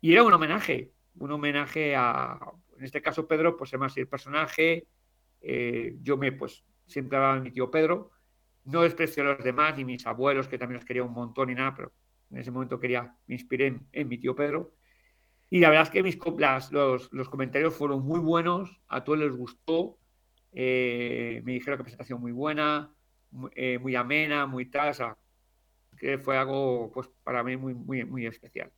[0.00, 2.38] Y era un homenaje, un homenaje a,
[2.78, 4.86] en este caso Pedro, pues además el personaje,
[5.40, 8.12] eh, yo me, pues siempre hablaba de mi tío Pedro,
[8.62, 11.56] no desprecio a los demás, ni mis abuelos, que también los quería un montón y
[11.56, 11.92] nada, pero
[12.30, 14.76] en ese momento quería, me inspiré en, mi tío Pedro.
[15.50, 16.16] Y la verdad es que mis,
[16.70, 19.98] los, los comentarios fueron muy buenos, a todos les gustó,
[20.58, 22.90] eh, me dijeron que presentación muy buena,
[23.54, 24.94] eh, muy, amena, muy tal,
[25.98, 28.72] que fue algo pues para mí muy, muy, muy especial.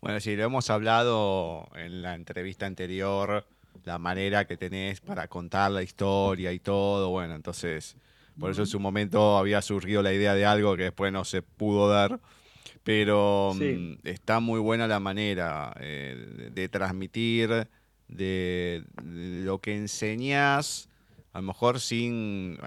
[0.00, 3.46] Bueno, sí, lo hemos hablado en la entrevista anterior,
[3.84, 7.94] la manera que tenés para contar la historia y todo, bueno, entonces,
[8.40, 11.42] por eso en su momento había surgido la idea de algo que después no se
[11.42, 12.18] pudo dar,
[12.82, 17.68] pero mm, está muy buena la manera eh, de transmitir
[18.08, 20.88] de, lo que enseñas,
[21.32, 22.58] a lo mejor sin,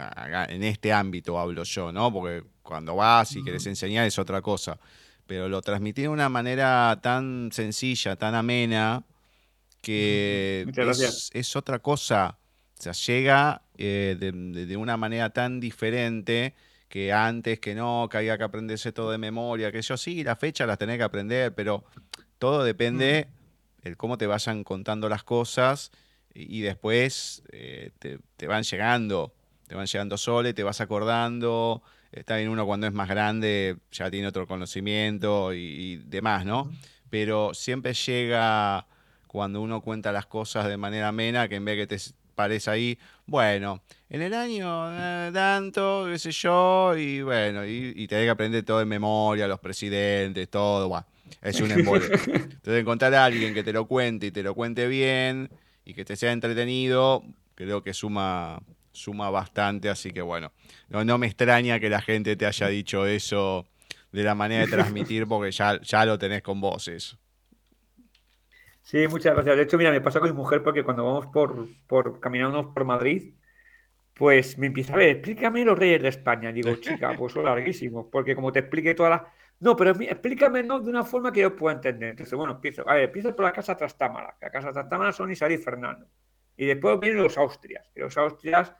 [0.49, 2.11] en este ámbito hablo yo, ¿no?
[2.11, 4.77] Porque cuando vas y quieres enseñar es otra cosa,
[5.25, 9.03] pero lo transmití de una manera tan sencilla, tan amena,
[9.81, 10.65] que
[11.33, 12.37] es, otra cosa.
[12.77, 16.55] O sea, llega eh, de, una manera tan diferente
[16.89, 20.35] que antes que no, que había que aprenderse todo de memoria, que yo sí, la
[20.35, 21.83] fecha las tenés que aprender, pero
[22.37, 23.27] todo depende
[23.87, 25.91] el cómo te vayan contando las cosas
[26.33, 29.33] y, después eh, te, van llegando
[29.67, 31.83] te van llegando soles, te vas acordando.
[32.11, 36.71] Está bien uno cuando es más grande, ya tiene otro conocimiento y, demás, ¿no?
[37.09, 38.87] Pero siempre llega
[39.27, 42.01] cuando uno cuenta las cosas de manera amena, que en vez que te
[42.33, 48.15] parece ahí, bueno, en el año eh, tanto, qué sé yo, y bueno, y, te
[48.15, 50.87] hay que aprender todo de memoria, los presidentes, todo,
[51.41, 52.05] es un embole.
[52.25, 55.49] Entonces encontrar a alguien que te lo cuente y te lo cuente bien
[55.85, 57.23] y que te sea entretenido,
[57.55, 58.59] creo que suma,
[58.91, 60.51] suma bastante, así que bueno,
[60.89, 63.67] no, no me extraña que la gente te haya dicho eso
[64.11, 67.17] de la manera de transmitir porque ya, ya lo tenés con voces.
[68.81, 69.57] Sí, muchas gracias.
[69.57, 72.85] De hecho, mira, me pasa con mi mujer porque cuando vamos por, por caminando por
[72.85, 73.33] Madrid,
[74.13, 76.51] pues me empieza a ver, explícame los reyes de España.
[76.51, 79.21] Digo, chica, pues son larguísimos, porque como te explique todas las...
[79.59, 82.11] No, pero explícame no de una forma que yo pueda entender.
[82.11, 82.87] Entonces, bueno, empiezo.
[82.87, 84.37] A ver, empiezo por la casa Trastámara.
[84.39, 86.07] La casa Trastámara son Isabel y Fernando.
[86.55, 87.89] Y después vienen los Austrias.
[87.95, 88.73] Y los Austrias,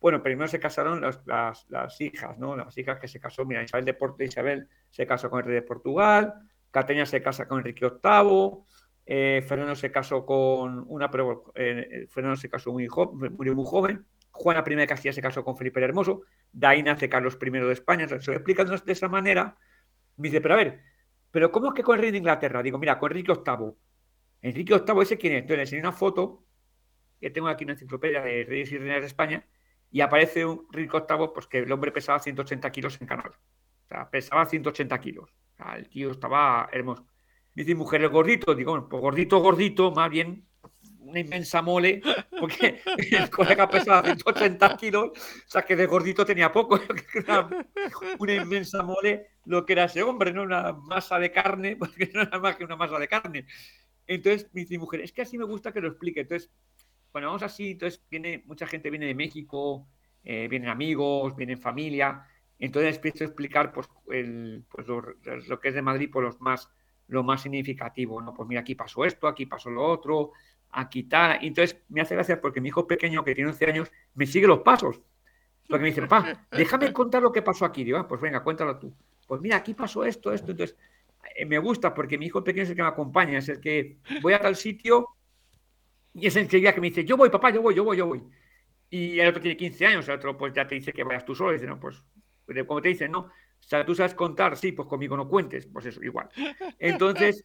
[0.00, 2.56] bueno, primero se casaron las, hijas, ¿no?
[2.56, 5.54] Las hijas que se casó, mira, Isabel de Porto, Isabel se casó con el rey
[5.56, 6.34] de Portugal,
[6.70, 8.64] Catenia se casa con Enrique VIII,
[9.04, 13.64] eh, Fernando se casó con una, pero eh, Fernando se casó muy joven, murió muy
[13.66, 14.06] joven.
[14.30, 16.22] Juana I de Castilla se casó con Felipe el Hermoso.
[16.52, 18.08] De ahí nace Carlos I de España.
[18.08, 19.56] Se lo explican de esa manera.
[20.22, 20.80] Me dice, pero a ver,
[21.32, 22.62] ¿pero cómo es que con el rey de Inglaterra?
[22.62, 23.72] Digo, mira, con Enrique VIII.
[24.40, 25.40] Enrique VIII, ¿ese quién es?
[25.40, 26.44] Entonces le una foto,
[27.20, 29.44] que tengo aquí una enciclopedia de reyes y reinas de España,
[29.90, 33.30] y aparece un Enrique VIII, pues que el hombre pesaba 180 kilos en canal.
[33.30, 35.28] O sea, pesaba 180 kilos.
[35.54, 37.04] O sea, el tío estaba hermoso.
[37.52, 38.54] Dice mujer, el gordito.
[38.54, 40.46] Digo, pues gordito, gordito, más bien
[41.04, 42.00] una inmensa mole,
[42.38, 42.80] porque
[43.10, 45.10] el colega pesaba 180 kilos,
[45.46, 46.78] o sea que de gordito tenía poco,
[48.18, 52.22] una, inmensa mole lo que era ese hombre, no una masa de carne, porque no
[52.22, 53.46] era más que una masa de carne.
[54.06, 56.20] Entonces dice mujer, es que así me gusta que lo explique.
[56.20, 56.50] Entonces,
[57.12, 59.86] bueno, vamos así, entonces viene, mucha gente viene de México,
[60.24, 62.26] eh, vienen amigos, vienen familia,
[62.58, 66.40] entonces empiezo a explicar pues, el, pues lo, lo, que es de Madrid por los
[66.40, 66.68] más
[67.08, 68.32] lo más significativo, ¿no?
[68.32, 70.32] Pues mira, aquí pasó esto, aquí pasó lo otro,
[70.72, 71.38] aquí tal.
[71.42, 74.46] Y entonces me hace gracia porque mi hijo pequeño, que tiene 11 años, me sigue
[74.46, 75.00] los pasos.
[75.68, 77.84] Porque me dice, papá, déjame contar lo que pasó aquí.
[77.84, 78.94] Digo, ah, pues venga, cuéntalo tú.
[79.26, 80.50] Pues mira, aquí pasó esto, esto.
[80.50, 80.76] Entonces,
[81.36, 83.98] eh, me gusta porque mi hijo pequeño es el que me acompaña, es el que
[84.20, 85.08] voy a tal sitio
[86.14, 88.22] y es el que me dice, yo voy, papá, yo voy, yo voy, yo voy.
[88.90, 91.34] Y el otro tiene 15 años, el otro pues ya te dice que vayas tú
[91.34, 91.52] solo.
[91.52, 92.02] Y dice, no, pues,
[92.66, 95.86] como te dice, no, o sea, tú sabes contar, sí, pues conmigo no cuentes, pues
[95.86, 96.28] eso, igual.
[96.78, 97.40] Entonces,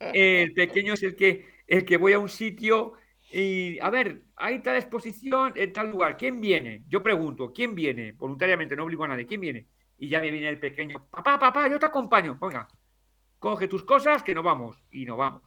[0.00, 2.94] el pequeño es el que, el que voy a un sitio
[3.30, 6.84] y, a ver, hay tal exposición en tal lugar, ¿quién viene?
[6.88, 8.12] Yo pregunto, ¿quién viene?
[8.12, 9.66] Voluntariamente, no obligo a nadie, ¿quién viene?
[9.98, 12.68] Y ya me viene el pequeño, papá, papá, yo te acompaño, venga,
[13.38, 15.42] coge tus cosas que nos vamos, y nos vamos.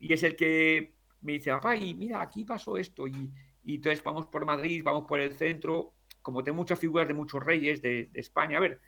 [0.00, 3.30] Y es el que me dice, papá, y mira, aquí pasó esto, y,
[3.64, 7.80] entonces vamos por Madrid, vamos por el centro, como tengo muchas figuras de muchos reyes
[7.80, 8.80] de, de España, a ver,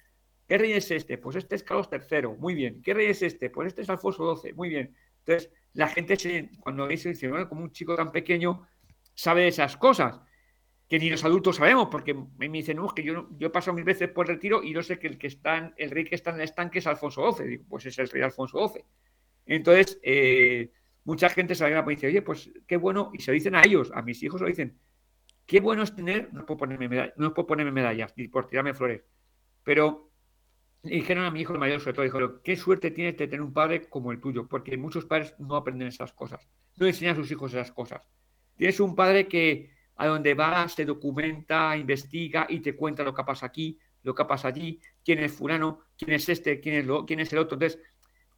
[0.50, 1.16] ¿Qué rey es este?
[1.16, 2.82] Pues este es Carlos III, muy bien.
[2.82, 3.50] ¿Qué rey es este?
[3.50, 4.96] Pues este es Alfonso XII, muy bien.
[5.20, 8.66] Entonces, la gente se, cuando dice, bueno, como un chico tan pequeño
[9.14, 10.20] sabe esas cosas,
[10.88, 13.74] que ni los adultos sabemos, porque me dicen, no, es que yo, yo he pasado
[13.74, 16.16] mil veces por el retiro y no sé que el que está el rey que
[16.16, 17.46] está en el estanque es Alfonso XII.
[17.46, 18.84] Digo, pues es el rey Alfonso XII.
[19.46, 20.72] Entonces, eh,
[21.04, 23.62] mucha gente se la y dice, oye, pues qué bueno, y se lo dicen a
[23.62, 24.78] ellos, a mis hijos lo dicen,
[25.46, 28.74] qué bueno es tener, no puedo ponerme medallas, no puedo ponerme medallas, ni por tirarme
[28.74, 29.02] flores,
[29.62, 30.09] pero
[30.82, 33.52] y dijeron a mi hijo mayor, sobre todo, dijo, qué suerte tienes de tener un
[33.52, 37.30] padre como el tuyo, porque muchos padres no aprenden esas cosas, no enseñan a sus
[37.30, 38.00] hijos esas cosas.
[38.56, 43.22] Tienes un padre que a donde vas se documenta, investiga y te cuenta lo que
[43.24, 47.04] pasa aquí, lo que pasa allí, quién es fulano, quién es este, quién es, lo,
[47.04, 47.56] quién es el otro.
[47.56, 47.78] Entonces,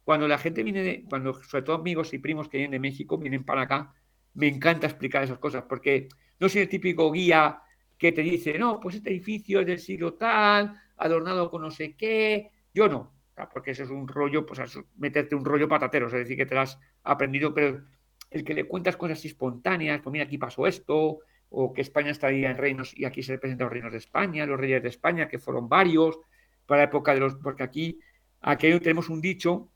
[0.03, 3.17] cuando la gente viene, de, cuando sobre todo amigos y primos que vienen de México,
[3.17, 3.93] vienen para acá,
[4.33, 6.09] me encanta explicar esas cosas, porque
[6.39, 7.61] no soy el típico guía
[8.03, 11.95] que te dice, no, pues este edificio es del siglo tal, adornado con no sé
[11.95, 12.51] qué.
[12.73, 13.13] Yo no,
[13.53, 14.59] porque ese es un rollo, pues
[14.97, 17.81] meterte un rollo patatero, es decir, que te lo has aprendido, pero
[18.29, 22.51] el que le cuentas cosas espontáneas, pues mira, aquí pasó esto, o que España estaría
[22.51, 25.39] en reinos y aquí se representan los reinos de España, los reyes de España, que
[25.39, 26.19] fueron varios,
[26.65, 28.01] para la época de los, porque aquí,
[28.41, 29.71] aquí tenemos un dicho,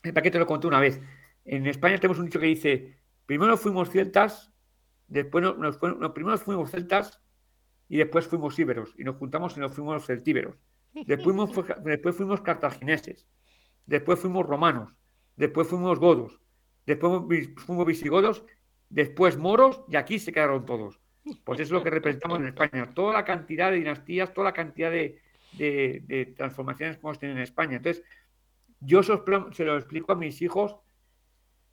[0.00, 1.00] para que te lo conté una vez,
[1.44, 4.52] en España tenemos un dicho que dice, primero fuimos celtas,
[5.08, 7.21] después nos, nos, primero fuimos celtas,
[7.92, 10.56] y después fuimos íberos y nos juntamos y nos fuimos celtíberos.
[10.94, 11.36] Después,
[11.84, 13.28] después fuimos cartagineses,
[13.84, 14.94] después fuimos romanos,
[15.36, 16.40] después fuimos godos,
[16.86, 18.46] después fuimos visigodos,
[18.88, 21.00] después moros y aquí se quedaron todos.
[21.44, 22.94] Pues eso es lo que representamos en España.
[22.94, 25.20] Toda la cantidad de dinastías, toda la cantidad de,
[25.58, 27.76] de, transformaciones que hemos tenido en España.
[27.76, 28.02] Entonces,
[28.80, 30.76] yo se lo explico a mis hijos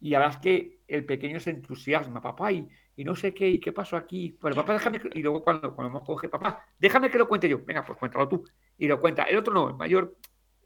[0.02, 2.52] y a las que el pequeño se entusiasma, papá,
[3.00, 4.38] y no sé qué, y qué pasó aquí.
[4.42, 5.00] Pero papá, déjame.
[5.14, 7.64] Y luego cuando, cuando me coge, papá, déjame que lo cuente yo.
[7.64, 8.44] Venga, pues cuéntalo tú.
[8.78, 9.24] Y lo cuenta.
[9.24, 10.18] El otro no, el mayor,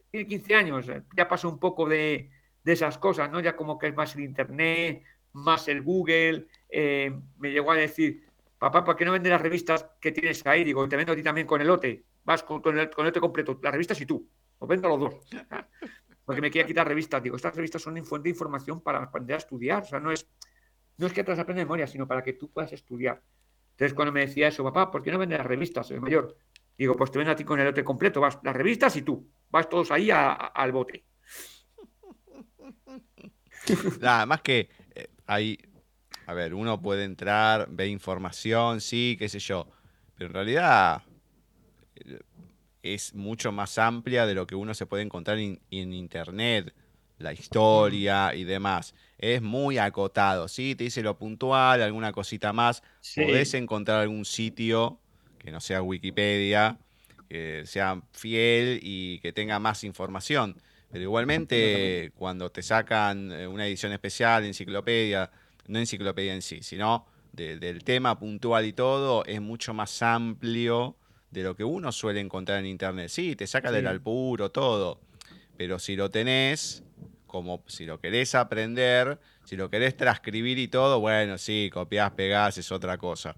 [0.10, 2.32] tiene 15 años, eh, ya pasó un poco de,
[2.64, 3.40] de esas cosas, ¿no?
[3.40, 5.04] Ya como que es más el Internet,
[5.34, 6.48] más el Google.
[6.70, 8.26] Eh, me llegó a decir,
[8.58, 10.64] papá, ¿por qué no vendes las revistas que tienes ahí?
[10.64, 12.04] Digo, te vendo a ti también con el lote.
[12.24, 14.28] Vas con, el, con el lote completo, las revistas y tú.
[14.58, 15.14] Os vendo los dos.
[16.26, 17.22] Porque me quería quitar revistas.
[17.22, 19.84] Digo, estas revistas son fuente de información para aprender a estudiar.
[19.84, 20.28] O sea, no es
[20.98, 23.22] no es que te las aprendas de memoria, sino para que tú puedas estudiar.
[23.72, 26.38] Entonces, cuando me decía eso, papá, ¿por qué no vendes las revistas, el mayor?
[26.78, 29.28] Digo, pues te vendo a ti con el lote completo, vas las revistas y tú,
[29.50, 31.06] vas todos ahí al bote.
[34.02, 35.58] Nada más que eh, ahí,
[36.26, 39.68] a ver, uno puede entrar, ve información, sí, qué sé yo,
[40.16, 41.04] pero en realidad
[41.96, 42.20] eh,
[42.82, 46.74] es mucho más amplia de lo que uno se puede encontrar en internet
[47.20, 48.94] la historia y demás.
[49.18, 50.76] Es muy acotado, ¿sí?
[50.76, 52.84] Te dice lo puntual, alguna cosita más.
[53.16, 55.00] Podés encontrar algún sitio
[55.40, 56.78] que no sea Wikipedia,
[57.30, 60.56] que sea fiel y que tenga más información.
[60.92, 65.32] Pero igualmente, cuando te sacan eh, una edición especial, enciclopedia,
[65.68, 70.96] no enciclopedia en sí, sino del tema puntual y todo, es mucho más amplio
[71.32, 73.10] de lo que uno suele encontrar en internet.
[73.10, 75.02] Sí, te saca del alpuro, todo.
[75.58, 76.84] Pero si lo tenés,
[77.34, 82.60] como si lo querés aprender, si lo querés transcribir y todo, bueno, sí, copiás, pegás,
[82.60, 83.36] es otra cosa.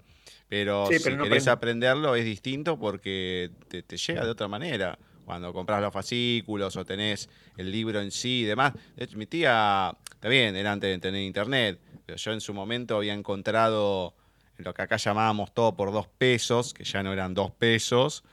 [0.50, 4.98] Pero si querés aprenderlo es distinto porque te, llega de otra manera.
[5.24, 8.74] Cuando compras los fascículos o tenés el libro en sí y demás.
[8.96, 12.96] De hecho, mi tía, bien, era antes de tener internet, pero yo en su momento
[12.98, 14.14] había encontrado
[14.58, 18.24] lo que acá llamábamos todo por dos pesos, que ya no eran dos pesos,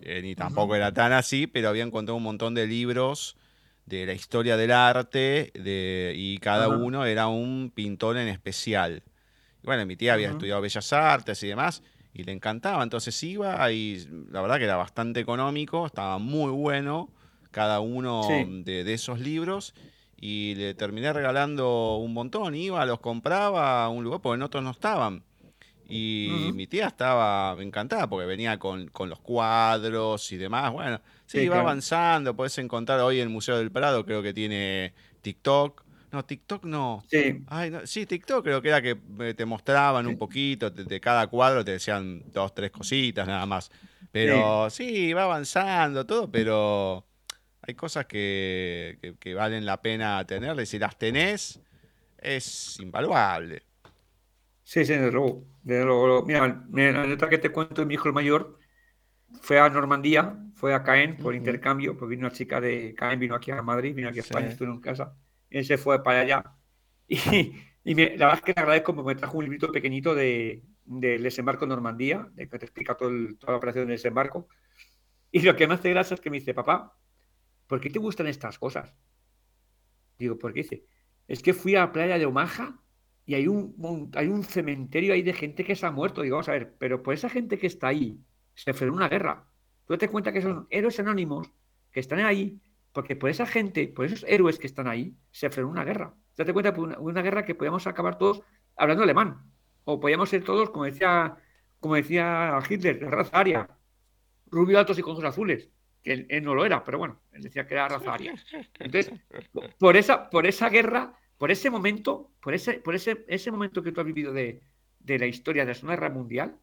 [0.00, 3.36] eh, ni tampoco era tan así, pero había encontrado un montón de libros
[3.86, 9.02] de la historia del arte de, y cada uno era un pintor en especial.
[9.62, 11.82] bueno, mi tía había estudiado Bellas Artes y demás
[12.14, 17.10] y le encantaba, entonces iba y la verdad que era bastante económico, estaba muy bueno
[17.50, 19.74] cada uno de, esos libros
[20.20, 24.62] y le terminé regalando un montón, iba, los compraba a un lugar porque en otros
[24.62, 25.22] no estaban.
[25.94, 30.72] Y mi tía estaba encantada porque venía con, los cuadros y demás.
[30.72, 32.34] Bueno, sí, va avanzando.
[32.34, 35.84] Puedes encontrar hoy en el Museo del Prado, creo que tiene TikTok.
[36.10, 37.04] No, TikTok no.
[37.10, 37.44] Sí.
[37.84, 41.72] sí, TikTok creo que era que eh, te mostraban un poquito de, cada cuadro, te
[41.72, 43.70] decían dos, tres cositas nada más.
[44.10, 45.12] Pero sí.
[45.12, 47.04] va avanzando todo, pero
[47.60, 50.58] hay cosas que, que, valen la pena tener.
[50.58, 51.60] Y si las tenés,
[52.16, 53.62] es invaluable.
[54.62, 55.46] Sí, sí, desde luego.
[56.24, 56.62] Mira,
[56.92, 58.58] la nota que te cuento de mi hijo el mayor
[59.40, 63.34] fue a Normandía, fue a Caen por intercambio, porque vino una chica de Caen, vino
[63.34, 65.16] aquí a Madrid, vino aquí a España, estuvo en casa,
[65.50, 66.44] y él se fue para allá.
[67.84, 71.20] Y, la verdad es que le agradezco porque me trajo un librito pequeñito de, del
[71.20, 73.10] desembarco en Normandía, de que te explica todo
[73.40, 74.46] toda la operación del desembarco.
[75.32, 76.96] Y lo que me hace gracia es que me dice, papá,
[77.66, 78.94] ¿por qué te gustan estas cosas?
[80.16, 80.84] Digo, ¿por qué dice?
[81.26, 82.81] Es que fui a la playa de Omaha
[83.32, 86.20] y hay un, hay un cementerio ahí de gente que se ha muerto.
[86.20, 88.20] Digo, vamos a ver, pero por esa gente que está ahí,
[88.54, 89.46] se frenó una guerra.
[89.86, 91.50] Tú te cuenta que son héroes anónimos
[91.90, 92.60] que están ahí,
[92.92, 96.14] porque por esa gente, por esos héroes que están ahí, se frenó una guerra.
[96.36, 98.42] Date cuenta de una, guerra que podíamos acabar todos
[98.76, 99.50] hablando alemán.
[99.84, 101.38] O podíamos ser todos, como decía,
[101.80, 103.66] como decía Hitler, de raza aria,
[104.50, 105.70] rubio altos y con ojos azules.
[106.02, 108.34] Que él, no lo era, pero bueno, él decía que era raza aria.
[108.78, 109.10] Entonces,
[109.78, 113.90] por esa, por esa guerra por ese momento, por ese, por ese, ese momento que
[113.90, 114.62] tú has vivido de,
[115.04, 116.56] la historia de la Segunda Guerra Mundial,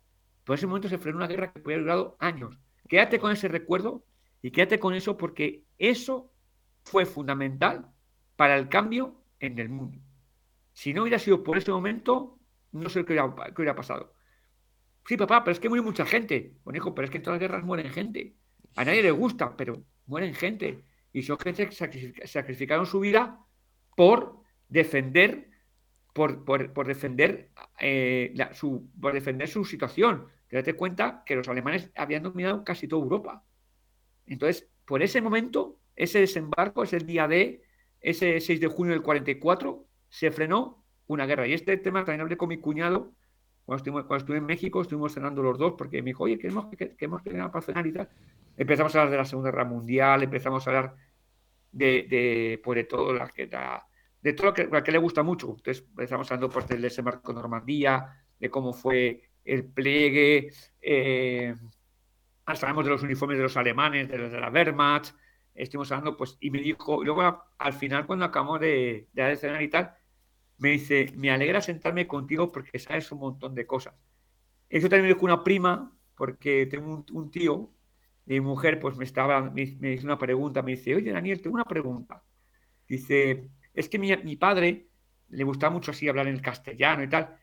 [0.45, 2.57] por ese momento se frenó una guerra que puede haber durado años.
[2.87, 4.05] Quédate con ese recuerdo
[4.41, 6.31] y quédate con eso porque eso
[6.85, 7.91] fue fundamental
[8.37, 9.99] para el cambio en el mundo.
[10.71, 12.39] Si no hubiera sido por ese momento,
[12.71, 13.19] no sé qué
[13.57, 14.13] hubiera, pasado.
[15.05, 16.53] Sí, papá, pero es que muere mucha gente.
[16.63, 18.33] Bueno, hijo, pero es que en todas las guerras mueren gente.
[18.77, 20.85] A nadie le gusta, pero mueren gente.
[21.11, 21.75] Y son gente que
[22.25, 23.45] sacrificaron su vida
[23.97, 24.38] por
[24.69, 25.49] defender
[26.13, 30.27] por, por, defender eh, su, por defender su situación.
[30.51, 33.43] Date cuenta que los alemanes habían dominado casi toda Europa.
[34.25, 37.61] Entonces, por ese momento, ese desembarco, ese día de,
[38.01, 41.47] ese 6 de junio del 44, se frenó una guerra.
[41.47, 43.13] Y este tema también hablé con mi cuñado
[43.65, 46.95] cuando, cuando estuve en México, estuvimos cenando los dos, porque me dijo, oye, queremos que,
[46.95, 48.09] que para cenar y tal.
[48.57, 50.95] Empezamos a hablar de la Segunda Guerra Mundial, empezamos a hablar
[51.71, 53.87] de, de, pues, de todo la, la,
[54.21, 55.55] de todo lo que, que le gusta mucho.
[55.57, 60.51] Entonces, estamos hablando pues, del desembarco de Normandía, de cómo fue el pliegue,
[60.81, 61.55] eh,
[62.45, 65.13] de los uniformes de los alemanes, de los de la Wehrmacht,
[65.53, 69.61] estuvimos hablando, pues, y me dijo, y luego al final, cuando acabamos de, de cenar
[69.61, 69.93] y tal,
[70.57, 73.95] me dice, me alegra sentarme contigo porque sabes un montón de cosas.
[74.69, 77.71] Eso también me dijo una prima, porque tengo un, tío,
[78.25, 81.65] mi mujer, pues me estaba, me, hizo una pregunta, me dice, oye Daniel, tengo una
[81.65, 82.23] pregunta.
[82.87, 84.87] Dice, es que mi, mi padre
[85.29, 87.37] le gustaba mucho así hablar en castellano y tal,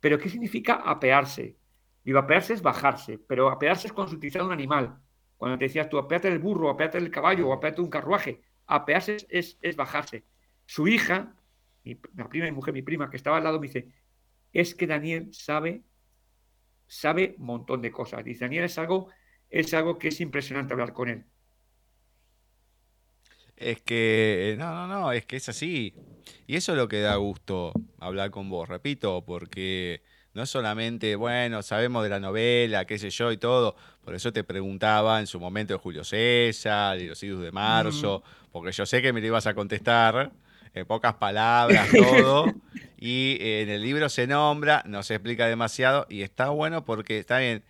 [0.00, 1.56] pero ¿qué significa apearse?
[2.04, 4.98] Digo, apearse es bajarse, pero apearse es cuando se utiliza un animal.
[5.36, 9.16] Cuando te decías tú, apeate del burro, apeate del caballo o apeate un carruaje, apearse
[9.28, 10.24] es, es, bajarse.
[10.66, 11.34] Su hija,
[12.14, 13.88] la prima mi mujer, mi prima, que estaba al lado, me dice,
[14.52, 15.82] es que Daniel sabe,
[16.86, 18.24] sabe un montón de cosas.
[18.24, 19.08] Dice, Daniel es algo,
[19.50, 21.24] es algo que es impresionante hablar con él.
[23.62, 25.94] Es que, no, no, no, es que es así.
[26.46, 30.02] Y eso es lo que da gusto hablar con vos, repito, porque
[30.34, 34.44] no solamente, bueno, sabemos de la novela, qué sé yo y todo, por eso te
[34.44, 39.02] preguntaba en su momento de Julio César y los idus de marzo, porque yo sé
[39.02, 40.32] que me lo ibas a contestar
[40.74, 42.46] en pocas palabras, todo,
[42.98, 47.38] y en el libro se nombra, no se explica demasiado, y está bueno porque está
[47.38, 47.62] bien,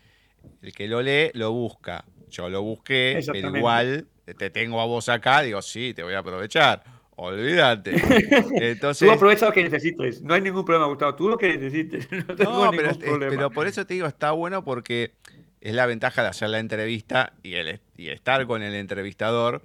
[0.62, 5.08] el que lo lee lo busca, yo lo busqué, pero igual te tengo a vos
[5.08, 6.82] acá, digo, sí, te voy a aprovechar.
[7.16, 7.92] Olvídate.
[8.54, 10.22] Entonces, tú aprovecha lo que necesites.
[10.22, 11.14] No hay ningún problema, Gustavo.
[11.14, 12.08] Tú lo que necesites.
[12.28, 13.30] No, tengo pero, ningún problema.
[13.30, 15.12] pero por eso te digo, está bueno porque
[15.60, 19.62] es la ventaja de hacer la entrevista y, el, y estar con el entrevistador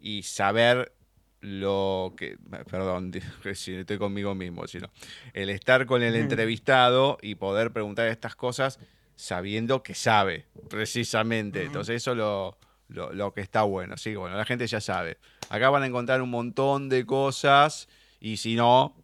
[0.00, 0.92] y saber
[1.40, 2.36] lo que.
[2.70, 3.12] Perdón,
[3.54, 4.90] si estoy conmigo mismo, sino.
[5.34, 8.80] El estar con el entrevistado y poder preguntar estas cosas
[9.14, 11.64] sabiendo que sabe, precisamente.
[11.64, 12.56] Entonces, eso lo
[12.88, 13.94] lo, que está bueno.
[13.94, 15.18] Así que bueno, la gente ya sabe.
[15.50, 17.88] Acá van a encontrar un montón de cosas
[18.20, 18.96] y si no,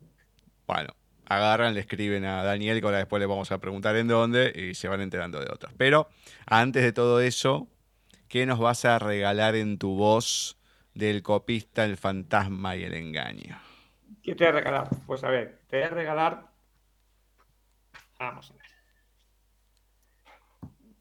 [0.67, 0.95] bueno,
[1.27, 4.75] agarran, le escriben a Daniel, que ahora después le vamos a preguntar en dónde y
[4.75, 5.73] se van enterando de otras.
[5.77, 6.09] Pero
[6.47, 7.69] antes de todo eso,
[8.29, 10.59] ¿qué nos vas a regalar en tu voz
[10.95, 13.59] del copista, el fantasma y el engaño?
[14.23, 14.89] ¿Qué te voy a regalar?
[15.07, 16.55] Pues a ver, te voy a regalar...
[18.19, 18.65] Vamos a ver.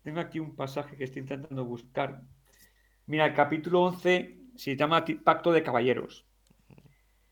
[0.03, 2.21] Tengo aquí un pasaje que estoy intentando buscar
[3.05, 6.25] Mira, el capítulo 11 se llama Pacto de Caballeros.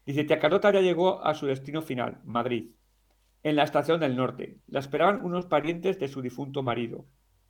[0.06, 2.72] Dice, Tía Carlota ya llegó a su destino final, Madrid,
[3.41, 4.57] en la estación del norte.
[4.68, 7.06] La esperaban unos parientes de su difunto marido.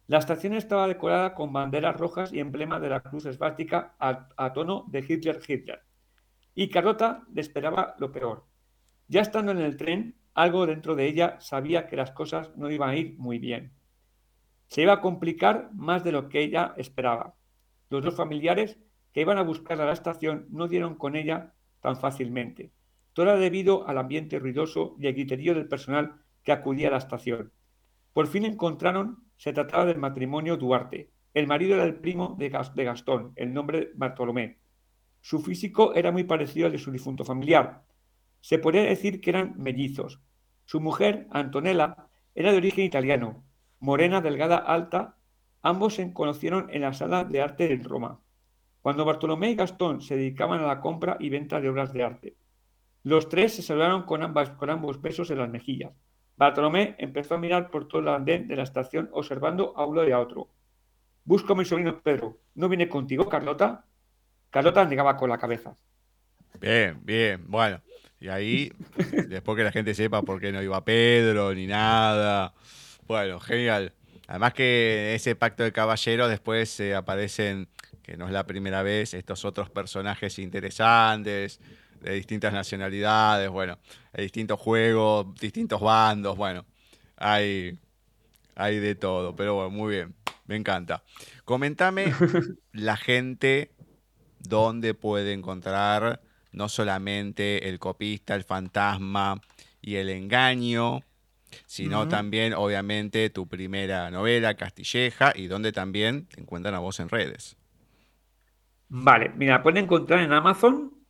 [0.05, 4.85] La estación estaba decorada con banderas rojas y emblema de la cruz esvástica a, tono
[4.89, 5.81] de Hitler-Hitler.
[6.53, 8.45] Y Carlota le esperaba lo peor.
[9.07, 12.89] Ya estando en el tren, algo dentro de ella sabía que las cosas no iban
[12.91, 13.71] a ir muy bien.
[14.67, 17.33] Se iba a complicar más de lo que ella esperaba.
[17.91, 18.79] Los dos familiares
[19.11, 22.71] que iban a buscar a la estación no dieron con ella tan fácilmente.
[23.11, 26.99] Todo era debido al ambiente ruidoso y el griterío del personal que acudía a la
[26.99, 27.51] estación.
[28.13, 31.11] Por fin encontraron, se trataba del matrimonio Duarte.
[31.33, 34.59] El marido era el primo de, Gastón, el nombre Bartolomé.
[35.19, 37.83] Su físico era muy parecido al de su difunto familiar.
[38.39, 40.21] Se podría decir que eran mellizos.
[40.63, 43.43] Su mujer, Antonella, era de origen italiano,
[43.81, 45.17] morena, delgada, alta
[45.61, 48.19] Ambos se conocieron en la sala de arte en Roma,
[48.81, 52.35] cuando Bartolomé y Gastón se dedicaban a la compra y venta de obras de arte.
[53.03, 55.91] Los tres se saludaron con, ambos besos en las mejillas.
[56.37, 60.11] Bartolomé empezó a mirar por todo el andén de la estación observando a uno y
[60.11, 60.49] a otro.
[61.23, 62.39] Busco a mi sobrino Pedro.
[62.55, 63.85] ¿No viene contigo, Carlota?
[64.49, 65.75] Carlota negaba con la cabeza.
[66.59, 67.45] Bien, bien.
[67.47, 67.81] Bueno,
[68.19, 68.71] y ahí,
[69.27, 72.53] después que la gente sepa por qué no iba Pedro ni nada.
[73.07, 73.93] Bueno, genial.
[74.31, 77.67] Además que ese pacto de caballeros después eh, aparecen,
[78.01, 81.59] que no es la primera vez, estos otros personajes interesantes
[81.99, 83.77] de distintas nacionalidades, bueno,
[84.13, 86.65] hay distintos juegos, distintos bandos, bueno,
[87.17, 87.77] hay,
[88.55, 91.03] hay de todo, pero bueno, muy bien, me encanta.
[91.43, 92.13] Comentame
[92.71, 93.73] la gente
[94.39, 96.21] dónde puede encontrar
[96.53, 99.41] no solamente el copista, el fantasma
[99.81, 101.01] y el engaño,
[101.65, 107.09] sino también, obviamente, tu primera novela, Castilleja, y donde también te encuentran a vos en
[107.09, 107.57] redes.
[108.89, 111.01] Vale, mira, la pueden encontrar en Amazon,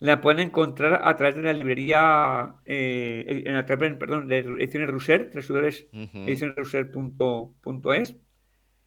[0.00, 5.32] la pueden encontrar a través de la librería, eh, en la, perdón, de Ediciones Russer,
[5.34, 8.16] www.edicionesrusser.es.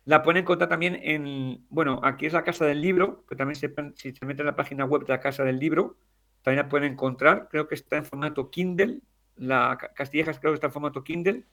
[0.05, 3.71] La pueden encontrar también en, bueno, aquí es la Casa del Libro, que también se,
[3.95, 5.97] si se meten en la página web de la Casa del Libro,
[6.43, 9.01] también la pueden encontrar, creo que está en formato Kindle,
[9.35, 11.43] la Castillejas creo que está en formato Kindle.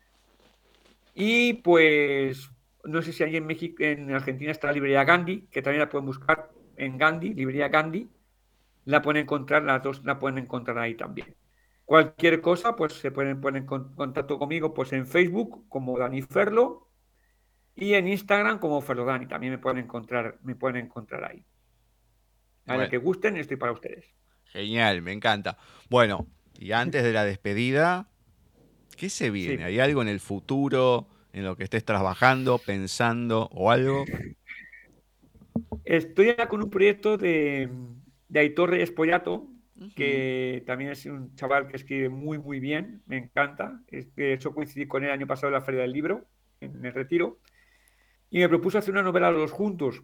[1.14, 2.50] Y pues
[2.84, 5.88] no sé si hay en México, en Argentina está la librería Gandhi, que también la
[5.88, 8.08] pueden buscar en Gandhi, librería Gandhi.
[8.84, 11.34] La pueden encontrar, las dos la pueden encontrar ahí también.
[11.84, 16.88] Cualquier cosa, pues se pueden poner en contacto conmigo pues en Facebook como Dani Ferlo
[17.74, 19.26] y en Instagram como Ferlo Dani.
[19.26, 21.44] También me pueden encontrar, me pueden encontrar ahí.
[22.66, 24.04] A que gusten, estoy para ustedes.
[24.44, 25.56] Genial, me encanta.
[25.88, 26.26] Bueno,
[26.58, 28.08] Y antes de la despedida,
[28.96, 29.64] ¿qué se viene?
[29.64, 34.04] ¿Hay algo en el futuro en lo que estés trabajando, pensando o algo?
[35.84, 37.70] Estoy con un proyecto de,
[38.28, 39.46] de Aitor Reyes Pollato,
[39.94, 43.80] que también es un chaval que escribe muy, muy bien, me encanta.
[44.16, 46.26] De hecho, coincidí con él el año pasado en la Feria del Libro,
[46.60, 47.38] en el Retiro,
[48.30, 50.02] y me propuso hacer una novela los juntos.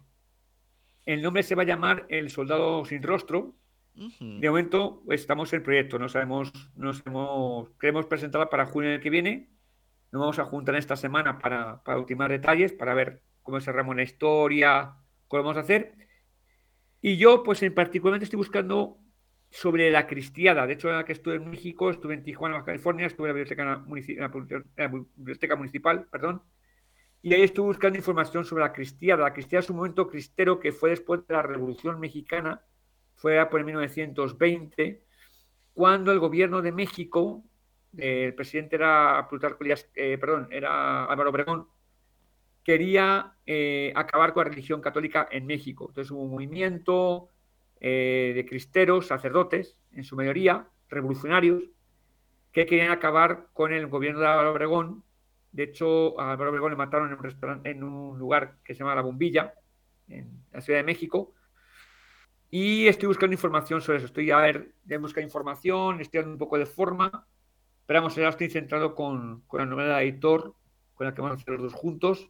[1.05, 3.55] El nombre se va a llamar El Soldado Sin Rostro.
[3.95, 9.09] De momento estamos en proyecto, no sabemos, no sabemos, queremos presentarla para junio del que
[9.09, 9.49] viene.
[10.11, 14.03] Nos vamos a juntar esta semana para, para ultimar detalles, para ver cómo cerramos la
[14.03, 14.95] historia,
[15.27, 15.95] cómo vamos a hacer.
[17.01, 18.97] Y yo, pues en particular, estoy buscando
[19.49, 20.67] sobre la cristiada.
[20.67, 23.41] De hecho, en la que estuve en México, estuve en Tijuana, California, estuve en la
[23.41, 23.85] biblioteca,
[24.75, 26.41] la biblioteca municipal, perdón,
[27.25, 29.23] y ahí estuve buscando información sobre la cristiada.
[29.23, 32.61] La cristiada es un momento cristero que fue después de la Revolución Mexicana,
[33.15, 35.01] fue por el 1920,
[35.73, 37.43] cuando el gobierno de México,
[37.97, 41.67] el presidente era Plutarco eh, perdón, era Álvaro Obregón,
[42.65, 45.85] quería eh, acabar con la religión católica en México.
[45.89, 47.29] Entonces hubo un movimiento
[47.79, 51.63] eh, de cristeros, sacerdotes, en su mayoría, revolucionarios,
[52.51, 55.03] que querían acabar con el gobierno de Álvaro Obregón.
[55.51, 58.79] De hecho, a Álvaro Obregón le mataron en un, restaurante, en un lugar que se
[58.79, 59.53] llama La Bombilla,
[60.07, 61.34] en la Ciudad de México.
[62.51, 64.07] Y estoy buscando información sobre eso.
[64.07, 67.27] Estoy a ver, de buscar información, estoy dando un poco de forma.
[67.85, 70.55] Pero vamos, ya estoy centrado con, con la novela de Editor,
[70.95, 72.29] con la que vamos a hacer los dos juntos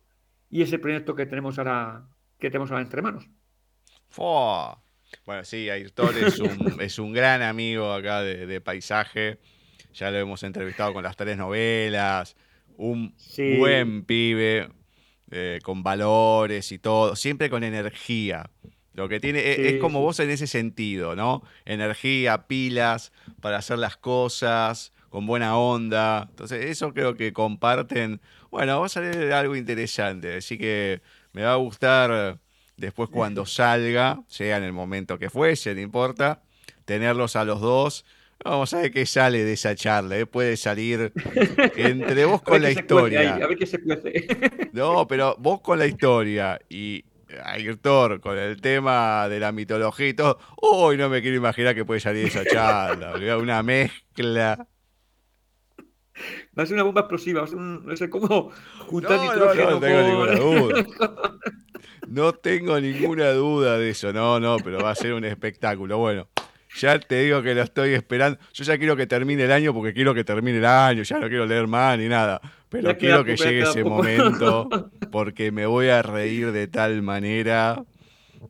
[0.49, 2.07] y ese proyecto que tenemos ahora,
[2.39, 3.27] que tenemos ahora entre manos.
[5.25, 9.39] Bueno, sí, Ayrton es un, es un gran amigo acá de, paisaje.
[9.93, 12.35] Ya lo hemos entrevistado con las tres novelas.
[12.77, 13.15] Un
[13.57, 14.69] buen pibe,
[15.31, 18.49] eh, con valores y todo, siempre con energía.
[18.95, 21.43] Lo que tiene e, es, como vos en ese sentido, ¿no?
[21.65, 23.11] Energía, pilas
[23.41, 26.27] para hacer las cosas, con buena onda.
[26.29, 28.21] Entonces, eso creo que comparten.
[28.51, 31.01] Bueno, va a salir algo interesante, así que
[31.33, 32.39] me va a gustar
[32.77, 36.41] después cuando salga, sea en el momento que fuese, no importa,
[36.85, 38.05] tenerlos a los dos.
[38.43, 40.17] Vamos a ver qué sale de esa charla.
[40.17, 40.25] ¿eh?
[40.25, 41.11] Puede salir
[41.75, 43.35] entre vos con la historia.
[43.35, 44.27] a ver qué se puede.
[44.71, 47.03] No, pero vos con la historia y
[47.43, 50.39] Ayrtor con el tema de la mitología y todo.
[50.61, 53.13] Uy, no me quiero imaginar que puede salir esa charla.
[53.37, 54.67] Una mezcla.
[56.57, 58.51] Va a ser una bomba explosiva, va a ser, un, no sé cómo
[58.87, 60.85] juntar no, no, no, tengo ninguna duda.
[62.07, 65.97] No tengo ninguna duda de eso, no, no, pero va a ser un espectáculo.
[65.97, 66.29] Bueno,
[66.79, 68.37] ya te digo que lo estoy esperando.
[68.53, 71.27] Yo ya quiero que termine el año porque quiero que termine el año, ya no
[71.27, 72.41] quiero leer más ni nada.
[72.69, 74.69] Pero quiero que llegue ese momento
[75.11, 77.83] porque me voy a reír de tal manera.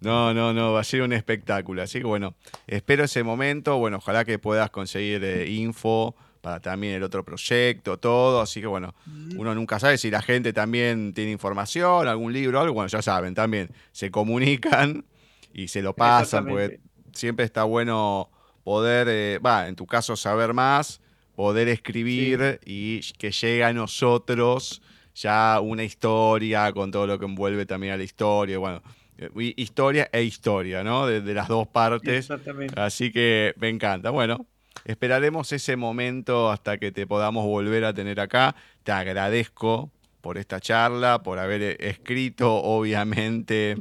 [0.02, 1.81] No, no, no, va a ser un espectáculo.
[1.81, 2.35] Así que bueno,
[2.68, 3.77] espero ese momento.
[3.77, 8.41] Bueno, ojalá que puedas conseguir eh, info para también el otro proyecto, todo.
[8.41, 8.93] Así que bueno,
[9.35, 12.73] uno nunca sabe si la gente también tiene información, algún libro, algo.
[12.73, 15.06] Bueno, ya saben, también se comunican
[15.53, 16.80] y se lo pasan, porque
[17.16, 18.30] siempre está bueno
[18.64, 21.02] poder, eh, va, en tu caso, saber más,
[21.36, 24.82] poder escribir y que llegue a nosotros
[25.16, 28.58] ya una historia con todo lo que envuelve también a la historia.
[28.58, 28.82] Bueno,
[29.18, 31.08] eh, historia e historia, ¿no?
[31.08, 32.30] De, de las dos partes.
[32.30, 32.80] Exactamente.
[32.80, 34.10] Así que me encanta.
[34.10, 34.46] Bueno,
[34.84, 38.56] Esperaremos ese momento hasta que te podamos volver a tener acá.
[38.84, 39.90] Te agradezco
[40.22, 43.78] por esta charla, por haber escrito, obviamente,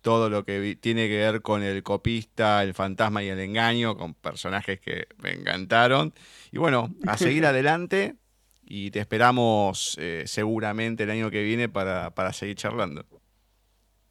[0.00, 4.14] todo lo que tiene que ver con el copista, el fantasma y el engaño, con
[4.14, 6.14] personajes que me encantaron.
[6.52, 8.16] Y bueno, a seguir adelante
[8.64, 13.04] y te esperamos eh, seguramente el año que viene para, para seguir charlando.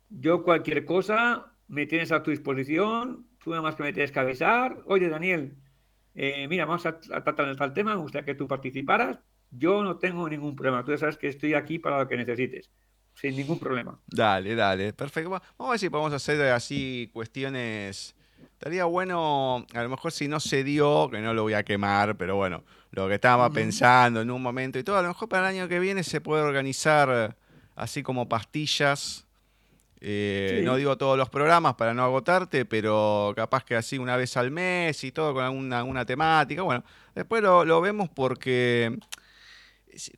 [0.09, 4.19] Yo cualquier cosa me tienes a tu disposición, tú nada más que me tienes que
[4.19, 4.81] avisar.
[4.85, 5.55] Oye, Daniel,
[6.15, 9.19] eh, mira, vamos a, tratar tal tema, me gustaría que tú participaras.
[9.51, 12.69] Yo no tengo ningún problema, tú sabes que estoy aquí para lo que necesites,
[13.19, 13.99] sin ningún problema.
[14.07, 15.29] Dale, dale, perfecto.
[15.29, 18.15] Vamos a ver si podemos hacer así cuestiones...
[18.53, 22.17] Estaría bueno, a lo mejor si no se dio, que no lo voy a quemar,
[22.17, 25.49] pero bueno, lo que estaba pensando en un momento y todo, a lo mejor para
[25.49, 27.37] el año que viene se puede organizar
[27.77, 29.25] así como pastillas
[30.01, 34.37] eh, no digo todos los programas para no agotarte, pero capaz que así una vez
[34.37, 36.61] al mes y todo con alguna, temática.
[36.61, 36.83] Bueno,
[37.13, 38.97] después lo, vemos porque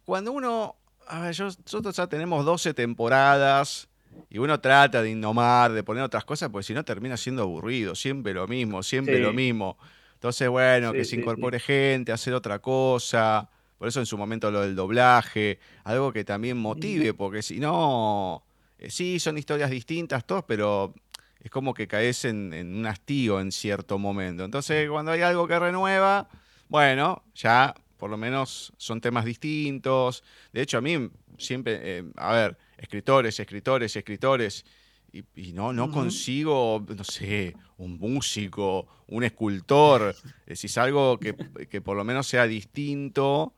[0.05, 0.75] cuando uno,
[1.07, 3.87] a ver, nosotros ya tenemos 12 temporadas
[4.29, 7.95] y uno trata de innomar, de poner otras cosas, porque si no termina siendo aburrido,
[7.95, 9.77] siempre lo mismo, siempre lo mismo.
[10.13, 13.49] Entonces, bueno, que se incorpore gente, hacer otra cosa.
[13.77, 18.43] Por eso en su momento lo del doblaje, algo que también motive, porque si no
[18.81, 20.93] eh, sí, son historias distintas, todos, pero
[21.39, 24.43] es como que caes en, un hastío en cierto momento.
[24.43, 26.27] Entonces, cuando hay algo que renueva,
[26.67, 30.23] bueno, ya por lo menos son temas distintos.
[30.51, 34.65] De hecho, a mí siempre, eh, a ver, escritores, escritores, escritores,
[35.13, 40.15] y, no, no consigo, no sé, un músico, un escultor,
[40.47, 41.33] es algo que,
[41.81, 43.53] por lo menos sea distinto,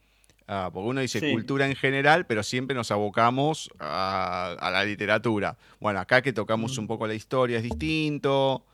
[0.45, 5.57] ah, porque uno dice cultura en general, pero siempre nos abocamos a, la literatura.
[5.79, 8.65] Bueno, acá que tocamos un poco la historia es distinto,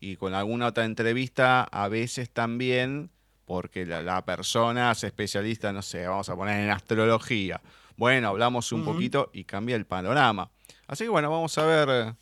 [0.00, 3.10] y con alguna otra entrevista a veces también,
[3.48, 7.62] porque la, persona es especialista, no sé, vamos a poner en astrología.
[7.96, 10.50] Bueno, hablamos un poquito y cambia el panorama.
[10.86, 12.14] Así que bueno, vamos a ver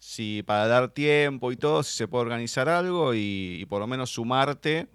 [0.00, 4.10] si para dar tiempo y todo, si se puede organizar algo y, por lo menos
[4.10, 4.88] sumarte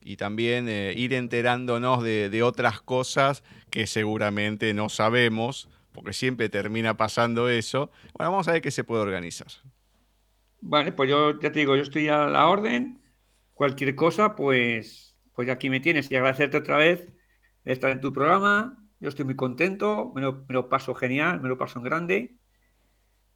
[0.00, 6.96] y también eh, ir enterándonos de, otras cosas que seguramente no sabemos, porque siempre termina
[6.96, 7.90] pasando eso.
[8.16, 9.48] Bueno, vamos a ver qué se puede organizar.
[10.60, 13.00] Vale, pues yo ya te digo, yo estoy a la orden.
[13.54, 16.10] Cualquier cosa, pues, pues aquí me tienes.
[16.10, 17.12] Y agradecerte otra vez
[17.64, 18.78] de estar en tu programa.
[19.00, 22.36] Yo estoy muy contento, me lo, me lo paso genial, me lo paso en grande.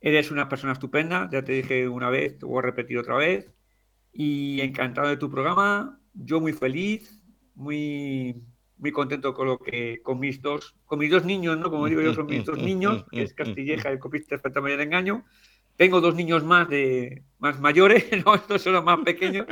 [0.00, 3.52] Eres una persona estupenda, ya te dije una vez, te voy a repetir otra vez.
[4.12, 7.22] Y encantado de tu programa, yo muy feliz,
[7.54, 8.42] muy,
[8.76, 11.70] muy contento con lo que, con mis dos, con mis dos niños, ¿no?
[11.70, 15.24] Como digo yo, son mis dos niños, que es Castilleja, el copista de Mayor Engaño.
[15.78, 19.46] Tengo dos niños más de más mayores, no, estos son los más pequeños.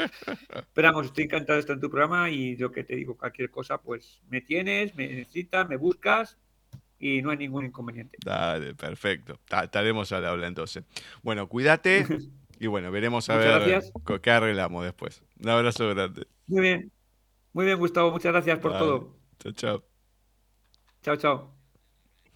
[0.74, 3.48] Pero vamos, estoy encantado de estar en tu programa y yo que te digo cualquier
[3.48, 6.36] cosa, pues me tienes, me necesitas, me buscas
[6.98, 8.18] y no hay ningún inconveniente.
[8.24, 9.38] Dale, perfecto.
[9.62, 10.82] Estaremos al habla entonces.
[11.22, 12.04] Bueno, cuídate
[12.58, 13.84] y bueno, veremos a ver
[14.20, 15.22] qué arreglamos después.
[15.40, 16.26] Un abrazo grande.
[16.48, 16.92] Muy bien.
[17.52, 18.10] Muy bien, Gustavo.
[18.10, 19.16] Muchas gracias por todo.
[19.38, 19.84] Chao, chao.
[21.02, 21.55] Chao, chao.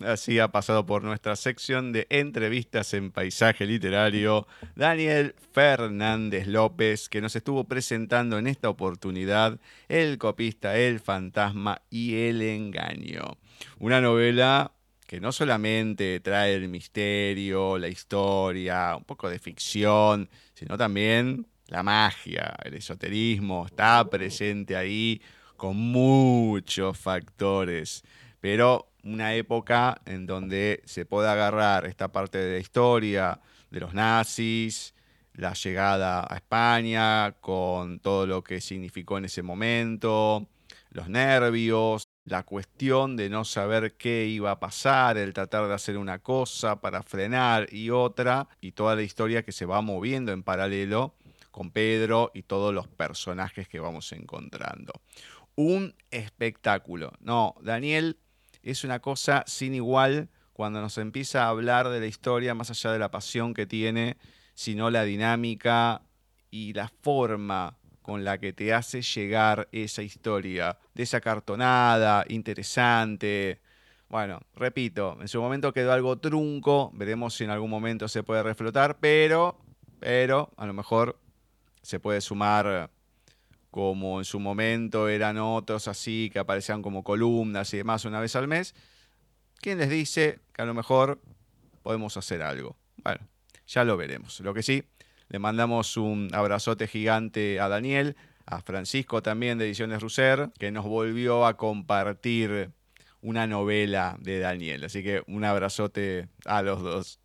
[0.05, 7.21] Así ha pasado por nuestra sección de entrevistas en paisaje literario Daniel Fernández López, que
[7.21, 13.37] nos estuvo presentando en esta oportunidad El copista, el fantasma y el engaño.
[13.79, 14.73] Una novela
[15.07, 21.83] que no solamente trae el misterio, la historia, un poco de ficción, sino también la
[21.83, 25.21] magia, el esoterismo, está presente ahí
[25.57, 28.03] con muchos factores,
[28.41, 33.41] pero una época en donde se puede agarrar esta parte de la historia
[33.71, 34.95] de los nazis,
[35.35, 40.49] la llegada a España, con todo lo que significó en ese momento,
[40.91, 45.97] los nervios, la cuestión de no saber qué iba a pasar, el tratar de hacer
[45.97, 50.43] una cosa para frenar y otra, y toda la historia que se va moviendo en
[50.43, 51.15] paralelo
[51.51, 54.93] con Pedro y todos los personajes que vamos encontrando.
[55.57, 57.13] Un espectáculo.
[57.21, 58.19] No, Daniel
[58.63, 62.93] es una cosa sin igual cuando nos empieza a hablar de la historia, más allá
[62.93, 64.17] de la pasión que tiene,
[64.55, 66.03] sino la dinámica
[66.51, 73.61] y la forma con la que te hace llegar esa historia, desacartonada, interesante.
[74.09, 78.43] Bueno, repito, en su momento quedó algo trunco, veremos si en algún momento se puede
[78.43, 79.59] reflotar, pero,
[79.99, 81.19] pero a lo mejor
[81.83, 82.91] se puede sumar
[83.71, 88.37] como en su momento eran otros así, que aparecían como columnas y demás una vez
[88.37, 88.75] al mes.
[89.61, 91.21] ¿Quién les dice que a lo mejor
[91.83, 92.77] podemos hacer algo?
[93.03, 93.21] Bueno,
[93.67, 94.41] ya lo veremos.
[94.41, 94.85] Lo que sí,
[95.29, 98.17] le mandamos un abrazote gigante a Daniel,
[98.47, 102.71] a Francisco también de Ediciones Russer, que nos volvió a compartir
[103.23, 104.85] una novela de Daniel.
[104.85, 107.21] Así que un abrazote a los dos.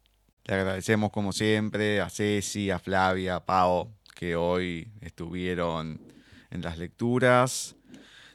[0.46, 6.00] Le agradecemos como siempre a Ceci, a Flavia, a Pau, que hoy estuvieron
[6.56, 7.76] en las lecturas.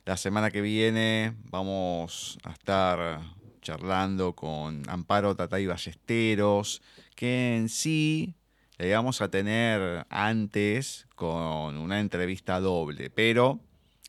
[0.04, 3.20] La semana que viene vamos a estar
[3.62, 6.82] charlando con Amparo Tatay Ballesteros,
[7.16, 8.34] que en sí
[8.76, 13.58] la íbamos a tener antes con una entrevista doble, pero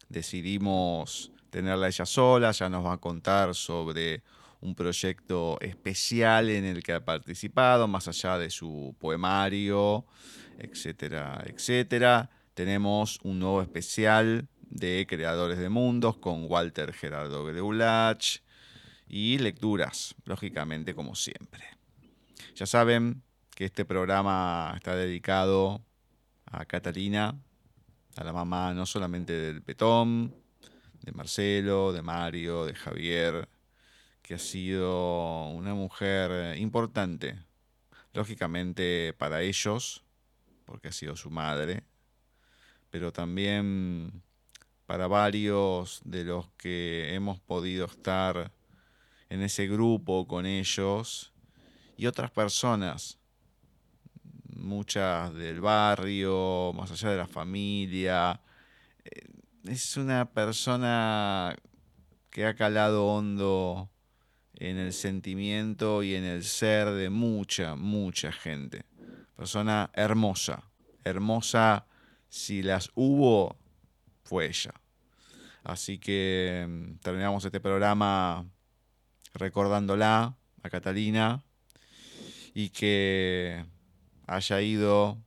[0.10, 4.24] decidimos tenerla ella sola, ya nos va a contar sobre
[4.60, 10.06] un proyecto especial en el que ha participado, más allá de su poemario,
[10.60, 12.30] etcétera, etcétera.
[12.54, 18.40] Tenemos un nuevo especial de Creadores de Mundos con Walter Gerardo Greulach
[19.08, 21.64] y lecturas, lógicamente, como siempre.
[22.56, 23.24] Ya saben,
[23.56, 25.86] que este programa está dedicado
[26.46, 27.40] a Catalina,
[28.18, 30.34] a la mamá no solamente del Petón,
[31.02, 33.48] de Marcelo, de Mario, de Javier,
[34.22, 37.40] que ha sido una mujer importante,
[38.14, 40.04] lógicamente para ellos,
[40.66, 41.84] porque ha sido su madre,
[42.92, 44.22] pero también
[44.86, 48.52] para varios de los que hemos podido estar
[49.30, 51.34] en ese grupo con ellos
[51.98, 53.18] y otras personas
[54.62, 58.42] muchas del barrio, más allá de la familia.
[59.04, 59.28] Eh,
[59.66, 61.56] es una persona
[62.30, 63.90] que ha calado hondo
[64.56, 68.84] en el sentimiento y en el ser de mucha, mucha gente.
[69.36, 70.64] Persona hermosa,
[71.04, 71.86] hermosa,
[72.32, 73.58] si las hubo,
[74.24, 74.74] fue ella.
[75.64, 78.48] Así que mm, terminamos este programa
[79.34, 81.44] recordándola a Catalina
[82.54, 83.66] y que
[84.28, 85.18] haya ido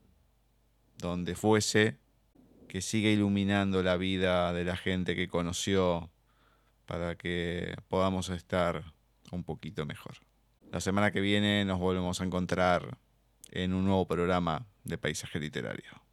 [0.97, 1.99] donde fuese,
[2.69, 6.11] que siga iluminando la vida de la gente que conoció
[6.87, 8.95] para que podamos estar
[9.31, 10.17] un poquito mejor.
[10.73, 12.97] La semana que viene nos volvemos a encontrar
[13.51, 16.04] en un nuevo programa de Paisaje Literario.